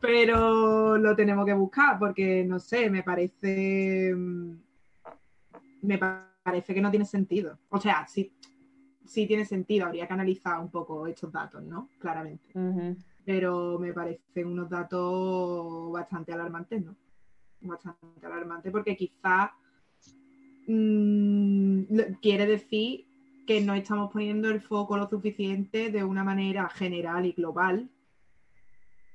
Pero 0.00 0.98
lo 0.98 1.16
tenemos 1.16 1.46
que 1.46 1.54
buscar 1.54 1.98
porque 1.98 2.44
no 2.44 2.58
sé, 2.58 2.90
me 2.90 3.02
parece 3.02 4.12
mm, 4.14 4.52
me 5.82 5.98
pa- 5.98 6.30
parece 6.42 6.74
que 6.74 6.80
no 6.80 6.90
tiene 6.90 7.06
sentido. 7.06 7.58
O 7.70 7.80
sea, 7.80 8.06
sí, 8.06 8.32
sí 9.06 9.26
tiene 9.26 9.44
sentido, 9.44 9.86
habría 9.86 10.06
que 10.06 10.12
analizar 10.12 10.58
un 10.60 10.70
poco 10.70 11.06
estos 11.06 11.32
datos, 11.32 11.62
¿no? 11.62 11.88
Claramente. 11.98 12.52
Pero 13.24 13.78
me 13.78 13.92
parecen 13.94 14.46
unos 14.48 14.68
datos 14.68 15.90
bastante 15.92 16.32
alarmantes, 16.32 16.84
¿no? 16.84 16.94
Bastante 17.64 18.26
alarmantes 18.26 18.70
porque 18.70 18.96
quizá 18.96 19.54
mm, 20.68 21.82
quiere 22.20 22.46
decir 22.46 23.06
que 23.46 23.60
no 23.60 23.74
estamos 23.74 24.12
poniendo 24.12 24.50
el 24.50 24.60
foco 24.60 24.96
lo 24.96 25.08
suficiente 25.08 25.90
de 25.90 26.04
una 26.04 26.24
manera 26.24 26.68
general 26.68 27.26
y 27.26 27.32
global 27.32 27.88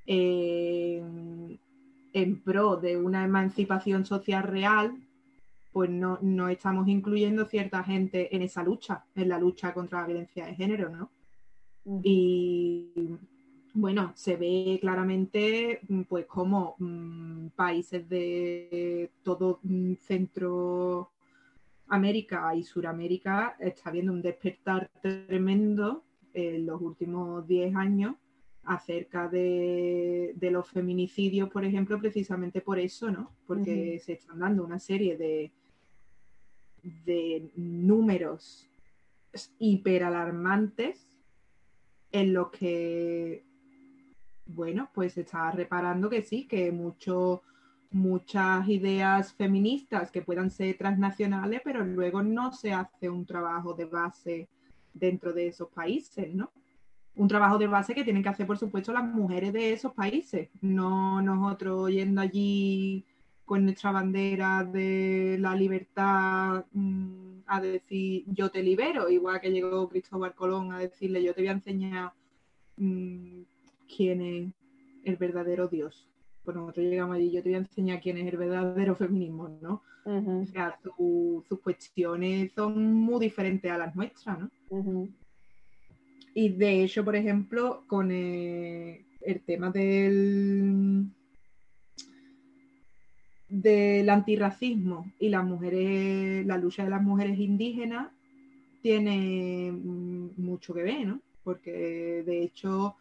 en, 0.06 1.60
en 2.14 2.41
pro 2.41 2.78
de 2.78 2.97
una 2.97 3.24
emancipación 3.24 4.06
social 4.06 4.43
real, 4.43 4.97
pues 5.72 5.89
no, 5.89 6.18
no 6.22 6.50
estamos 6.50 6.88
incluyendo 6.88 7.45
cierta 7.45 7.84
gente 7.84 8.36
en 8.36 8.41
esa 8.41 8.64
lucha, 8.64 9.06
en 9.16 9.30
la 9.30 9.39
lucha 9.39 9.74
contra 9.74 10.02
la 10.02 10.08
violencia 10.08 10.45
de 10.45 10.56
género, 10.56 10.89
¿no? 10.89 11.12
Y 12.04 13.18
bueno, 13.74 14.11
se 14.15 14.36
ve 14.36 14.78
claramente 14.82 15.80
mm, 15.88 16.01
pues 16.03 16.26
como 16.26 16.76
mm, 16.80 17.47
países 17.55 18.07
de 18.09 19.11
todo 19.24 19.59
mm, 19.63 19.93
Centroamérica 19.95 22.55
y 22.55 22.63
Suramérica 22.63 23.55
está 23.59 23.91
viendo 23.91 24.11
un 24.11 24.22
despertar 24.22 24.89
tremendo 25.01 26.03
en 26.34 26.65
los 26.65 26.82
últimos 26.82 27.47
10 27.47 27.76
años 27.76 28.15
acerca 28.63 29.28
de, 29.28 30.34
de 30.36 30.51
los 30.51 30.70
feminicidios, 30.70 31.49
por 31.49 31.65
ejemplo, 31.65 31.99
precisamente 31.99 32.61
por 32.61 32.78
eso, 32.78 33.09
¿no? 33.09 33.32
Porque 33.47 33.99
se 33.99 34.13
están 34.13 34.39
dando 34.39 34.63
una 34.63 34.78
serie 34.78 35.17
de, 35.17 35.51
de 36.84 37.49
números 37.55 38.70
hiperalarmantes 39.57 41.07
en 42.11 42.34
los 42.34 42.51
que, 42.51 43.43
bueno, 44.54 44.89
pues 44.93 45.18
está 45.18 45.52
reparando 45.52 46.10
que 46.10 46.24
sí, 46.24 46.45
que 46.45 46.72
mucho, 46.72 47.43
muchas 47.91 48.68
ideas 48.68 49.34
feministas 49.34 50.12
que 50.12 50.22
puedan 50.22 50.50
ser 50.50 50.78
transnacionales, 50.78 51.62
pero 51.64 51.86
luego 51.86 52.24
no 52.24 52.52
se 52.52 52.74
hace 52.74 53.10
un 53.10 53.26
trabajo 53.26 53.74
de 53.74 53.86
base 53.86 54.50
dentro 54.93 55.34
de 55.34 55.47
esos 55.47 55.70
países, 55.70 56.34
¿no? 56.34 56.52
Un 57.16 57.28
trabajo 57.28 57.58
de 57.58 57.68
base 57.68 57.93
que 57.93 58.04
tienen 58.04 58.24
que 58.24 58.30
hacer, 58.30 58.47
por 58.47 58.58
supuesto, 58.58 58.93
las 58.93 59.04
mujeres 59.04 59.54
de 59.54 59.74
esos 59.74 59.93
países, 59.93 60.50
no 60.62 61.22
nosotros 61.22 61.91
yendo 61.91 62.22
allí 62.22 63.06
con 63.45 63.66
nuestra 63.66 63.91
bandera 63.91 64.64
de 64.64 65.38
la 65.39 65.56
libertad 65.56 66.66
mm, 66.72 67.39
a 67.47 67.62
decir 67.62 68.24
yo 68.28 68.50
te 68.50 68.64
libero, 68.64 69.10
igual 69.10 69.41
que 69.41 69.52
llegó 69.52 69.89
Cristóbal 69.89 70.36
Colón 70.36 70.72
a 70.72 70.80
decirle 70.80 71.24
yo 71.24 71.34
te 71.34 71.41
voy 71.41 71.50
a 71.50 71.54
enseñar 71.54 72.14
mm, 72.78 73.41
quién 73.96 74.22
es 74.22 74.54
el 75.04 75.16
verdadero 75.18 75.68
Dios. 75.68 76.08
Pues 76.44 76.56
nosotros 76.56 76.86
llegamos 76.86 77.16
allí, 77.18 77.32
yo 77.32 77.44
te 77.44 77.50
voy 77.50 77.56
a 77.56 77.60
enseñar 77.60 78.02
quién 78.02 78.18
es 78.18 78.28
el 78.28 78.38
verdadero 78.38 78.96
feminismo, 78.96 79.50
¿no? 79.62 79.82
O 80.44 80.46
sea, 80.48 80.78
su- 80.82 81.44
sus 81.48 81.60
cuestiones 81.60 82.52
son 82.54 82.94
muy 82.94 83.20
diferentes 83.20 83.70
a 83.72 83.78
las 83.78 83.96
nuestras, 83.96 84.40
¿no? 84.40 84.50
Y 86.34 86.50
de 86.50 86.84
hecho, 86.84 87.04
por 87.04 87.16
ejemplo, 87.16 87.84
con 87.88 88.10
eh, 88.12 89.06
el 89.22 89.42
tema 89.42 89.70
del, 89.72 91.06
del 93.50 94.10
antirracismo 94.10 95.12
y 95.20 95.30
las 95.30 95.44
mujeres, 95.44 96.46
la 96.46 96.58
lucha 96.58 96.84
de 96.84 96.90
las 96.92 97.02
mujeres 97.02 97.38
indígenas 97.40 98.12
tiene 98.82 99.72
mm, 99.72 100.30
mucho 100.38 100.74
que 100.74 100.84
ver, 100.84 101.08
¿no? 101.08 101.22
Porque 101.44 102.24
de 102.26 102.44
hecho, 102.44 102.96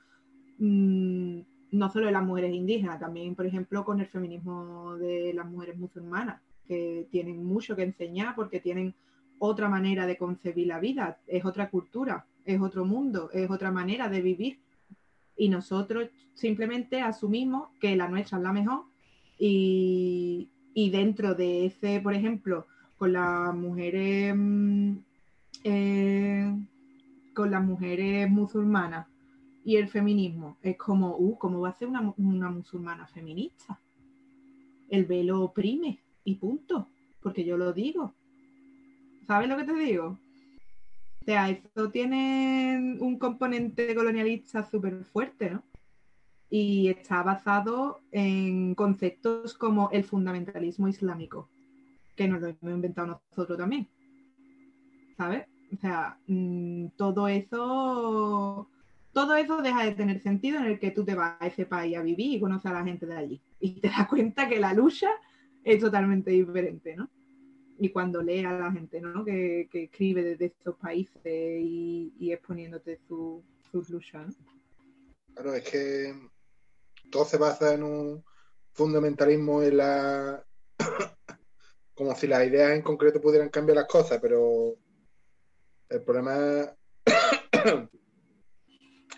mm, 0.59 1.41
no 1.73 1.91
solo 1.91 2.07
de 2.07 2.13
las 2.13 2.25
mujeres 2.25 2.55
indígenas, 2.55 3.01
también, 3.01 3.35
por 3.35 3.47
ejemplo, 3.47 3.85
con 3.85 4.01
el 4.01 4.07
feminismo 4.07 4.97
de 4.97 5.33
las 5.35 5.47
mujeres 5.47 5.77
musulmanas, 5.79 6.41
que 6.67 7.07
tienen 7.11 7.45
mucho 7.45 7.77
que 7.77 7.83
enseñar 7.83 8.35
porque 8.35 8.61
tienen 8.61 8.95
otra 9.39 9.69
manera 9.69 10.07
de 10.07 10.17
concebir 10.17 10.67
la 10.67 10.81
vida, 10.81 11.19
es 11.27 11.45
otra 11.45 11.71
cultura, 11.71 12.27
es 12.45 12.61
otro 12.61 12.85
mundo, 12.85 13.31
es 13.33 13.51
otra 13.51 13.71
manera 13.71 14.09
de 14.09 14.21
vivir. 14.21 14.59
Y 15.37 15.49
nosotros 15.49 16.09
simplemente 16.35 17.01
asumimos 17.01 17.69
que 17.81 17.97
la 17.97 18.09
nuestra 18.09 18.39
es 18.39 18.45
la 18.45 18.53
mejor 18.53 18.85
y, 19.39 20.49
y 20.75 20.91
dentro 20.91 21.35
de 21.35 21.67
ese, 21.67 22.01
por 22.01 22.15
ejemplo, 22.15 22.67
con 22.97 23.13
las 23.13 23.55
mujeres 23.55 24.35
mm, 24.37 24.97
eh, 25.65 26.55
con 27.35 27.51
las 27.51 27.65
mujeres 27.65 28.31
musulmanas 28.31 29.07
y 29.69 29.77
el 29.77 29.91
feminismo, 29.91 30.57
es 30.63 30.79
como, 30.79 31.15
uh, 31.19 31.37
¿cómo 31.37 31.61
va 31.61 31.69
a 31.69 31.75
ser 31.75 31.89
una, 31.89 32.15
una 32.17 32.49
musulmana 32.49 33.07
feminista? 33.07 33.79
El 34.89 35.05
velo 35.05 35.43
oprime 35.43 36.01
y 36.25 36.37
punto, 36.37 36.89
porque 37.21 37.45
yo 37.45 37.59
lo 37.59 37.75
digo. 37.75 38.15
¿Sabes 39.27 39.47
lo 39.47 39.59
que 39.59 39.65
te 39.65 39.75
digo? 39.75 40.19
O 41.21 41.25
sea, 41.27 41.51
esto 41.51 41.91
tiene 41.91 42.97
un 42.99 43.19
componente 43.19 43.95
colonialista 43.95 44.63
súper 44.63 45.05
fuerte, 45.05 45.51
¿no? 45.51 45.63
Y 46.49 46.89
está 46.89 47.23
basado 47.23 48.01
en 48.11 48.75
conceptos 48.75 49.53
como 49.53 49.91
el 49.91 50.05
fundamentalismo 50.05 50.89
islámico, 50.89 51.51
que 52.17 52.27
nos 52.27 52.41
lo 52.41 52.49
hemos 52.49 52.73
inventado 52.73 53.21
nosotros 53.31 53.59
también. 53.59 53.87
¿Sabes? 55.19 55.47
O 55.75 55.77
sea, 55.77 56.19
mm, 56.27 56.87
todo 56.97 57.29
eso, 57.29 58.67
todo 59.19 59.35
eso 59.35 59.61
deja 59.61 59.85
de 59.85 59.97
tener 59.97 60.21
sentido 60.21 60.61
en 60.61 60.67
el 60.67 60.79
que 60.79 60.93
tú 60.93 61.05
te 61.05 61.17
vas 61.17 61.35
a 61.41 61.49
ese 61.49 61.67
país 61.67 61.97
a 61.97 62.03
vivir 62.03 62.35
y 62.35 62.41
conoces 62.41 62.67
a 62.71 62.75
la 62.75 62.85
gente 62.85 63.05
de 63.05 63.17
allí. 63.17 63.43
Y 63.59 63.81
te 63.81 63.89
das 63.89 64.07
cuenta 64.07 64.49
que 64.49 64.61
la 64.61 64.73
lucha 64.73 65.11
es 65.65 65.81
totalmente 65.81 66.31
diferente, 66.31 66.95
¿no? 66.95 67.11
Y 67.81 67.89
cuando 67.89 68.23
lees 68.23 68.47
a 68.47 68.53
la 68.53 68.71
gente, 68.71 69.01
¿no? 69.01 69.25
Que, 69.25 69.69
que 69.73 69.85
escribe 69.85 70.23
desde 70.23 70.45
estos 70.45 70.77
países 70.77 71.21
y, 71.25 72.31
exponiéndote 72.31 73.01
su- 73.09 73.43
sus 73.73 73.91
luchas, 73.91 74.39
¿no? 74.39 74.53
Claro, 75.35 75.55
es 75.55 75.69
que 75.69 76.15
todo 77.11 77.25
se 77.25 77.39
basa 77.39 77.75
en 77.75 77.83
un 77.83 78.25
fundamentalismo 78.73 79.63
en 79.65 79.79
la. 79.79 80.45
como 81.95 82.15
si 82.15 82.29
las 82.29 82.47
ideas 82.47 82.71
en 82.71 82.83
concreto 82.83 83.21
pudieran 83.21 83.49
cambiar 83.49 83.79
las 83.79 83.89
cosas, 83.89 84.21
pero 84.23 84.77
el 85.89 86.03
problema. 86.05 86.73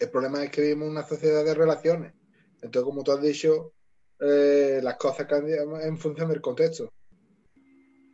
El 0.00 0.10
problema 0.10 0.42
es 0.42 0.50
que 0.50 0.62
vivimos 0.62 0.86
en 0.86 0.92
una 0.92 1.06
sociedad 1.06 1.44
de 1.44 1.54
relaciones. 1.54 2.14
Entonces, 2.62 2.82
como 2.82 3.04
tú 3.04 3.12
has 3.12 3.22
dicho, 3.22 3.74
eh, 4.18 4.80
las 4.82 4.96
cosas 4.96 5.26
cambian 5.26 5.68
en 5.82 5.98
función 5.98 6.28
del 6.28 6.40
contexto. 6.40 6.92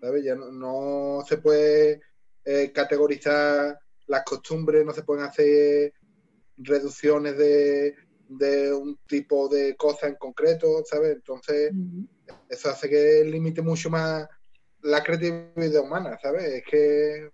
¿Sabes? 0.00 0.24
Ya 0.24 0.34
no, 0.34 0.52
no 0.52 1.24
se 1.26 1.38
puede 1.38 2.02
eh, 2.44 2.70
categorizar 2.72 3.78
las 4.06 4.24
costumbres, 4.24 4.84
no 4.84 4.92
se 4.92 5.02
pueden 5.02 5.24
hacer 5.24 5.94
reducciones 6.58 7.38
de 7.38 7.94
de 8.28 8.72
un 8.72 8.98
tipo 9.06 9.48
de 9.48 9.76
cosa 9.76 10.08
en 10.08 10.16
concreto, 10.16 10.82
¿sabes? 10.84 11.12
Entonces, 11.16 11.72
eso 12.48 12.70
hace 12.70 12.88
que 12.88 13.24
limite 13.24 13.62
mucho 13.62 13.90
más 13.90 14.28
la 14.82 15.02
creatividad 15.02 15.82
humana, 15.82 16.18
¿sabes? 16.20 16.44
Es 16.44 16.64
que... 16.64 17.30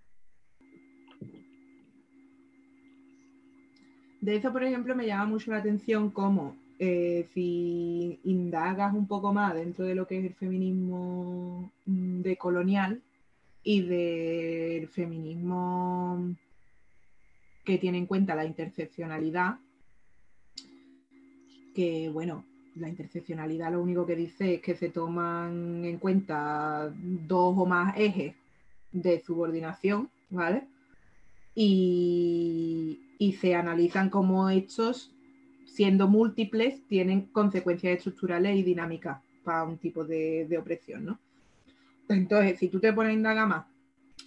De 4.23 4.37
eso, 4.37 4.53
por 4.53 4.62
ejemplo, 4.62 4.95
me 4.95 5.05
llama 5.05 5.27
mucho 5.27 5.51
la 5.51 5.59
atención 5.59 6.11
cómo 6.11 6.55
eh, 6.79 7.27
si 7.35 8.20
indagas 8.23 8.95
un 8.95 9.09
poco 9.09 9.33
más 9.33 9.53
dentro 9.53 9.85
de 9.85 9.97
lo 9.97 10.07
que 10.07 10.20
es 10.20 10.25
el 10.25 10.35
feminismo 10.35 11.68
mm, 11.87 12.20
decolonial 12.23 13.03
y 13.64 13.81
del 13.83 14.87
feminismo 14.89 16.37
que 17.64 17.79
tiene 17.79 17.99
en 17.99 18.07
cuenta 18.07 18.37
la 18.37 18.45
interseccionalidad, 18.45 19.57
que 21.75 22.09
bueno, 22.09 22.45
la 22.77 22.89
interseccionalidad 22.89 23.73
lo 23.73 23.83
único 23.83 24.07
que 24.07 24.14
dice 24.14 24.55
es 24.55 24.61
que 24.62 24.77
se 24.77 24.89
toman 24.89 25.85
en 25.85 25.99
cuenta 25.99 26.93
dos 26.95 27.55
o 27.59 27.66
más 27.66 27.95
ejes 27.99 28.37
de 28.93 29.18
subordinación, 29.18 30.09
¿vale? 30.31 30.62
Y, 31.57 33.01
se 33.31 33.55
analizan 33.55 34.11
como 34.11 34.51
hechos, 34.51 35.14
siendo 35.64 36.09
múltiples, 36.09 36.83
tienen 36.89 37.27
consecuencias 37.27 37.99
estructurales 37.99 38.57
y 38.57 38.64
dinámicas 38.64 39.20
para 39.45 39.62
un 39.62 39.79
tipo 39.79 40.05
de, 40.05 40.59
opresión, 40.61 41.05
¿no? 41.05 41.20
Entonces, 42.09 42.59
si 42.59 42.68
tú 42.68 42.81
te 42.81 42.93
pones 42.93 43.11
a 43.11 43.14
indagar 43.14 43.47
más 43.47 43.66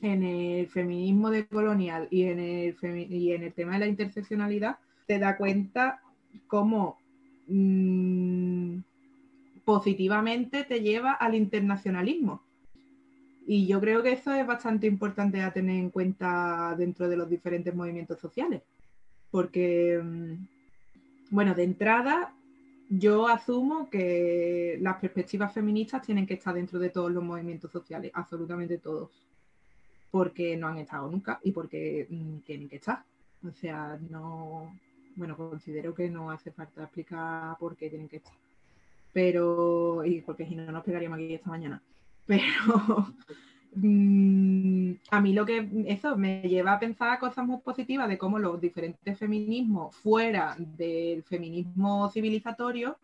en 0.01 0.23
el 0.23 0.67
feminismo 0.67 1.29
decolonial 1.29 2.07
y 2.09 2.23
en 2.23 2.39
el, 2.39 2.75
y 3.11 3.33
en 3.33 3.43
el 3.43 3.53
tema 3.53 3.73
de 3.73 3.79
la 3.79 3.87
interseccionalidad, 3.87 4.77
te 5.05 5.19
da 5.19 5.35
cuenta 5.35 5.99
cómo 6.47 6.97
Mm, 7.47 8.79
positivamente 9.63 10.63
te 10.63 10.81
lleva 10.81 11.13
al 11.13 11.35
internacionalismo. 11.35 12.41
Y 13.47 13.67
yo 13.67 13.79
creo 13.79 14.01
que 14.01 14.13
eso 14.13 14.33
es 14.33 14.45
bastante 14.45 14.87
importante 14.87 15.41
a 15.41 15.53
tener 15.53 15.75
en 15.75 15.91
cuenta 15.91 16.75
dentro 16.77 17.07
de 17.07 17.17
los 17.17 17.29
diferentes 17.29 17.73
movimientos 17.75 18.19
sociales. 18.19 18.63
Porque, 19.35 19.99
mm, 20.01 20.47
bueno, 21.31 21.53
de 21.53 21.63
entrada, 21.63 22.33
yo 22.89 23.27
asumo 23.27 23.89
que 23.89 24.77
las 24.79 24.95
perspectivas 25.01 25.53
feministas 25.53 26.03
tienen 26.03 26.25
que 26.25 26.35
estar 26.35 26.53
dentro 26.53 26.79
de 26.79 26.89
todos 26.89 27.11
los 27.11 27.21
movimientos 27.21 27.69
sociales, 27.69 28.11
absolutamente 28.13 28.77
todos. 28.77 29.27
Porque 30.09 30.55
no 30.55 30.69
han 30.69 30.77
estado 30.77 31.11
nunca 31.11 31.41
y 31.43 31.51
porque 31.51 32.07
mm, 32.09 32.37
tienen 32.45 32.69
que 32.69 32.77
estar. 32.77 33.03
O 33.45 33.51
sea, 33.51 33.99
no, 34.09 34.73
bueno, 35.17 35.35
considero 35.35 35.93
que 35.93 36.09
no 36.09 36.31
hace 36.31 36.51
falta 36.51 36.83
explicar 36.83 37.57
por 37.59 37.75
qué 37.75 37.89
tienen 37.89 38.07
que 38.07 38.17
estar. 38.17 38.37
Pero, 39.11 40.05
y 40.05 40.21
porque 40.21 40.45
si 40.45 40.55
no, 40.55 40.71
nos 40.71 40.85
pegaríamos 40.85 41.17
aquí 41.17 41.33
esta 41.33 41.49
mañana. 41.49 41.83
Pero 42.25 43.13
mm, 43.75 44.91
a 45.11 45.21
mí 45.21 45.33
lo 45.33 45.45
que 45.45 45.69
eso 45.87 46.17
me 46.17 46.41
lleva 46.41 46.73
a 46.73 46.79
pensar 46.79 47.19
cosas 47.19 47.45
muy 47.45 47.59
positivas 47.59 48.09
de 48.09 48.17
cómo 48.17 48.39
los 48.39 48.59
diferentes 48.59 49.17
feminismos 49.17 49.95
fuera 49.95 50.55
del 50.57 51.23
feminismo 51.23 52.09
civilizatorio 52.09 52.97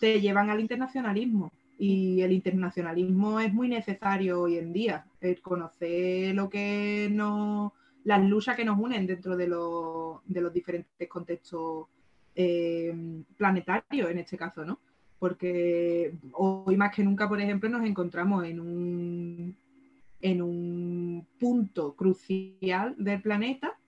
te 0.00 0.20
llevan 0.20 0.50
al 0.50 0.60
internacionalismo. 0.60 1.52
Y 1.78 2.20
el 2.22 2.32
internacionalismo 2.32 3.40
es 3.40 3.52
muy 3.52 3.68
necesario 3.68 4.42
hoy 4.42 4.58
en 4.58 4.72
día. 4.72 5.06
Conocer 5.42 6.34
lo 6.34 6.48
que 6.48 7.08
no 7.10 7.74
las 8.04 8.22
luchas 8.22 8.54
que 8.54 8.64
nos 8.64 8.78
unen 8.78 9.06
dentro 9.06 9.36
de, 9.36 9.48
los 9.48 10.52
diferentes 10.52 11.08
contextos 11.08 11.86
eh, 12.34 12.94
planetarios, 13.36 14.10
en 14.10 14.18
este 14.18 14.36
caso, 14.36 14.64
¿no? 14.64 14.78
Porque 15.18 16.14
hoy 16.32 16.76
más 16.76 16.94
que 16.94 17.02
nunca, 17.02 17.28
por 17.28 17.40
ejemplo, 17.40 17.68
nos 17.70 17.84
encontramos 17.84 18.44
en 18.44 18.60
un, 18.60 19.56
en 20.24 20.40
un 20.40 21.26
punto 21.38 21.94
crucial 21.94 22.94
del 22.96 23.20
planeta. 23.20 23.78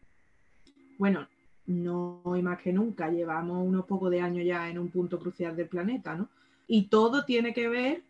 Bueno, 0.99 1.27
no 1.65 2.21
hoy 2.25 2.43
más 2.43 2.61
que 2.61 2.75
nunca, 2.75 3.11
llevamos 3.11 3.67
unos 3.67 3.87
pocos 3.87 4.11
de 4.11 4.21
años 4.21 4.45
ya 4.45 4.69
en 4.69 4.79
un 4.79 4.91
punto 4.91 5.19
crucial 5.19 5.57
del 5.57 5.67
planeta, 5.67 6.15
¿no? 6.15 6.29
Y 6.69 6.89
todo 6.89 7.25
tiene 7.25 7.55
que 7.55 7.71
ver 7.71 8.03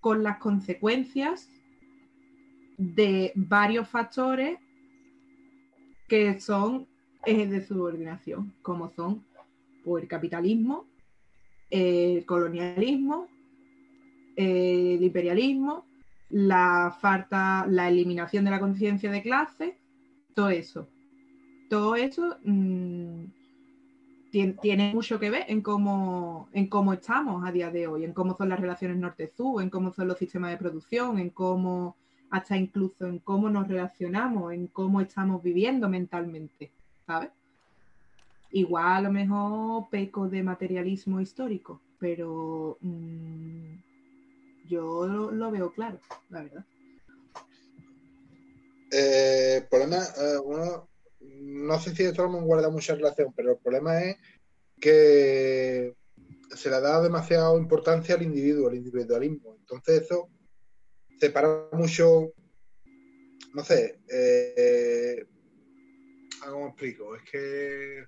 con 0.00 0.22
las 0.22 0.38
consecuencias 0.38 1.50
de 2.78 3.32
varios 3.34 3.86
factores 3.86 4.58
que 6.08 6.40
son 6.40 6.86
ejes 7.26 7.50
de 7.50 7.66
subordinación, 7.66 8.54
como 8.62 8.88
son 8.96 9.22
pues, 9.84 10.04
el 10.04 10.08
capitalismo, 10.08 10.86
el 11.68 12.24
colonialismo, 12.24 13.28
el 14.36 15.02
imperialismo, 15.02 15.84
la 16.34 16.92
falta, 17.00 17.64
la 17.68 17.88
eliminación 17.88 18.44
de 18.44 18.50
la 18.50 18.58
conciencia 18.58 19.08
de 19.08 19.22
clase, 19.22 19.78
todo 20.34 20.50
eso. 20.50 20.88
Todo 21.70 21.94
eso 21.94 22.38
mm, 22.42 23.26
tiene, 24.60 24.92
mucho 24.92 25.20
que 25.20 25.30
ver 25.30 25.44
en 25.46 25.62
cómo, 25.62 26.48
en 26.52 26.66
cómo 26.66 26.92
estamos 26.92 27.46
a 27.46 27.52
día 27.52 27.70
de 27.70 27.86
hoy, 27.86 28.04
en 28.04 28.12
cómo 28.12 28.36
son 28.36 28.48
las 28.48 28.58
relaciones 28.58 28.96
norte-sur, 28.96 29.62
en 29.62 29.70
cómo 29.70 29.92
son 29.92 30.08
los 30.08 30.18
sistemas 30.18 30.50
de 30.50 30.56
producción, 30.56 31.20
en 31.20 31.30
cómo 31.30 31.94
hasta 32.30 32.56
incluso 32.56 33.06
en 33.06 33.20
cómo 33.20 33.48
nos 33.48 33.68
relacionamos, 33.68 34.54
en 34.54 34.66
cómo 34.66 35.00
estamos 35.00 35.40
viviendo 35.40 35.88
mentalmente, 35.88 36.72
¿sabes? 37.06 37.30
Igual 38.50 38.86
a 38.92 39.00
lo 39.02 39.12
mejor 39.12 39.88
peco 39.88 40.28
de 40.28 40.42
materialismo 40.42 41.20
histórico, 41.20 41.80
pero 42.00 42.76
mm, 42.80 43.83
yo 44.68 45.06
lo, 45.06 45.50
veo 45.50 45.72
claro, 45.72 46.00
la 46.30 46.42
verdad. 46.42 46.64
Eh, 48.90 49.66
problema, 49.70 49.98
eh, 49.98 50.38
no 51.20 51.80
sé 51.80 51.94
si 51.94 52.04
me 52.04 52.40
guarda 52.40 52.70
mucha 52.70 52.94
relación, 52.94 53.32
pero 53.34 53.52
el 53.52 53.58
problema 53.58 54.02
es 54.02 54.16
que 54.80 55.96
se 56.54 56.70
le 56.70 56.80
da 56.80 57.00
demasiada 57.02 57.56
importancia 57.56 58.14
al 58.14 58.22
individuo, 58.22 58.68
al 58.68 58.76
individualismo. 58.76 59.56
Entonces 59.58 60.02
eso 60.02 60.28
separa 61.18 61.68
mucho, 61.72 62.32
no 63.54 63.64
sé, 63.64 64.00
eh, 64.10 65.26
¿cómo 66.44 66.68
explico? 66.68 67.16
Es 67.16 67.22
que 67.30 68.04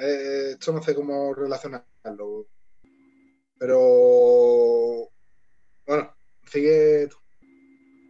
eh, 0.00 0.50
esto 0.52 0.72
no 0.72 0.82
sé 0.82 0.94
cómo 0.94 1.34
relacionarlo, 1.34 2.48
pero 3.66 5.08
bueno, 5.86 6.10
sigue 6.44 7.08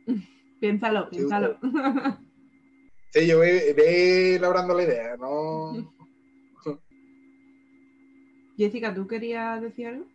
Piénsalo, 0.60 1.08
piénsalo. 1.10 1.58
Sí, 3.12 3.28
yo 3.28 3.38
voy, 3.38 3.60
voy 3.76 4.34
elaborando 4.34 4.74
la 4.74 4.82
idea, 4.82 5.16
¿no? 5.16 5.70
Jessica, 8.56 8.92
¿tú 8.92 9.06
querías 9.06 9.62
decir 9.62 9.86
algo? 9.86 10.06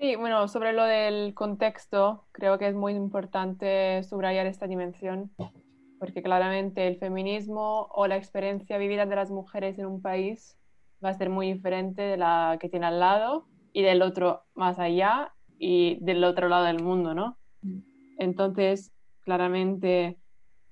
Sí, 0.00 0.16
bueno, 0.16 0.48
sobre 0.48 0.72
lo 0.72 0.84
del 0.84 1.34
contexto, 1.34 2.26
creo 2.32 2.58
que 2.58 2.68
es 2.68 2.74
muy 2.74 2.94
importante 2.94 4.02
subrayar 4.04 4.46
esta 4.46 4.66
dimensión, 4.66 5.30
porque 5.98 6.22
claramente 6.22 6.86
el 6.86 6.96
feminismo 6.96 7.88
o 7.92 8.06
la 8.06 8.16
experiencia 8.16 8.78
vivida 8.78 9.04
de 9.04 9.16
las 9.16 9.30
mujeres 9.30 9.78
en 9.78 9.84
un 9.84 10.00
país 10.00 10.58
va 11.04 11.10
a 11.10 11.14
ser 11.14 11.28
muy 11.28 11.52
diferente 11.52 12.00
de 12.00 12.16
la 12.16 12.56
que 12.58 12.70
tiene 12.70 12.86
al 12.86 12.98
lado 12.98 13.51
y 13.72 13.82
del 13.82 14.02
otro 14.02 14.42
más 14.54 14.78
allá 14.78 15.32
y 15.58 15.98
del 16.00 16.24
otro 16.24 16.48
lado 16.48 16.64
del 16.64 16.82
mundo, 16.82 17.14
¿no? 17.14 17.38
Entonces, 18.18 18.92
claramente 19.20 20.18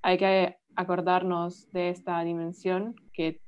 hay 0.03 0.18
que 0.18 0.57
acordarnos 0.76 1.70
de 1.72 1.90
esta 1.90 2.22
dimensión, 2.22 2.94
que 3.12 3.40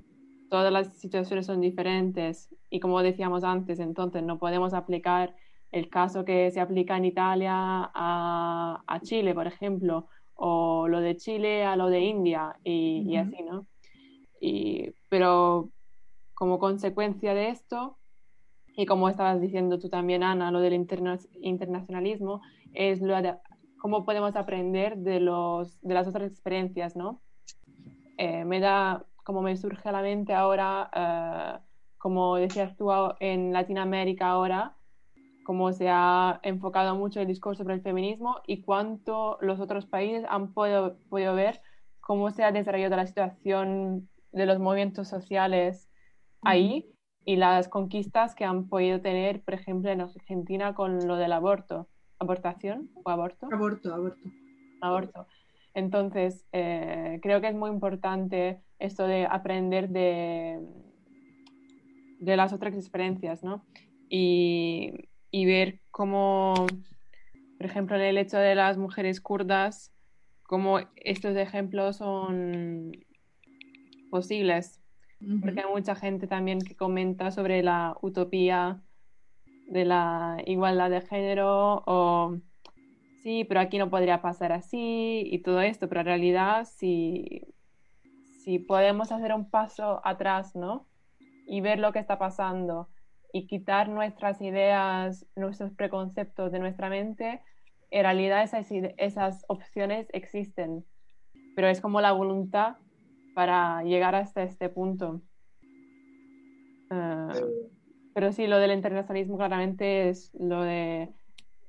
todas 0.51 0.73
las 0.73 0.99
situaciones 0.99 1.47
son 1.47 1.61
diferentes 1.61 2.55
y 2.69 2.81
como 2.81 3.03
decíamos 3.03 3.45
antes, 3.45 3.81
entonces 3.81 4.23
no 4.23 4.39
podemos 4.39 4.75
aplicar 4.75 5.35
el 5.71 5.89
caso 5.89 6.25
que 6.25 6.51
se 6.51 6.61
aplica 6.61 6.97
en 6.97 7.07
Italia 7.07 7.55
a, 7.55 9.01
Chile, 9.03 9.35
por 9.35 9.47
ejemplo, 9.47 10.09
o 10.35 10.87
lo 10.89 11.01
de 11.01 11.17
Chile 11.17 11.65
a 11.65 11.77
lo 11.77 11.89
de 11.89 12.01
India 12.01 12.55
y, 12.63 13.17
así, 13.17 13.43
¿no? 13.43 13.67
pero 15.09 15.71
como 16.35 16.59
consecuencia 16.59 17.35
de 17.35 17.49
esto, 17.49 17.99
y 18.77 18.87
como 18.87 19.09
estabas 19.09 19.41
diciendo 19.41 19.79
tú 19.79 19.89
también, 19.89 20.23
Ana, 20.23 20.51
lo 20.51 20.61
del 20.61 20.75
internacionalismo, 20.75 22.41
es 22.73 23.01
lo 23.03 23.21
de 23.21 23.35
cómo 23.81 24.05
podemos 24.05 24.37
aprender 24.37 24.97
de, 24.99 25.21
los, 25.21 25.81
de 25.83 25.95
las 25.95 26.07
otras 26.07 26.31
experiencias, 26.31 26.97
¿no? 26.97 27.21
Eh, 28.17 28.45
me 28.45 28.61
da, 28.61 29.05
como 29.25 29.43
me 29.43 29.57
surge 29.57 29.89
a 29.89 29.93
la 29.93 30.03
mente 30.03 30.33
ahora, 30.33 30.91
eh, 30.95 31.59
como 31.99 32.37
decías 32.37 32.77
tú 32.77 32.91
en 33.21 33.53
Latinoamérica 33.53 34.31
ahora, 34.31 34.77
cómo 35.45 35.73
se 35.73 35.89
ha 35.89 36.41
enfocado 36.43 36.95
mucho 36.95 37.21
el 37.21 37.27
discurso 37.27 37.63
sobre 37.63 37.75
el 37.75 37.83
feminismo 37.83 38.37
y 38.47 38.63
cuánto 38.63 39.39
los 39.41 39.61
otros 39.61 39.87
países 39.87 40.25
han 40.29 40.53
podido, 40.53 40.97
podido 41.11 41.35
ver 41.35 41.61
cómo 42.01 42.31
se 42.31 42.45
ha 42.45 42.53
desarrollado 42.53 42.97
la 42.97 43.07
situación 43.07 44.09
de 44.33 44.47
los 44.47 44.59
movimientos 44.59 45.09
sociales 45.09 45.91
ahí 46.43 46.93
y 47.25 47.37
las 47.37 47.69
conquistas 47.69 48.35
que 48.35 48.45
han 48.45 48.69
podido 48.69 49.01
tener, 49.01 49.43
por 49.43 49.55
ejemplo, 49.55 49.91
en 49.91 50.01
Argentina 50.01 50.75
con 50.75 51.07
lo 51.07 51.17
del 51.17 51.33
aborto. 51.33 51.89
¿Abortación 52.19 52.91
o 53.03 53.11
aborto? 53.11 53.49
Aborto, 53.53 53.95
aborto. 53.95 54.29
Aborto. 54.81 55.27
Entonces, 55.75 56.45
eh, 56.53 57.19
creo 57.23 57.41
que 57.41 57.49
es 57.49 57.55
muy 57.55 57.71
importante 57.71 58.61
esto 58.79 59.07
de 59.07 59.27
aprender 59.27 59.89
de, 59.89 60.61
de 62.19 62.37
las 62.37 62.53
otras 62.53 62.75
experiencias, 62.75 63.43
¿no? 63.43 63.65
Y, 64.09 65.09
y 65.31 65.47
ver 65.47 65.81
cómo, 65.91 66.55
por 67.57 67.67
ejemplo, 67.67 67.97
en 67.97 68.03
el 68.03 68.19
hecho 68.19 68.39
de 68.39 68.55
las 68.55 68.77
mujeres 68.77 69.21
kurdas, 69.21 69.93
cómo 70.43 70.81
estos 70.97 71.37
ejemplos 71.37 71.97
son 71.97 72.93
posibles. 74.11 74.82
Porque 75.41 75.61
hay 75.61 75.71
mucha 75.71 75.95
gente 75.95 76.27
también 76.27 76.61
que 76.61 76.75
comenta 76.75 77.31
sobre 77.31 77.63
la 77.63 77.97
utopía 78.01 78.81
de 79.69 79.85
la 79.85 80.43
igualdad 80.47 80.91
de 80.91 81.01
género 81.01 81.83
o 81.87 82.37
sí, 83.23 83.45
pero 83.45 83.61
aquí 83.61 83.79
no 83.79 83.89
podría 83.89 84.21
pasar 84.21 84.53
así 84.53 85.23
y 85.31 85.39
todo 85.39 85.61
esto, 85.61 85.89
pero 85.89 86.01
en 86.01 86.07
realidad 86.07 86.67
si, 86.67 87.43
si 88.41 88.59
podemos 88.59 89.13
hacer 89.13 89.33
un 89.33 89.49
paso 89.49 90.01
atrás, 90.05 90.57
¿no? 90.57 90.87
Y 91.47 91.61
ver 91.61 91.79
lo 91.79 91.93
que 91.93 92.01
está 92.01 92.19
pasando 92.19 92.89
y 93.33 93.47
quitar 93.47 93.89
nuestras 93.89 94.41
ideas, 94.43 95.27
nuestros 95.37 95.73
preconceptos 95.73 96.53
de 96.53 96.59
nuestra 96.59 96.91
mente, 96.91 97.41
en 97.91 98.03
realidad 98.03 98.43
esas, 98.43 98.67
esas 98.71 99.45
opciones 99.49 100.09
existen, 100.13 100.85
pero 101.55 101.69
es 101.69 101.81
como 101.81 102.01
la 102.01 102.13
voluntad 102.13 102.77
para 103.35 103.83
llegar 103.83 104.15
hasta 104.15 104.43
este 104.43 104.69
punto. 104.69 105.23
Ah, 106.91 107.33
pero 108.15 108.33
sí, 108.33 108.47
lo 108.47 108.59
del 108.59 108.73
internacionalismo 108.73 109.37
claramente 109.37 110.09
es 110.09 110.31
lo 110.35 110.63
de 110.63 111.13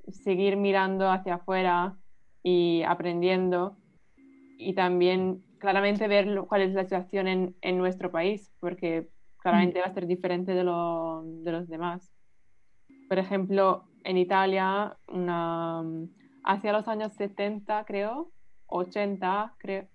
seguir 0.10 0.58
mirando 0.58 1.10
hacia 1.10 1.36
afuera 1.36 1.96
y 2.44 2.84
aprendiendo 2.84 3.78
y 4.58 4.74
también 4.74 5.44
claramente 5.60 6.08
ver 6.08 6.28
cuál 6.48 6.62
es 6.62 6.74
la 6.74 6.84
situación 6.84 7.28
en, 7.28 7.56
en 7.62 7.78
nuestro 7.78 8.12
país, 8.12 8.52
porque 8.60 9.08
claramente 9.38 9.80
va 9.80 9.86
a 9.86 9.94
ser 9.94 10.08
diferente 10.08 10.54
de, 10.54 10.64
lo, 10.64 11.24
de 11.26 11.52
los 11.52 11.70
demás. 11.70 12.12
Por 13.08 13.18
ejemplo, 13.18 13.86
en 14.04 14.18
Italia, 14.18 14.98
una, 15.08 15.84
hacia 16.44 16.74
los 16.74 16.88
años 16.88 17.14
70, 17.14 17.86
creo, 17.86 18.32
80, 18.68 19.56
creo, 19.58 19.88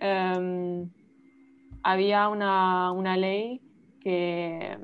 em, 0.00 0.90
había 1.82 2.28
una, 2.28 2.92
una, 2.92 3.16
ley 3.16 3.60
que 4.00 4.78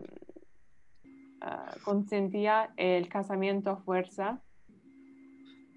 uh, 1.45 1.81
consentía 1.83 2.73
el 2.77 3.09
casamiento 3.09 3.71
a 3.71 3.77
fuerza 3.77 4.41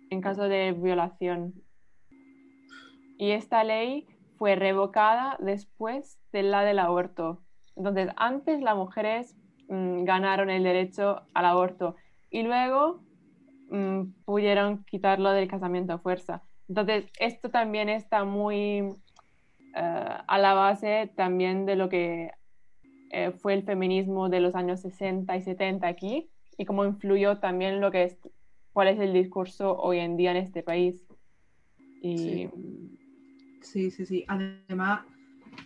en 0.09 0.21
caso 0.21 0.43
de 0.47 0.71
violación. 0.71 1.53
Y 3.17 3.31
esta 3.31 3.63
ley 3.63 4.07
fue 4.37 4.55
revocada 4.55 5.37
después 5.39 6.19
de 6.31 6.43
la 6.43 6.63
del 6.63 6.79
aborto. 6.79 7.41
Entonces, 7.75 8.09
antes 8.17 8.61
las 8.61 8.75
mujeres 8.75 9.35
mmm, 9.69 10.03
ganaron 10.03 10.49
el 10.49 10.63
derecho 10.63 11.23
al 11.33 11.45
aborto 11.45 11.95
y 12.29 12.43
luego 12.43 13.01
mmm, 13.69 14.11
pudieron 14.25 14.83
quitarlo 14.85 15.31
del 15.31 15.47
casamiento 15.47 15.93
a 15.93 15.99
fuerza. 15.99 16.43
Entonces, 16.67 17.05
esto 17.19 17.49
también 17.49 17.89
está 17.89 18.25
muy 18.25 18.95
a 19.77 20.37
la 20.37 20.53
base 20.53 21.11
también 21.15 21.65
de 21.65 21.75
lo 21.75 21.89
que 21.89 22.31
eh, 23.11 23.31
fue 23.31 23.53
el 23.53 23.63
feminismo 23.63 24.29
de 24.29 24.39
los 24.39 24.55
años 24.55 24.81
60 24.81 25.37
y 25.37 25.41
70 25.41 25.87
aquí 25.87 26.29
y 26.57 26.65
cómo 26.65 26.85
influyó 26.85 27.37
también 27.39 27.79
lo 27.79 27.91
que 27.91 28.03
es, 28.03 28.17
cuál 28.73 28.89
es 28.89 28.99
el 28.99 29.13
discurso 29.13 29.77
hoy 29.77 29.99
en 29.99 30.17
día 30.17 30.31
en 30.31 30.37
este 30.37 30.63
país. 30.63 31.01
Y... 32.01 32.17
Sí. 32.17 32.49
sí, 33.61 33.91
sí, 33.91 34.05
sí. 34.05 34.25
Además, 34.27 35.05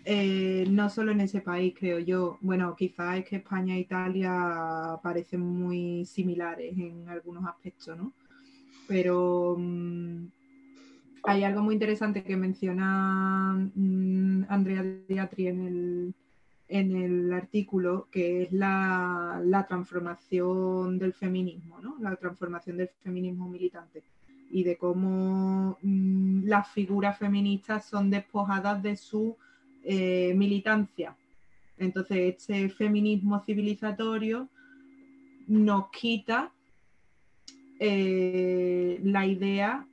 eh, 0.05 0.65
no 0.69 0.89
solo 0.89 1.11
en 1.11 1.21
ese 1.21 1.41
país, 1.41 1.73
creo 1.77 1.99
yo. 1.99 2.37
Bueno, 2.41 2.75
quizás 2.75 3.17
es 3.17 3.25
que 3.25 3.37
España 3.37 3.75
e 3.75 3.79
Italia 3.79 4.99
parecen 5.01 5.41
muy 5.41 6.05
similares 6.05 6.77
en 6.77 7.07
algunos 7.09 7.45
aspectos, 7.45 7.97
¿no? 7.97 8.13
Pero 8.87 9.55
mmm, 9.57 10.25
hay 11.23 11.43
algo 11.43 11.61
muy 11.61 11.73
interesante 11.75 12.23
que 12.23 12.35
menciona 12.35 13.53
mmm, 13.75 14.43
Andrea 14.49 14.83
Diatri 15.07 15.47
en 15.47 16.15
el, 16.95 17.33
artículo, 17.33 18.07
que 18.11 18.43
es 18.43 18.51
la, 18.51 19.65
transformación 19.67 20.99
del 20.99 21.13
feminismo, 21.13 21.79
¿no? 21.81 21.97
La 21.99 22.15
transformación 22.15 22.77
del 22.77 22.89
feminismo 23.03 23.49
militante 23.49 24.03
y 24.51 24.63
de 24.63 24.77
cómo 24.77 25.77
mmm, 25.81 26.43
las 26.45 26.69
figuras 26.69 27.17
feministas 27.17 27.85
son 27.85 28.09
despojadas 28.09 28.81
de 28.81 28.95
su 28.95 29.35
eh, 29.83 30.33
militancia. 30.35 31.15
Entonces, 31.77 32.35
este 32.35 32.69
feminismo 32.69 33.39
civilizatorio 33.39 34.49
nos 35.47 35.89
quita 35.89 36.51
eh, 37.79 38.99
la 39.03 39.25
idea, 39.25 39.87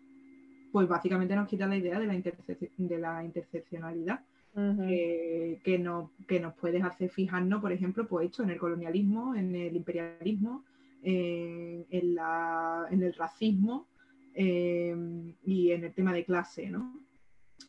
pues 0.72 0.88
básicamente 0.88 1.34
nos 1.34 1.48
quita 1.48 1.66
la 1.66 1.76
idea 1.76 1.98
de 1.98 2.06
la, 2.06 2.14
interse 2.14 2.58
de 2.76 2.98
la 2.98 3.24
interseccionalidad. 3.24 4.20
Uh 4.54 4.60
-huh. 4.60 4.86
eh, 4.88 5.60
que, 5.62 5.78
no, 5.78 6.12
que 6.26 6.40
nos 6.40 6.54
puedes 6.54 6.82
hacer 6.82 7.10
fijarnos, 7.10 7.60
por 7.60 7.72
ejemplo, 7.72 8.06
pues 8.08 8.30
esto 8.30 8.42
en 8.42 8.50
el 8.50 8.58
colonialismo, 8.58 9.34
en 9.34 9.54
el 9.54 9.76
imperialismo, 9.76 10.64
eh, 11.02 11.84
en, 11.90 12.14
la, 12.14 12.86
en, 12.90 13.02
el 13.02 13.12
racismo 13.12 13.86
eh, 14.34 14.96
y 15.44 15.70
en 15.72 15.84
el 15.84 15.92
tema 15.92 16.12
de 16.14 16.24
clase, 16.24 16.70
¿no? 16.70 17.00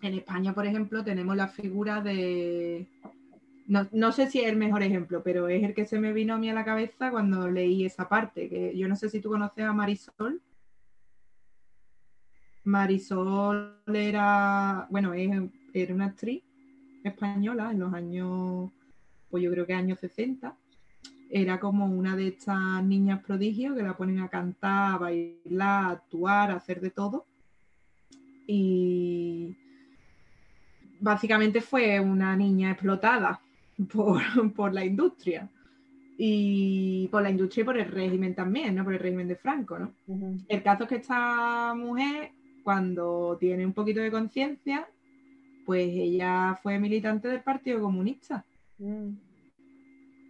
En 0.01 0.13
España, 0.13 0.53
por 0.53 0.65
ejemplo, 0.65 1.03
tenemos 1.03 1.35
la 1.35 1.47
figura 1.47 2.01
de... 2.01 2.87
No, 3.67 3.87
no, 3.91 4.11
sé 4.11 4.29
si 4.29 4.39
es 4.39 4.47
el 4.47 4.55
mejor 4.55 4.81
ejemplo, 4.81 5.21
pero 5.23 5.49
es 5.49 5.63
el 5.63 5.73
que 5.73 5.85
se 5.85 5.99
me 5.99 6.13
vino 6.13 6.35
a 6.35 6.37
mí 6.37 6.49
a 6.49 6.53
la 6.53 6.63
cabeza 6.63 7.11
cuando 7.11 7.49
leí 7.49 7.85
esa 7.85 8.07
parte. 8.07 8.47
Que 8.47 8.77
yo 8.77 8.87
no 8.87 8.95
sé 8.95 9.09
si 9.09 9.19
tú 9.19 9.29
conoces 9.29 9.65
a 9.65 9.73
Marisol. 9.73 10.41
Marisol 12.67 13.81
era, 13.93 14.87
bueno, 14.89 15.13
es, 15.13 15.29
era 15.73 15.93
una 15.93 16.05
actriz 16.05 16.43
española 17.03 17.71
en 17.71 17.79
los 17.79 17.93
años, 17.93 18.71
pues 19.29 19.43
yo 19.43 19.51
creo 19.51 19.65
que 19.65 19.73
años 19.73 19.99
60. 19.99 20.55
Era 21.29 21.59
como 21.59 21.85
una 21.85 22.15
de 22.15 22.27
estas 22.27 22.83
niñas 22.83 23.23
prodigios 23.23 23.75
que 23.75 23.83
la 23.83 23.97
ponen 23.97 24.19
a 24.19 24.29
cantar, 24.29 24.95
a 24.95 24.97
bailar, 24.97 25.85
a 25.85 25.89
actuar, 25.89 26.51
a 26.51 26.55
hacer 26.55 26.79
de 26.79 26.91
todo. 26.91 27.25
Y 28.47 29.55
básicamente 30.99 31.61
fue 31.61 31.99
una 31.99 32.35
niña 32.35 32.71
explotada 32.71 33.41
por, 33.93 34.21
por, 34.53 34.73
la 34.73 34.85
industria. 34.85 35.49
Y 36.17 37.07
por 37.09 37.21
la 37.21 37.29
industria 37.29 37.61
y 37.61 37.65
por 37.65 37.77
el 37.77 37.91
régimen 37.91 38.33
también, 38.33 38.75
¿no? 38.75 38.83
Por 38.83 38.93
el 38.93 38.99
régimen 38.99 39.27
de 39.27 39.35
Franco, 39.35 39.77
¿no? 39.77 39.93
Uh 40.07 40.17
-huh. 40.17 40.45
El 40.47 40.63
caso 40.63 40.83
es 40.83 40.89
que 40.89 40.95
esta 40.95 41.75
mujer, 41.75 42.31
cuando 42.67 43.37
tiene 43.39 43.65
un 43.65 43.71
poquito 43.71 44.01
de 44.01 44.11
conciencia, 44.11 44.89
pues 45.65 45.87
ella 45.87 46.59
fue 46.61 46.77
militante 46.77 47.29
del 47.29 47.39
Partido 47.39 47.79
Comunista. 47.79 48.43
-huh. 48.77 49.15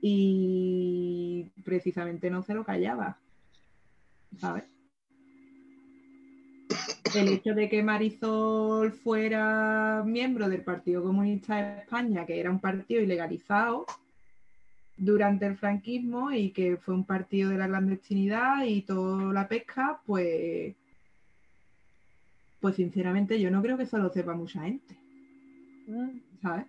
Y 0.04 1.50
precisamente 1.66 2.30
no 2.30 2.44
se 2.44 2.54
lo 2.54 2.64
callaba. 2.64 3.18
¿Sabes? 4.38 4.66
el 7.16 7.30
hecho 7.30 7.56
de 7.56 7.70
que 7.70 7.82
Marisol 7.82 8.92
fuera 8.92 10.04
miembro 10.06 10.48
del 10.48 10.62
Partido 10.62 11.02
Comunista 11.02 11.56
de 11.56 11.80
España, 11.80 12.28
que 12.28 12.40
era 12.40 12.52
un 12.52 12.60
partido 12.60 13.02
ilegalizado 13.02 13.88
durante 14.96 15.48
el 15.48 15.58
franquismo 15.58 16.32
y 16.32 16.52
que 16.52 16.78
fue 16.78 16.94
un 16.94 17.06
partido 17.06 17.50
de 17.50 17.58
la 17.58 17.68
clandestinidad 17.68 18.64
y 18.64 18.84
toda 18.84 19.34
la 19.34 19.48
pesca, 19.48 20.02
pues, 20.06 20.76
pues 22.60 22.76
sinceramente 22.76 23.39
yo 23.39 23.51
no 23.51 23.62
creo 23.62 23.78
que 23.78 23.84
eso 23.84 23.97
lo 23.97 24.10
sepa 24.10 24.34
mucha 24.34 24.62
gente. 24.64 24.97
¿Sabes? 26.41 26.66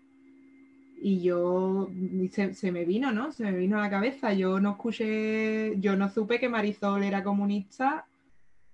Y 1.00 1.22
yo, 1.22 1.90
se, 2.30 2.54
se, 2.54 2.72
me 2.72 2.84
vino, 2.84 3.12
¿no? 3.12 3.32
Se 3.32 3.44
me 3.44 3.56
vino 3.56 3.78
a 3.78 3.82
la 3.82 3.90
cabeza. 3.90 4.32
Yo 4.32 4.60
no 4.60 4.72
escuché, 4.72 5.78
yo 5.78 5.96
no 5.96 6.08
supe 6.08 6.40
que 6.40 6.48
Marisol 6.48 7.04
era 7.04 7.22
comunista 7.22 8.06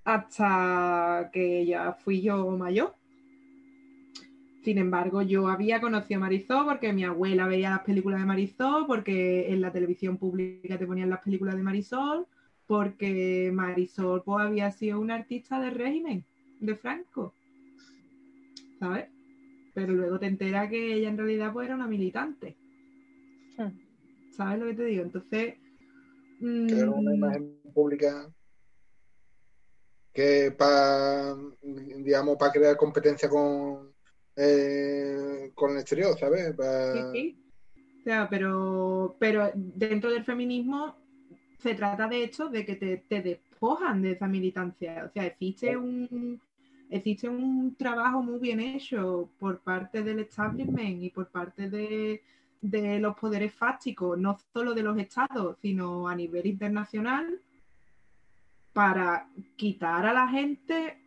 hasta 0.04 1.30
que 1.32 1.66
ya 1.66 1.92
fui 1.92 2.22
yo 2.22 2.50
mayor. 2.56 2.94
Sin 4.62 4.78
embargo, 4.78 5.20
yo 5.20 5.48
había 5.48 5.80
conocido 5.80 6.18
a 6.18 6.22
Marisol 6.22 6.64
porque 6.64 6.92
mi 6.92 7.04
abuela 7.04 7.46
veía 7.46 7.70
las 7.70 7.80
películas 7.80 8.20
de 8.20 8.26
Marisol, 8.26 8.86
porque 8.86 9.52
en 9.52 9.60
la 9.60 9.72
televisión 9.72 10.16
pública 10.16 10.78
te 10.78 10.86
ponían 10.86 11.10
las 11.10 11.20
películas 11.20 11.56
de 11.56 11.62
Marisol, 11.62 12.26
porque 12.66 13.50
Marisol 13.52 14.22
pues, 14.24 14.46
había 14.46 14.70
sido 14.70 15.00
una 15.00 15.16
artista 15.16 15.60
del 15.60 15.74
régimen 15.74 16.24
de 16.60 16.76
Franco. 16.76 17.34
¿Sabes? 18.78 19.08
Pero 19.74 19.92
luego 19.92 20.18
te 20.18 20.26
enteras 20.26 20.70
que 20.70 20.94
ella 20.94 21.08
en 21.08 21.18
realidad 21.18 21.52
pues, 21.52 21.66
era 21.66 21.74
una 21.74 21.86
militante. 21.86 22.56
Hmm. 23.56 23.78
¿Sabes 24.30 24.60
lo 24.60 24.66
que 24.66 24.74
te 24.74 24.84
digo? 24.84 25.02
Entonces. 25.02 25.54
Crear 26.40 26.88
una 26.88 27.12
mm, 27.12 27.14
imagen 27.14 27.60
pública 27.72 28.28
que 30.12 30.52
para, 30.56 31.36
digamos, 31.62 32.36
para 32.36 32.52
crear 32.52 32.76
competencia 32.76 33.28
con, 33.28 33.92
eh, 34.36 35.50
con 35.54 35.72
el 35.72 35.78
exterior, 35.78 36.16
¿sabes? 36.18 36.54
Sí, 36.92 37.00
sí. 37.12 37.44
O 38.00 38.04
sea, 38.04 38.28
pero, 38.28 39.16
pero 39.18 39.50
dentro 39.54 40.10
del 40.10 40.24
feminismo 40.24 41.03
se 41.64 41.74
trata 41.74 42.06
de 42.06 42.22
hecho 42.22 42.48
de 42.50 42.66
que 42.66 42.76
te, 42.76 42.98
te 42.98 43.22
despojan 43.22 44.02
de 44.02 44.12
esa 44.12 44.26
militancia. 44.26 45.06
O 45.08 45.10
sea, 45.10 45.24
existe 45.24 45.78
un, 45.78 46.38
existe 46.90 47.26
un 47.26 47.74
trabajo 47.74 48.22
muy 48.22 48.38
bien 48.38 48.60
hecho 48.60 49.30
por 49.38 49.60
parte 49.60 50.02
del 50.02 50.18
establishment 50.18 51.02
y 51.02 51.08
por 51.08 51.28
parte 51.28 51.70
de, 51.70 52.22
de 52.60 52.98
los 52.98 53.16
poderes 53.16 53.54
fácticos, 53.54 54.18
no 54.18 54.38
solo 54.52 54.74
de 54.74 54.82
los 54.82 54.98
estados, 54.98 55.56
sino 55.62 56.06
a 56.06 56.14
nivel 56.14 56.44
internacional, 56.44 57.40
para 58.74 59.26
quitar 59.56 60.04
a 60.04 60.12
la 60.12 60.28
gente 60.28 60.98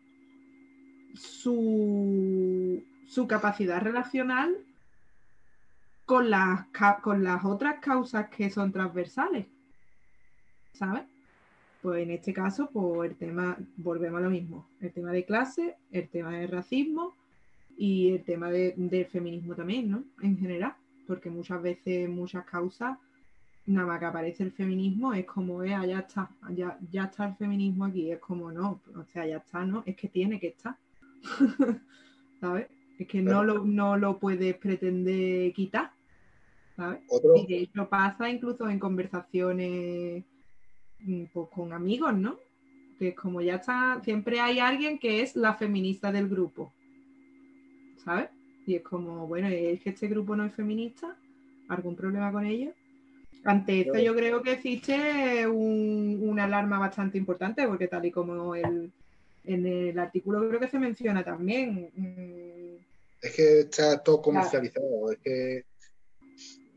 su, 1.14 2.82
su 3.06 3.28
capacidad 3.28 3.80
relacional 3.80 4.56
con 6.04 6.30
las, 6.30 6.66
con 7.00 7.22
las 7.22 7.44
otras 7.44 7.78
causas 7.78 8.28
que 8.30 8.50
son 8.50 8.72
transversales. 8.72 9.46
¿Sabes? 10.72 11.02
Pues 11.82 12.02
en 12.02 12.10
este 12.10 12.32
caso, 12.32 12.68
pues 12.72 13.10
el 13.10 13.16
tema, 13.16 13.56
volvemos 13.76 14.18
a 14.18 14.24
lo 14.24 14.30
mismo, 14.30 14.66
el 14.80 14.92
tema 14.92 15.12
de 15.12 15.24
clase, 15.24 15.76
el 15.92 16.08
tema 16.08 16.32
de 16.32 16.46
racismo 16.46 17.14
y 17.76 18.10
el 18.10 18.24
tema 18.24 18.50
de- 18.50 18.74
del 18.76 19.06
feminismo 19.06 19.54
también, 19.54 19.90
¿no? 19.90 20.02
En 20.22 20.36
general, 20.38 20.74
porque 21.06 21.30
muchas 21.30 21.62
veces, 21.62 22.08
muchas 22.08 22.44
causas, 22.44 22.98
nada 23.66 23.86
más 23.86 24.00
que 24.00 24.06
aparece 24.06 24.42
el 24.42 24.52
feminismo, 24.52 25.12
es 25.14 25.24
como, 25.26 25.62
eh, 25.62 25.68
ya 25.68 26.00
está, 26.00 26.30
ya, 26.50 26.76
ya 26.90 27.04
está 27.04 27.26
el 27.28 27.36
feminismo 27.36 27.84
aquí, 27.84 28.10
es 28.10 28.18
como, 28.18 28.50
no, 28.50 28.80
o 28.96 29.04
sea, 29.12 29.26
ya 29.26 29.36
está, 29.36 29.64
¿no? 29.64 29.82
Es 29.86 29.94
que 29.96 30.08
tiene 30.08 30.40
que 30.40 30.48
estar, 30.48 30.76
¿sabes? 32.40 32.66
Es 32.98 33.06
que 33.06 33.22
no 33.22 33.44
lo, 33.44 33.64
no 33.64 33.96
lo 33.96 34.18
puedes 34.18 34.56
pretender 34.56 35.52
quitar, 35.52 35.92
¿sabes? 36.76 37.00
Otro, 37.08 37.36
Y 37.36 37.46
de 37.46 37.58
hecho 37.60 37.88
pasa 37.88 38.28
incluso 38.28 38.68
en 38.68 38.78
conversaciones 38.80 40.24
pues, 41.32 41.48
con 41.54 41.72
amigos, 41.72 42.14
¿no? 42.14 42.38
Que 42.98 43.08
es 43.08 43.14
como 43.14 43.40
ya 43.40 43.56
está, 43.56 44.00
siempre 44.04 44.40
hay 44.40 44.58
alguien 44.58 44.98
que 44.98 45.22
es 45.22 45.36
la 45.36 45.54
feminista 45.54 46.10
del 46.12 46.28
grupo, 46.28 46.72
¿sabes? 48.04 48.28
Y 48.66 48.74
es 48.74 48.82
como, 48.82 49.26
bueno, 49.26 49.48
es 49.48 49.80
que 49.82 49.90
este 49.90 50.08
grupo 50.08 50.36
no 50.36 50.44
es 50.44 50.52
feminista, 50.54 51.16
¿algún 51.68 51.96
problema 51.96 52.30
con 52.32 52.44
ello? 52.44 52.72
Ante 53.44 53.80
esto 53.82 53.98
yo 53.98 54.14
creo 54.14 54.42
que 54.42 54.52
existe 54.52 55.46
un- 55.46 56.18
una 56.22 56.44
alarma 56.44 56.78
bastante 56.78 57.16
importante, 57.18 57.66
porque 57.66 57.88
tal 57.88 58.04
y 58.04 58.10
como 58.10 58.54
el, 58.54 58.90
en 59.44 59.66
el 59.66 59.98
artículo 59.98 60.46
creo 60.48 60.60
que 60.60 60.68
se 60.68 60.78
menciona 60.78 61.24
también, 61.24 61.90
mm, 61.94 62.78
es 63.22 63.34
que 63.34 63.60
está 63.60 64.02
todo 64.02 64.20
comercializado, 64.20 65.12
es 65.12 65.18
que 65.18 65.64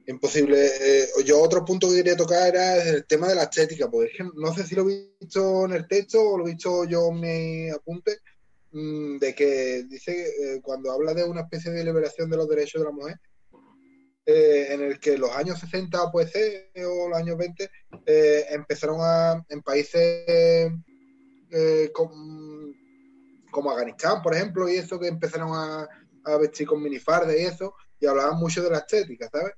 imposible. 0.08 0.58
Eh, 0.80 1.08
yo 1.26 1.41
otro 1.41 1.64
punto 1.66 1.89
que 1.89 1.97
quería 1.97 2.16
tocar 2.18 2.47
era 2.47 2.84
el 2.84 3.06
tema 3.06 3.28
de 3.28 3.36
la 3.36 3.43
estética, 3.43 3.89
porque 3.89 4.12
es 4.12 4.18
que 4.18 4.24
no 4.36 4.54
sé 4.54 4.66
si 4.66 4.76
lo 4.76 4.89
he 4.89 5.08
visto 5.20 5.66
en 5.66 5.74
el 5.74 5.88
texto 5.88 6.22
o 6.22 6.38
lo 6.38 6.47
he 6.47 6.52
visto 6.52 6.86
yo 6.86 7.10
en 7.10 7.20
mi 7.20 7.70
apunte, 7.70 8.20
mm, 8.72 9.18
de 9.18 9.36
que 9.36 9.84
dice 9.89 10.12
eh, 10.56 10.62
cuando 10.62 10.91
habla 10.91 11.14
de 11.14 11.24
una 11.24 11.41
especie 11.41 11.72
de 11.72 11.84
liberación 11.84 12.30
de 12.30 12.38
los 12.38 12.47
derechos 12.49 12.82
de 12.82 12.86
la 12.86 12.91
mujer, 12.93 13.20
eh, 14.26 14.68
en 14.72 14.82
el 14.82 14.99
que 14.99 15.18
los 15.18 15.32
años 15.32 15.60
60 15.60 16.12
puede 16.12 16.28
ser, 16.30 16.72
o 16.86 17.10
los 17.10 17.18
años 17.18 17.38
20, 17.38 17.70
eh, 18.06 18.45
empezaron 18.49 18.97
a, 19.02 19.43
en 19.49 19.62
países 19.62 20.26
eh, 21.52 21.89
com- 21.93 22.74
como 23.49 23.72
Afganistán, 23.72 24.22
por 24.22 24.34
ejemplo, 24.36 24.70
y 24.70 24.76
eso 24.78 24.99
que 24.99 25.08
empezaron 25.08 25.49
a, 25.54 25.88
a 26.24 26.38
vestir 26.38 26.68
con 26.68 26.82
minifardes 26.82 27.39
y 27.41 27.45
eso, 27.45 27.74
y 27.99 28.06
hablaban 28.06 28.38
mucho 28.39 28.64
de 28.64 28.70
la 28.70 28.78
estética, 28.80 29.28
¿sabes? 29.32 29.54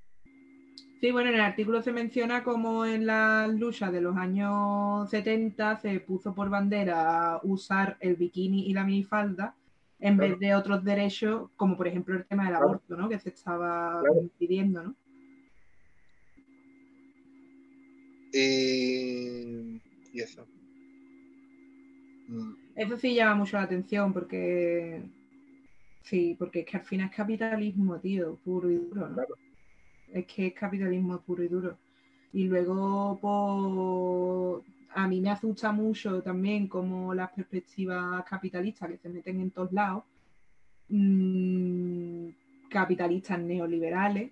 Sí, 1.04 1.12
bueno, 1.12 1.28
en 1.32 1.36
el 1.36 1.41
artículo 1.41 1.82
se 1.82 1.91
menciona 1.91 2.45
como 2.45 2.86
en 2.86 3.06
las 3.06 3.54
luchas 3.54 3.91
de 3.91 3.99
los 3.99 4.16
años 4.16 5.10
70 5.10 5.76
se 5.76 5.99
puso 5.99 6.34
por 6.34 6.49
bandera 6.49 7.41
usar 7.43 7.97
el 7.99 8.16
bikini 8.16 8.70
y 8.70 8.74
la 8.74 8.86
minifalda 8.86 9.54
en 9.99 10.16
Claro. 10.16 10.32
vez 10.32 10.39
de 10.39 10.56
otros 10.56 10.82
derechos, 10.82 11.49
como 11.58 11.76
por 11.76 11.89
ejemplo 11.89 12.16
el 12.16 12.26
tema 12.26 12.43
del 12.43 12.51
Claro. 12.54 12.66
aborto, 12.68 12.95
¿no? 12.95 13.10
Que 13.10 13.20
se 13.20 13.28
estaba 13.32 13.99
Claro. 13.99 14.30
pidiendo, 14.39 14.82
¿no? 14.82 14.95
Y, 18.32 19.82
y 20.14 20.22
eso. 20.22 20.47
Mm, 22.30 22.54
Eso 22.76 22.95
sí 22.95 23.14
llama 23.14 23.36
mucho 23.36 23.58
la 23.58 23.64
atención 23.64 24.14
porque 24.14 25.04
sí, 26.01 26.38
porque 26.39 26.62
es 26.62 26.66
que 26.66 26.78
al 26.78 26.84
final 26.86 27.10
es 27.10 27.16
capitalismo, 27.18 27.99
tío, 27.99 28.38
puro 28.38 28.72
y 28.72 28.76
duro, 28.76 29.10
¿no? 29.10 29.16
Claro. 29.16 29.43
Es 30.14 30.26
que 30.28 30.47
es 30.47 30.53
capitalismo 30.53 31.20
puro 31.22 31.43
y 31.43 31.47
duro. 31.47 31.78
Y 32.32 32.43
luego, 32.45 33.18
pues, 33.20 34.74
a 34.95 35.07
mí 35.07 35.20
me 35.20 35.32
asusta 35.32 35.72
mucho 35.72 36.22
también 36.22 36.68
como 36.68 37.14
las 37.14 37.32
perspectivas 37.32 38.24
capitalistas 38.26 38.89
que 38.89 38.97
se 38.97 39.09
meten 39.09 39.41
en 39.41 39.51
todos 39.51 39.74
lados, 39.74 40.03
mm, 40.89 42.28
capitalistas 42.70 43.39
neoliberales, 43.39 44.32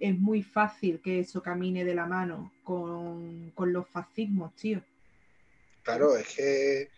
es 0.00 0.18
muy 0.18 0.42
fácil 0.42 1.00
que 1.00 1.20
eso 1.20 1.40
camine 1.40 1.84
de 1.84 1.94
la 1.94 2.06
mano 2.06 2.52
con, 2.64 3.52
con 3.54 3.72
los 3.72 3.88
fascismos, 3.88 4.52
tío. 4.56 4.82
Claro, 5.84 6.16
es 6.16 6.34
que 6.34 6.88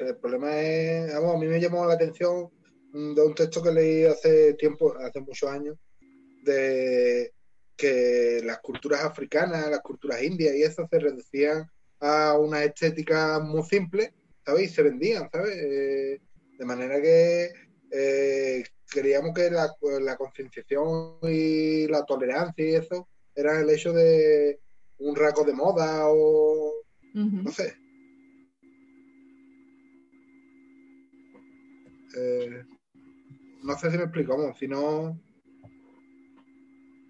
el 0.00 0.16
problema 0.16 0.58
es, 0.58 1.14
a 1.14 1.36
mí 1.36 1.46
me 1.46 1.60
llamó 1.60 1.86
la 1.86 1.94
atención 1.94 2.50
de 2.92 3.22
un 3.22 3.34
texto 3.34 3.62
que 3.62 3.72
leí 3.72 4.04
hace 4.04 4.54
tiempo, 4.54 4.94
hace 4.98 5.20
muchos 5.20 5.48
años, 5.48 5.76
de 6.44 7.32
que 7.76 8.40
las 8.44 8.58
culturas 8.60 9.02
africanas, 9.02 9.70
las 9.70 9.80
culturas 9.80 10.22
indias 10.22 10.54
y 10.54 10.62
eso 10.62 10.86
se 10.88 10.98
reducían 10.98 11.66
a 12.00 12.36
una 12.38 12.62
estética 12.64 13.38
muy 13.40 13.62
simple, 13.62 14.12
¿sabes? 14.44 14.70
Y 14.70 14.74
se 14.74 14.82
vendían, 14.82 15.30
¿sabes? 15.30 15.56
Eh, 15.56 16.20
de 16.58 16.64
manera 16.64 17.00
que 17.00 17.52
eh, 17.90 18.64
creíamos 18.88 19.34
que 19.34 19.50
la, 19.50 19.74
la 20.00 20.16
concienciación 20.16 21.18
y 21.22 21.86
la 21.88 22.04
tolerancia 22.04 22.64
y 22.64 22.74
eso 22.74 23.08
eran 23.34 23.62
el 23.62 23.70
hecho 23.70 23.92
de 23.92 24.60
un 24.98 25.16
rasgo 25.16 25.44
de 25.44 25.54
moda 25.54 26.08
o 26.08 26.72
no 27.14 27.50
sé. 27.50 27.74
Eh, 32.14 32.64
no 33.62 33.78
sé 33.78 33.90
si 33.90 33.96
me 33.96 34.04
explico, 34.04 34.36
vamos, 34.36 34.58
si 34.58 34.68
no. 34.68 35.20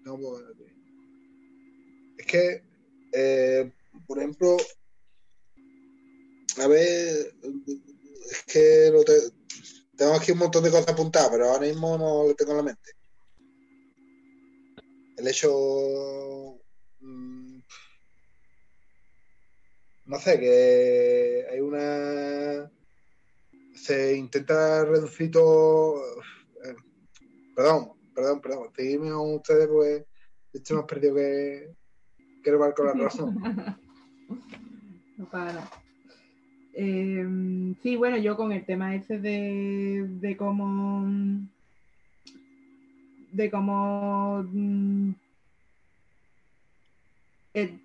no 0.05 0.17
puedo- 0.17 0.53
es 2.17 2.25
que, 2.25 2.63
eh, 3.13 3.71
por 4.05 4.19
ejemplo, 4.19 4.57
a 6.61 6.67
ver, 6.67 7.33
es 8.31 8.43
que 8.51 8.89
lo 8.91 9.03
te- 9.03 9.31
tengo 9.97 10.13
aquí 10.13 10.31
un 10.31 10.39
montón 10.39 10.63
de 10.63 10.71
cosas 10.71 10.89
apuntadas, 10.89 11.29
pero 11.31 11.45
ahora 11.49 11.65
mismo 11.65 11.97
no 11.97 12.27
lo 12.27 12.35
tengo 12.35 12.51
en 12.51 12.57
la 12.57 12.63
mente. 12.63 12.91
El 15.17 15.27
hecho. 15.27 16.59
mm, 16.99 17.59
no 20.05 20.19
sé, 20.19 20.39
que 20.39 21.45
hay 21.51 21.59
una. 21.59 22.71
Se 23.75 24.15
intenta 24.15 24.85
reducir 24.85 25.31
todo. 25.31 26.01
Eh, 27.53 27.55
Perdón, 27.55 27.89
perdón, 28.13 28.41
perdón. 28.41 28.67
Seguidme 28.75 29.11
con 29.11 29.35
ustedes, 29.35 29.67
pues. 29.67 30.05
Estoy 30.53 30.77
más 30.77 30.85
perdido 30.85 31.15
que, 31.15 31.73
que 32.43 32.49
el 32.49 32.57
barco 32.57 32.83
la 32.83 32.93
rosa. 32.93 33.25
No 35.15 35.25
para. 35.25 35.63
Eh, 36.73 37.75
sí, 37.83 37.95
bueno, 37.95 38.17
yo 38.17 38.35
con 38.35 38.51
el 38.51 38.65
tema 38.65 38.95
ese 38.95 39.19
de, 39.19 40.07
de 40.19 40.35
cómo 40.35 41.05
de 43.31 43.51
cómo 43.51 44.43
mm, 44.51 45.11
el- 47.53 47.79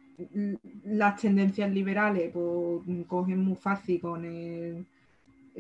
las 0.85 1.21
tendencias 1.21 1.71
liberales 1.71 2.33
pues, 2.33 3.07
cogen 3.07 3.39
muy 3.45 3.57
fácil 3.57 4.01
con 4.01 4.25
el, 4.25 4.87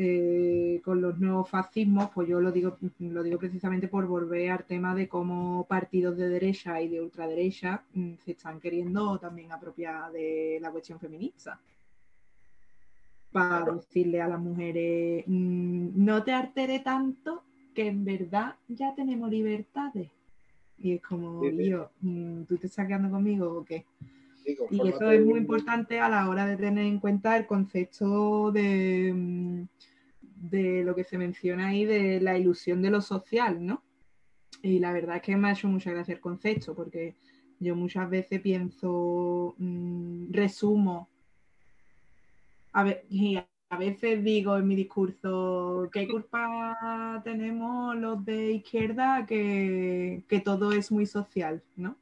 eh, 0.00 0.80
con 0.84 1.00
los 1.00 1.18
nuevos 1.18 1.50
fascismos, 1.50 2.10
pues 2.14 2.28
yo 2.28 2.40
lo 2.40 2.52
digo, 2.52 2.76
lo 3.00 3.20
digo 3.24 3.36
precisamente 3.36 3.88
por 3.88 4.06
volver 4.06 4.52
al 4.52 4.64
tema 4.64 4.94
de 4.94 5.08
cómo 5.08 5.66
partidos 5.68 6.16
de 6.16 6.28
derecha 6.28 6.80
y 6.80 6.86
de 6.86 7.00
ultraderecha 7.00 7.82
mm, 7.94 8.12
se 8.24 8.30
están 8.30 8.60
queriendo 8.60 9.18
también 9.18 9.50
apropiar 9.50 10.12
de 10.12 10.58
la 10.62 10.70
cuestión 10.70 11.00
feminista. 11.00 11.60
Para 13.32 13.64
Claro. 13.64 13.74
decirle 13.74 14.20
a 14.22 14.28
las 14.28 14.38
mujeres, 14.38 15.24
mm, 15.26 15.88
no 15.96 16.22
te 16.22 16.30
altere 16.32 16.78
tanto 16.78 17.42
que 17.74 17.88
en 17.88 18.04
verdad 18.04 18.54
ya 18.68 18.94
tenemos 18.94 19.28
libertades. 19.28 20.10
Y 20.78 20.92
es 20.92 21.02
como, 21.02 21.42
Sí, 21.42 21.56
sí. 21.56 21.70
yo, 21.70 21.90
mm, 22.02 22.44
¿tú 22.44 22.56
te 22.56 22.68
estás 22.68 22.86
quedando 22.86 23.10
conmigo 23.10 23.52
o 23.52 23.64
qué? 23.64 23.84
Sí, 24.44 24.56
Y 24.70 24.88
eso 24.88 25.10
es 25.10 25.24
muy 25.24 25.40
importante 25.40 25.98
a 25.98 26.08
la 26.08 26.28
hora 26.28 26.46
de 26.46 26.56
tener 26.56 26.84
en 26.86 27.00
cuenta 27.00 27.36
el 27.36 27.46
concepto 27.46 28.52
de, 28.52 29.66
de 30.40 30.84
lo 30.84 30.94
que 30.94 31.04
se 31.04 31.18
menciona 31.18 31.68
ahí 31.68 31.84
de 31.84 32.20
la 32.20 32.38
ilusión 32.38 32.82
de 32.82 32.90
lo 32.90 33.00
social, 33.00 33.64
¿no? 33.64 33.82
Y 34.62 34.78
la 34.78 34.92
verdad 34.92 35.16
es 35.16 35.22
que 35.22 35.36
me 35.36 35.48
ha 35.48 35.52
hecho 35.52 35.68
mucha 35.68 35.90
gracia 35.90 36.14
el 36.14 36.20
concepto, 36.20 36.74
porque 36.74 37.14
yo 37.60 37.74
muchas 37.76 38.08
veces 38.08 38.40
pienso, 38.40 39.54
mm, 39.58 40.32
resumo, 40.32 41.08
a 42.72 42.86
y 43.10 43.36
a 43.70 43.76
veces 43.76 44.24
digo 44.24 44.56
en 44.56 44.66
mi 44.66 44.76
discurso, 44.76 45.88
¿qué 45.92 46.08
culpa 46.08 47.20
tenemos 47.24 47.96
los 47.96 48.24
de 48.24 48.52
izquierda 48.52 49.26
que, 49.26 50.22
que 50.28 50.40
todo 50.40 50.72
es 50.72 50.90
muy 50.90 51.06
social, 51.06 51.62
¿no? 51.76 51.96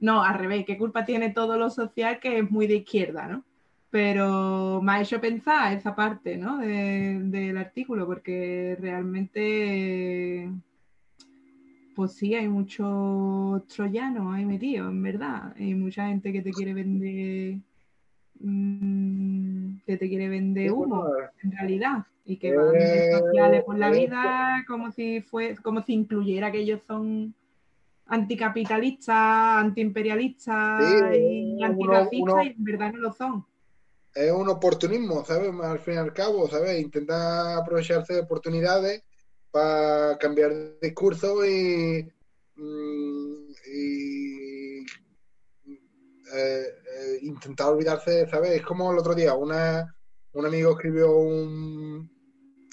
No, 0.00 0.22
al 0.22 0.38
revés, 0.38 0.64
¿qué 0.66 0.78
culpa 0.78 1.04
tiene 1.04 1.30
todo 1.30 1.58
lo 1.58 1.68
social 1.68 2.20
que 2.20 2.38
es 2.38 2.50
muy 2.50 2.66
de 2.66 2.76
izquierda, 2.76 3.26
¿no? 3.26 3.44
Pero 3.90 4.80
me 4.82 4.92
ha 4.92 5.00
hecho 5.02 5.20
pensar 5.20 5.72
esa 5.76 5.94
parte, 5.94 6.36
¿no? 6.36 6.58
de- 6.58 7.20
del 7.24 7.56
artículo, 7.56 8.06
porque 8.06 8.76
realmente, 8.80 10.48
pues 11.94 12.12
sí, 12.12 12.34
hay 12.34 12.48
muchos 12.48 13.66
troyanos 13.66 14.32
ahí 14.34 14.44
metidos, 14.46 14.90
en 14.90 15.02
verdad. 15.02 15.52
Hay 15.56 15.74
mucha 15.74 16.06
gente 16.08 16.32
que 16.32 16.42
te 16.42 16.54
quiere 16.54 16.72
vender, 16.74 17.58
mm, 18.40 19.78
que 19.86 19.96
te 19.96 20.08
quiere 20.08 20.28
vender 20.28 20.72
humo, 20.72 20.86
bueno, 21.02 21.16
en 21.42 21.52
realidad, 21.52 22.06
y 22.24 22.36
que 22.38 22.52
van 22.52 22.76
Eh, 22.76 23.02
sociales 23.10 23.64
por 23.64 23.78
la 23.78 23.90
vida 23.90 24.64
como 24.68 24.90
si 24.92 25.20
fue, 25.22 25.56
como 25.62 25.82
si 25.82 25.94
incluyera 25.94 26.52
que 26.52 26.60
ellos 26.60 26.80
son 26.86 27.34
anticapitalistas, 28.06 29.16
antiimperialistas 29.64 31.16
Sí, 31.16 31.58
y 31.58 31.62
antirracistas 31.64 32.44
y 32.46 32.48
en 32.48 32.64
verdad 32.64 32.92
no 32.92 32.98
lo 33.00 33.12
son. 33.12 33.46
Es 34.14 34.32
un 34.32 34.48
oportunismo, 34.48 35.24
¿sabes? 35.24 35.52
Al 35.62 35.78
fin 35.80 35.94
y 35.94 35.98
al 35.98 36.12
cabo, 36.12 36.48
¿sabes? 36.48 36.80
Intentar 36.80 37.58
aprovecharse 37.58 38.14
de 38.14 38.20
oportunidades 38.20 39.02
para 39.50 40.16
cambiar 40.18 40.78
discurso 40.80 41.44
y, 41.44 42.08
mm, 42.56 43.52
y 43.72 44.80
eh, 46.32 46.66
eh, 47.02 47.18
intentar 47.22 47.68
olvidarse, 47.68 48.28
¿sabes? 48.28 48.52
Es 48.52 48.62
como 48.62 48.92
el 48.92 48.98
otro 48.98 49.14
día, 49.14 49.34
una, 49.34 49.94
un 50.32 50.46
amigo 50.46 50.72
escribió 50.72 51.16
un, 51.16 52.10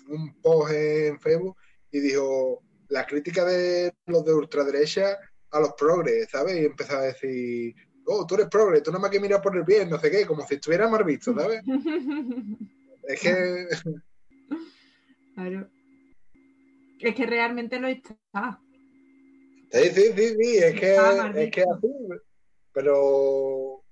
un 0.09 0.41
post 0.41 0.71
en 0.73 1.19
Facebook 1.19 1.57
y 1.91 1.99
dijo 1.99 2.63
la 2.89 3.05
crítica 3.05 3.43
de 3.45 3.93
los 4.05 4.23
de 4.23 4.33
ultraderecha 4.33 5.17
a 5.51 5.59
los 5.59 5.73
progres, 5.73 6.29
¿sabes? 6.29 6.57
Y 6.61 6.65
empezaba 6.65 7.01
a 7.01 7.05
decir, 7.05 7.75
oh, 8.07 8.25
tú 8.25 8.35
eres 8.35 8.47
progre, 8.47 8.81
tú 8.81 8.91
nada 8.91 9.01
más 9.01 9.11
que 9.11 9.19
miras 9.19 9.41
por 9.41 9.55
el 9.55 9.63
bien, 9.63 9.89
no 9.89 9.99
sé 9.99 10.09
qué, 10.09 10.25
como 10.25 10.45
si 10.45 10.55
estuviera 10.55 10.87
mal 10.87 11.03
visto, 11.03 11.33
¿sabes? 11.33 11.61
Es 13.09 13.21
que 13.21 13.67
Claro. 15.35 15.69
Es 16.99 17.15
que 17.15 17.25
realmente 17.25 17.79
lo 17.79 17.87
está. 17.87 18.59
Sí, 19.71 19.83
sí, 19.93 20.01
sí, 20.15 20.35
sí, 20.39 20.57
es 20.57 20.79
que 20.79 20.95
es 21.35 21.51
que 21.51 21.61
así, 21.61 21.87
pero 22.73 23.83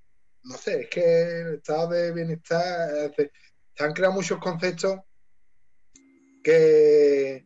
no 0.44 0.58
sé, 0.58 0.82
es 0.82 0.90
que 0.90 1.42
el 1.42 1.54
estado 1.56 1.90
de 1.90 2.12
bienestar 2.14 3.14
se, 3.16 3.32
se 3.74 3.84
han 3.84 3.94
creado 3.94 4.14
muchos 4.14 4.40
conceptos 4.40 5.00
que 6.44 7.46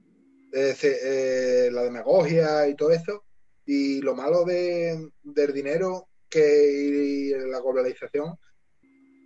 eh, 0.53 0.74
se- 0.76 1.67
eh, 1.67 1.72
la 1.72 1.84
demagogia 1.84 2.67
y 2.67 2.76
todo 2.76 2.91
eso, 2.91 3.26
y 3.65 4.01
lo 4.01 4.15
malo 4.15 4.43
de, 4.45 5.11
del 5.24 5.53
dinero 5.53 6.09
que 6.30 6.71
y 6.71 7.30
la 7.49 7.59
globalización 7.59 8.38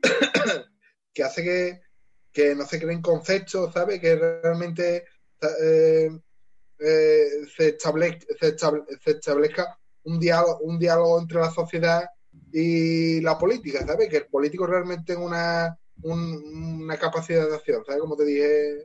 que 1.13 1.23
hace 1.23 1.43
que, 1.43 1.81
que 2.31 2.55
no 2.55 2.65
se 2.65 2.79
creen 2.79 3.01
conceptos, 3.01 3.73
¿sabes? 3.73 3.99
Que 3.99 4.15
realmente 4.15 5.05
eh, 5.61 6.09
eh, 6.79 7.27
se, 7.55 7.69
establezca, 7.69 8.25
establezca 9.05 9.79
un 10.03 10.19
diálogo, 10.19 10.59
un 10.59 10.79
diálogo 10.79 11.19
entre 11.21 11.39
la 11.39 11.51
sociedad 11.51 12.03
y 12.51 13.21
la 13.21 13.37
política, 13.37 13.85
¿sabes? 13.85 14.09
Que 14.09 14.17
el 14.17 14.25
político 14.27 14.65
realmente 14.65 15.13
tenga 15.13 15.25
una, 15.25 15.79
un- 16.01 16.81
una 16.83 16.97
capacidad 16.97 17.47
de 17.47 17.55
acción, 17.55 17.83
¿sabes? 17.85 18.01
Como 18.01 18.15
te 18.15 18.25
dije. 18.25 18.83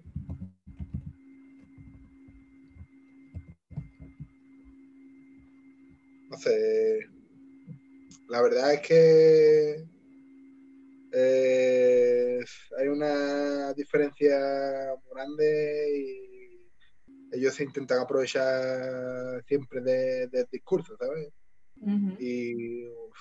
No 6.30 6.36
sé. 6.38 7.17
La 8.28 8.42
verdad 8.42 8.74
es 8.74 8.80
que 8.80 9.84
eh, 11.12 12.40
hay 12.78 12.88
una 12.88 13.72
diferencia 13.72 14.38
grande 15.10 15.98
y 15.98 16.68
ellos 17.32 17.54
se 17.54 17.64
intentan 17.64 18.00
aprovechar 18.00 19.42
siempre 19.46 19.80
de- 19.80 20.26
del 20.28 20.46
discurso, 20.50 20.96
¿sabes? 20.98 21.28
Y 22.20 22.86
uf, 22.88 23.16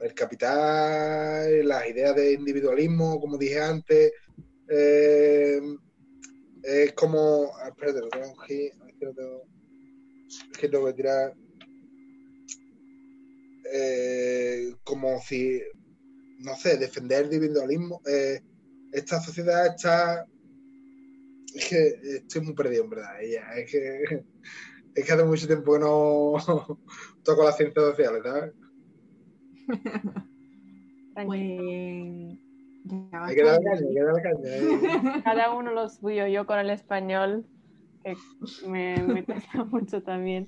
el 0.00 0.14
capital, 0.14 1.66
las 1.66 1.86
ideas 1.88 2.16
de 2.16 2.32
individualismo, 2.32 3.20
como 3.20 3.36
dije 3.36 3.60
antes, 3.60 4.12
eh, 4.68 5.60
es 6.62 6.92
como. 6.92 7.50
ah, 7.56 7.68
Espérate, 7.68 8.00
lo 8.00 8.08
tengo 8.08 8.42
aquí. 8.42 8.66
Es 8.66 8.94
que 8.98 9.04
lo 9.06 9.14
tengo, 9.14 9.42
es 10.52 10.58
que 10.58 10.68
tengo 10.68 10.86
que 10.86 10.92
tirar. 10.94 11.34
Eh, 13.72 14.74
como 14.84 15.20
si, 15.20 15.60
no 16.40 16.54
sé, 16.56 16.76
defender 16.78 17.20
el 17.26 17.34
individualismo. 17.34 18.00
eh, 18.06 18.40
esta 18.92 19.20
sociedad 19.20 19.66
está. 19.68 20.26
Es 21.54 21.68
que 21.68 21.88
estoy 22.18 22.42
muy 22.42 22.54
perdido, 22.54 22.84
en 22.84 22.90
verdad. 22.90 23.22
ella, 23.22 23.44
es 23.56 23.70
que. 23.70 24.24
Es 24.92 25.06
que 25.06 25.12
hace 25.12 25.24
mucho 25.24 25.46
tiempo 25.46 25.74
que 25.74 25.78
no 25.78 26.34
toco 27.24 27.44
las 27.44 27.56
ciencias 27.56 27.84
sociales, 27.86 28.22
¿sabes? 28.24 28.52
Pues 31.24 31.40
Hay 33.22 33.34
que 33.36 33.42
darle 33.44 33.64
caña, 33.64 33.88
hay 33.88 33.94
que 33.94 34.02
darle 34.02 34.22
caña. 34.22 34.48
eh. 34.56 34.80
Cada 35.24 35.54
uno 35.54 35.72
lo 35.72 35.88
suyo, 35.88 36.26
yo 36.26 36.46
con 36.46 36.58
el 36.58 36.70
español, 36.70 37.46
que 38.02 38.16
me, 38.66 39.02
me 39.04 39.24
cuesta 39.24 39.64
mucho 39.64 40.02
también. 40.02 40.46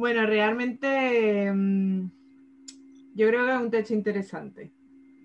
Bueno, 0.00 0.24
realmente 0.24 1.52
mm, 1.52 2.10
yo 3.16 3.28
creo 3.28 3.44
que 3.44 3.52
es 3.52 3.60
un 3.60 3.70
texto 3.70 3.92
interesante 3.92 4.72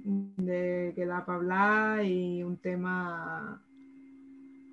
de 0.03 0.91
que 0.93 1.05
da 1.05 1.26
para 1.26 1.38
hablar 1.38 2.05
y 2.05 2.43
un 2.43 2.57
tema 2.57 3.63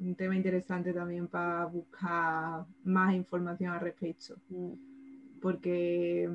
un 0.01 0.17
tema 0.17 0.35
interesante 0.35 0.93
también 0.93 1.29
para 1.29 1.67
buscar 1.67 2.67
más 2.83 3.15
información 3.15 3.75
al 3.75 3.81
respecto. 3.81 4.35
Mm, 4.49 4.73
porque 5.41 6.29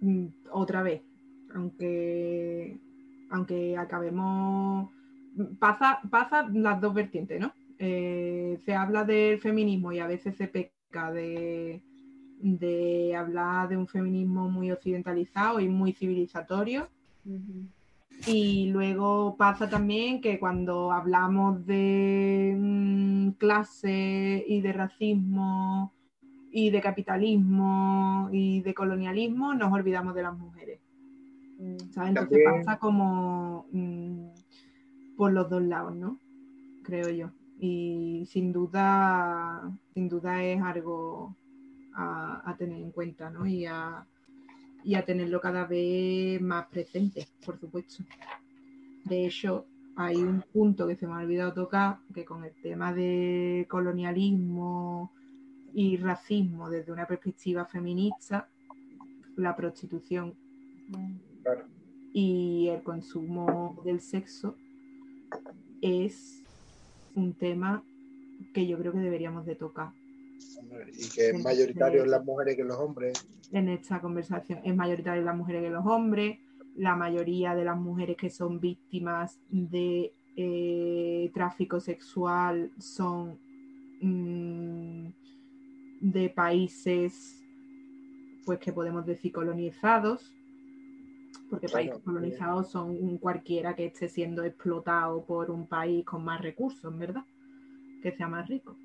mm, 0.00 0.26
otra 0.50 0.82
vez, 0.82 1.02
aunque, 1.54 2.78
aunque 3.28 3.76
acabemos, 3.76 4.90
pasa, 5.58 6.00
pasa 6.10 6.48
las 6.50 6.80
dos 6.80 6.94
vertientes, 6.94 7.38
¿no? 7.38 7.52
Eh, 7.78 8.58
se 8.64 8.74
habla 8.74 9.04
del 9.04 9.38
feminismo 9.40 9.92
y 9.92 9.98
a 9.98 10.06
veces 10.06 10.34
se 10.34 10.48
peca 10.48 10.77
de, 10.92 11.82
de 12.40 13.14
hablar 13.14 13.68
de 13.68 13.76
un 13.76 13.86
feminismo 13.86 14.48
muy 14.48 14.70
occidentalizado 14.70 15.60
y 15.60 15.68
muy 15.68 15.92
civilizatorio. 15.92 16.88
Y 18.26 18.70
luego 18.70 19.36
pasa 19.36 19.68
también 19.68 20.20
que 20.20 20.38
cuando 20.40 20.90
hablamos 20.90 21.64
de 21.66 22.56
mm, 22.58 23.30
clase 23.32 24.44
y 24.48 24.60
de 24.62 24.72
racismo 24.72 25.92
y 26.50 26.70
de 26.70 26.80
capitalismo 26.80 28.28
y 28.32 28.62
de 28.62 28.74
colonialismo, 28.74 29.54
nos 29.54 29.70
olvidamos 29.72 30.14
de 30.14 30.22
las 30.22 30.36
mujeres. 30.36 30.80
Mm, 31.58 31.76
¿sabes? 31.92 32.08
Entonces 32.10 32.42
También- 32.44 32.64
pasa 32.64 32.78
como 32.78 33.66
mm, 33.72 34.28
por 35.16 35.32
los 35.32 35.48
dos 35.50 35.62
lados, 35.62 35.94
¿no? 35.94 36.18
Creo 36.82 37.10
yo. 37.10 37.30
Y 37.60 38.24
sin 38.26 38.52
duda, 38.52 39.70
sin 39.94 40.08
duda 40.08 40.44
es 40.44 40.62
algo 40.62 41.36
a, 41.94 42.48
a 42.48 42.56
tener 42.56 42.80
en 42.80 42.92
cuenta, 42.92 43.30
¿no? 43.30 43.46
Y 43.46 43.66
a, 43.66 44.06
y 44.84 44.94
a 44.94 45.04
tenerlo 45.04 45.40
cada 45.40 45.66
vez 45.66 46.40
más 46.40 46.66
presente, 46.66 47.26
por 47.44 47.58
supuesto. 47.58 48.04
De 49.04 49.26
hecho, 49.26 49.66
hay 49.96 50.16
un 50.16 50.44
punto 50.52 50.86
que 50.86 50.94
se 50.94 51.06
me 51.06 51.14
ha 51.14 51.18
olvidado 51.18 51.52
tocar, 51.52 51.98
que 52.14 52.24
con 52.24 52.44
el 52.44 52.52
tema 52.62 52.92
de 52.92 53.66
colonialismo 53.68 55.12
y 55.74 55.96
racismo 55.96 56.70
desde 56.70 56.92
una 56.92 57.06
perspectiva 57.06 57.64
feminista, 57.64 58.48
la 59.36 59.56
prostitución 59.56 60.34
y 62.12 62.68
el 62.68 62.82
consumo 62.82 63.80
del 63.84 64.00
sexo 64.00 64.56
es 65.82 66.44
un 67.18 67.34
tema 67.34 67.82
que 68.54 68.66
yo 68.66 68.78
creo 68.78 68.92
que 68.92 68.98
deberíamos 68.98 69.44
de 69.44 69.56
tocar 69.56 69.92
Y 70.96 71.08
que 71.10 71.30
es 71.30 71.42
mayoritario 71.42 72.04
en 72.04 72.10
las 72.10 72.24
mujeres 72.24 72.56
que 72.56 72.62
en 72.62 72.68
los 72.68 72.78
hombres. 72.78 73.28
en 73.52 73.68
esta 73.68 74.00
conversación 74.00 74.60
es 74.64 74.74
mayoritario 74.74 75.22
las 75.22 75.36
mujeres 75.36 75.62
que 75.62 75.70
los 75.70 75.84
hombres, 75.86 76.38
la 76.76 76.94
mayoría 76.94 77.54
de 77.54 77.64
las 77.64 77.76
mujeres 77.76 78.16
que 78.16 78.30
son 78.30 78.60
víctimas 78.60 79.40
de 79.50 80.12
eh, 80.36 81.30
tráfico 81.34 81.80
sexual 81.80 82.70
son 82.78 83.38
mm, 84.00 85.08
de 86.00 86.30
países, 86.30 87.42
pues 88.46 88.60
que 88.60 88.72
podemos 88.72 89.04
decir 89.04 89.32
colonizados, 89.32 90.32
porque 91.50 91.66
Claro, 91.66 91.84
países 91.84 92.02
colonizados 92.04 92.70
son 92.70 92.90
un 92.90 93.18
cualquiera 93.18 93.74
que 93.74 93.86
esté 93.86 94.08
siendo 94.08 94.44
explotado 94.44 95.24
por 95.24 95.50
un 95.50 95.66
país 95.66 96.04
con 96.04 96.24
más 96.24 96.40
recursos, 96.40 96.96
¿verdad? 96.96 97.24
Que 98.02 98.12
sea 98.12 98.28
más 98.28 98.48
rico. 98.48 98.76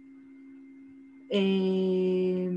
Eh, 1.29 2.49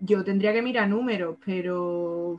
yo 0.00 0.24
tendría 0.24 0.52
que 0.52 0.62
mirar 0.62 0.88
números, 0.88 1.36
pero 1.44 2.38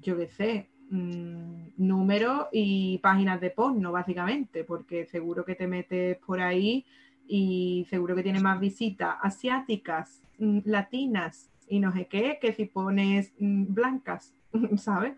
yo 0.00 0.16
qué 0.16 0.28
sé, 0.28 0.68
mm, 0.90 1.70
números 1.76 2.46
y 2.52 2.98
páginas 2.98 3.40
de 3.40 3.50
porno, 3.50 3.92
básicamente, 3.92 4.64
porque 4.64 5.06
seguro 5.06 5.44
que 5.44 5.54
te 5.54 5.66
metes 5.66 6.16
por 6.18 6.40
ahí 6.40 6.84
y 7.26 7.86
seguro 7.90 8.14
que 8.16 8.22
tiene 8.22 8.40
más 8.40 8.58
visitas 8.58 9.16
asiáticas, 9.22 10.22
mm, 10.38 10.60
latinas 10.64 11.50
y 11.68 11.80
no 11.80 11.92
sé 11.92 12.06
qué, 12.06 12.38
que 12.40 12.52
si 12.52 12.64
pones 12.66 13.32
mm, 13.38 13.74
blancas, 13.74 14.34
¿sabes? 14.76 15.14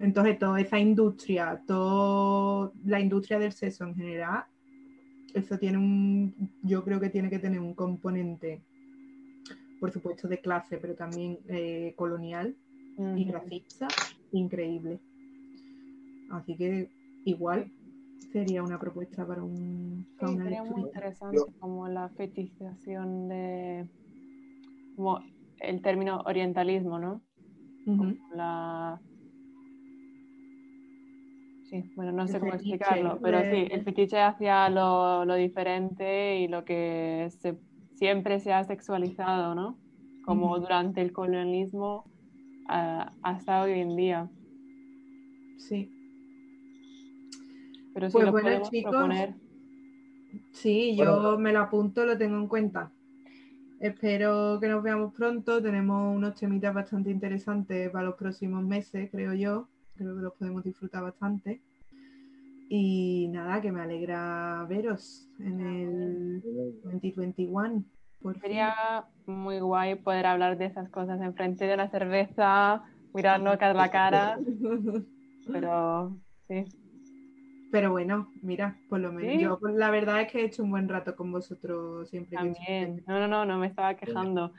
Entonces, 0.00 0.38
toda 0.38 0.60
esa 0.60 0.78
industria, 0.78 1.62
toda 1.66 2.72
la 2.84 3.00
industria 3.00 3.38
del 3.38 3.52
sexo 3.52 3.84
en 3.84 3.94
general, 3.96 4.44
eso 5.34 5.58
tiene 5.58 5.78
un, 5.78 6.50
yo 6.62 6.84
creo 6.84 7.00
que 7.00 7.10
tiene 7.10 7.30
que 7.30 7.38
tener 7.38 7.60
un 7.60 7.74
componente, 7.74 8.62
por 9.80 9.90
supuesto, 9.90 10.28
de 10.28 10.38
clase, 10.38 10.78
pero 10.78 10.94
también 10.94 11.38
eh, 11.48 11.94
colonial 11.96 12.54
y 12.96 13.24
Ujú. 13.24 13.32
racista 13.32 13.88
increíble. 14.32 15.00
Así 16.30 16.56
que 16.56 16.90
igual 17.24 17.70
sería 18.32 18.62
una 18.62 18.78
propuesta 18.78 19.26
para 19.26 19.42
un 19.42 20.06
para 20.16 20.30
Sí, 20.30 20.34
una 20.34 20.44
sería 20.44 20.64
muy 20.64 20.80
interesante 20.82 21.52
como 21.58 21.88
la 21.88 22.08
fetichización 22.10 23.28
de 23.28 23.88
como 24.96 25.20
el 25.60 25.80
término 25.82 26.20
orientalismo, 26.26 26.98
¿no? 26.98 27.22
La 28.34 29.00
sí, 31.68 31.84
bueno, 31.96 32.12
no 32.12 32.22
El 32.22 32.28
sé 32.28 32.40
cómo 32.40 32.52
fetiche 32.52 32.74
explicarlo, 32.74 33.20
pero 33.22 33.40
sí, 33.44 33.68
el 33.70 33.82
fetiche 33.84 34.20
hacia 34.20 34.68
lo, 34.68 35.24
lo 35.24 35.34
diferente 35.34 36.38
y 36.38 36.48
lo 36.48 36.64
que 36.64 37.28
se, 37.40 37.58
siempre 37.94 38.40
se 38.40 38.52
ha 38.52 38.64
sexualizado, 38.64 39.54
¿no? 39.54 39.78
Como 40.24 40.58
durante 40.58 41.00
el 41.00 41.12
colonialismo 41.12 42.04
ah, 42.68 43.12
hasta 43.22 43.62
hoy 43.62 43.80
en 43.80 43.96
día. 43.96 44.28
Sí, 45.58 45.90
Pero 47.94 48.08
sí 48.08 48.12
Pues 48.12 48.24
lo 48.26 48.32
bueno, 48.32 48.48
podemos 48.48 48.70
chicos, 48.70 48.94
proponer. 48.94 49.34
sí, 50.52 50.96
yo 50.96 51.04
Bueno. 51.04 51.38
me 51.38 51.52
lo 51.52 51.60
apunto, 51.60 52.04
lo 52.04 52.16
tengo 52.16 52.36
en 52.36 52.46
cuenta. 52.46 52.90
Espero 53.80 54.58
que 54.60 54.68
nos 54.68 54.82
veamos 54.82 55.14
pronto. 55.14 55.62
Tenemos 55.62 56.16
unos 56.16 56.34
temitas 56.34 56.74
bastante 56.74 57.10
interesantes 57.10 57.90
para 57.90 58.04
los 58.04 58.14
próximos 58.16 58.64
meses, 58.64 59.08
creo 59.10 59.34
yo. 59.34 59.68
Creo 59.98 60.14
que 60.14 60.22
los 60.22 60.34
podemos 60.34 60.62
disfrutar 60.62 61.02
bastante. 61.02 61.60
Y 62.70 63.28
nada, 63.32 63.60
que 63.60 63.72
me 63.72 63.80
alegra 63.80 64.64
veros 64.68 65.28
en 65.40 65.60
el 65.60 66.42
2021. 66.84 67.84
Por 68.22 68.34
fin. 68.34 68.42
Sería 68.42 69.06
muy 69.26 69.58
guay 69.58 69.96
poder 69.96 70.26
hablar 70.26 70.56
de 70.56 70.66
esas 70.66 70.88
cosas 70.90 71.20
enfrente 71.20 71.66
de 71.66 71.74
una 71.74 71.90
cerveza, 71.90 72.84
mirarnos 73.12 73.56
cara 73.56 73.72
a 73.72 73.74
la 73.74 73.90
cara, 73.90 74.38
pero 75.52 76.16
sí. 76.46 76.64
Pero 77.72 77.90
bueno, 77.90 78.30
mira, 78.42 78.78
por 78.88 79.00
lo 79.00 79.12
menos 79.12 79.32
Sí. 79.32 79.40
yo 79.40 79.58
pues, 79.58 79.74
la 79.74 79.90
verdad 79.90 80.22
es 80.22 80.32
que 80.32 80.40
he 80.40 80.44
hecho 80.44 80.62
un 80.62 80.70
buen 80.70 80.88
rato 80.88 81.16
con 81.16 81.32
vosotros 81.32 82.08
siempre 82.08 82.30
que 82.30 82.36
También. 82.36 83.04
No, 83.06 83.18
no, 83.18 83.28
no, 83.28 83.44
no 83.44 83.58
me 83.58 83.66
estaba 83.66 83.94
quejando. 83.94 84.52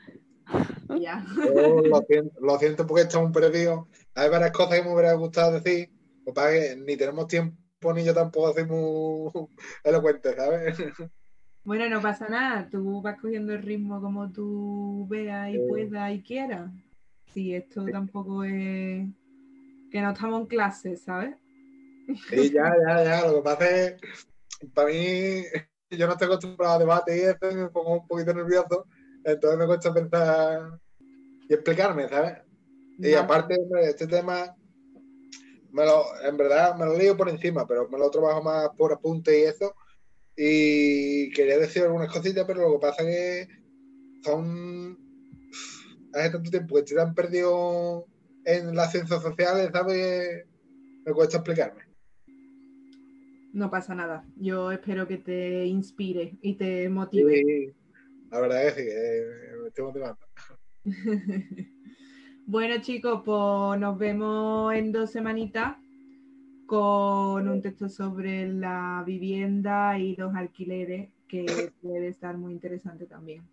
Ya. 1.00 1.24
Lo 1.46 2.02
siento, 2.08 2.40
lo 2.42 2.58
siento 2.58 2.88
porque 2.88 3.04
estamos 3.04 3.32
perdidos. 3.32 3.88
Hay 4.16 4.30
varias 4.30 4.52
cosas 4.52 4.80
que 4.80 4.84
me 4.84 4.94
hubiera 4.94 5.14
gustado 5.14 5.60
decir. 5.60 5.90
Lo 6.26 6.26
que 6.26 6.34
pasa 6.34 6.56
es 6.56 6.76
que 6.76 6.82
ni 6.82 6.98
tenemos 6.98 7.28
tiempo 7.28 7.94
ni 7.94 8.04
yo 8.04 8.14
tampoco 8.14 8.54
soy 8.54 8.66
muy 8.66 9.32
elocuente, 9.84 10.36
¿sabes? 10.36 10.78
Bueno, 11.64 11.90
no 11.90 12.02
pasa 12.02 12.28
nada. 12.28 12.68
Tú 12.70 13.02
vas 13.02 13.20
cogiendo 13.20 13.54
el 13.54 13.62
ritmo 13.62 14.02
como 14.02 14.32
tú 14.32 15.06
veas 15.10 15.50
y 15.50 15.54
Sí. 15.54 15.66
puedas 15.68 16.12
y 16.14 16.22
quieras. 16.22 16.72
Si 17.34 17.54
esto 17.54 17.86
tampoco 17.86 18.44
es 18.44 19.08
que 19.92 20.02
no 20.02 20.12
estamos 20.12 20.42
en 20.42 20.48
clase, 20.48 20.98
¿sabes? 20.98 21.36
Sí, 22.30 22.52
ya, 22.52 22.74
ya, 22.88 23.04
ya. 23.04 23.28
Lo 23.28 23.36
que 23.36 23.42
pasa 23.42 23.70
es, 23.70 24.02
para 24.74 24.90
mí, 24.90 25.44
yo 25.92 26.08
no 26.08 26.14
estoy 26.14 26.26
acostumbrado 26.26 26.74
a 26.76 26.80
debate 26.80 27.18
y 27.18 27.22
esto 27.22 27.52
me 27.52 27.70
pongo 27.70 28.02
un 28.02 28.08
poquito 28.08 28.34
nervioso. 28.34 28.86
Entonces 29.24 29.60
me 29.60 29.66
cuesta 29.66 29.94
pensar 29.94 30.80
y 31.48 31.54
explicarme, 31.54 32.08
¿sabes? 32.08 32.38
Y 32.98 33.12
Nada. 33.12 33.22
aparte, 33.22 33.58
este 33.84 34.08
tema, 34.08 34.56
me 35.72 35.86
lo, 35.86 36.04
en 36.24 36.38
verdad 36.38 36.76
me 36.76 36.86
lo 36.86 36.98
leo 36.98 37.16
por 37.16 37.30
encima, 37.30 37.66
pero 37.68 37.88
me 37.90 37.98
lo 37.98 38.10
trabajo 38.10 38.42
más 38.44 38.70
por 38.78 38.92
apunte 38.94 39.40
y 39.40 39.44
eso. 39.44 39.74
Y 40.36 41.32
quería 41.32 41.58
decir 41.58 41.84
algunas 41.84 42.12
cositas, 42.12 42.46
pero 42.46 42.62
lo 42.62 42.74
que 42.74 42.88
pasa 42.88 43.04
es 43.04 43.48
que 43.48 43.54
son. 44.24 44.98
Hace 46.14 46.32
tanto 46.32 46.50
tiempo 46.50 46.76
que 46.76 46.82
estoy 46.82 46.98
tan 46.98 47.14
perdido 47.14 48.06
en 48.46 48.76
las 48.76 48.92
ciencias 48.92 49.22
sociales, 49.22 49.70
¿sabes? 49.72 50.46
Me 51.06 51.14
cuesta 51.14 51.38
explicarme. 51.38 51.84
No 53.54 53.70
pasa 53.70 53.96
nada. 53.96 54.26
Yo 54.36 54.72
espero 54.72 55.08
que 55.08 55.18
te 55.18 55.66
inspire 55.66 56.38
y 56.42 56.56
te 56.56 56.88
motive. 56.90 57.36
Sí, 57.36 57.74
la 58.32 58.40
verdad 58.40 58.68
es 58.68 58.74
que 58.74 58.82
sí, 58.82 58.90
eh, 58.92 59.58
me 59.62 59.68
estoy 59.68 59.86
motivando. 59.86 60.20
Bueno, 62.52 62.82
chicos, 62.82 63.22
pues 63.24 63.80
nos 63.80 63.96
vemos 64.00 64.74
en 64.74 64.92
dos 64.92 65.12
semanitas 65.12 65.78
con 66.66 67.48
un 67.48 67.62
texto 67.62 67.88
sobre 67.90 68.52
la 68.52 69.04
vivienda 69.06 70.00
y 70.00 70.16
los 70.16 70.34
alquileres 70.34 71.12
que 71.28 71.46
puede 71.84 72.08
estar 72.08 72.36
muy 72.40 72.54
interesante 72.54 73.06
también. 73.06 73.48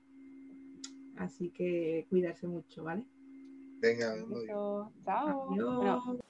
Así 1.19 1.51
que 1.51 2.07
cuidarse 2.09 2.47
mucho, 2.47 2.85
¿vale? 2.85 3.05
Venga, 3.83 4.17
muy 4.17 4.47
bien. 4.47 4.51
Eso, 4.51 4.91
Chao. 5.05 5.53
Adiós. 5.53 6.05
Bueno, 6.07 6.23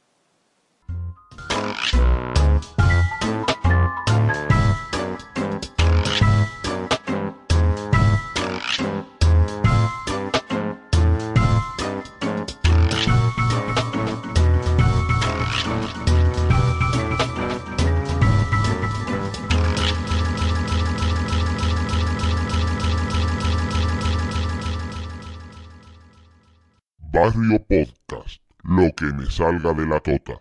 Barrio 27.17 27.59
Podcast, 27.61 28.43
lo 28.63 28.93
que 28.95 29.07
me 29.07 29.25
salga 29.31 29.73
de 29.73 29.87
la 29.87 30.01
tota. 30.01 30.35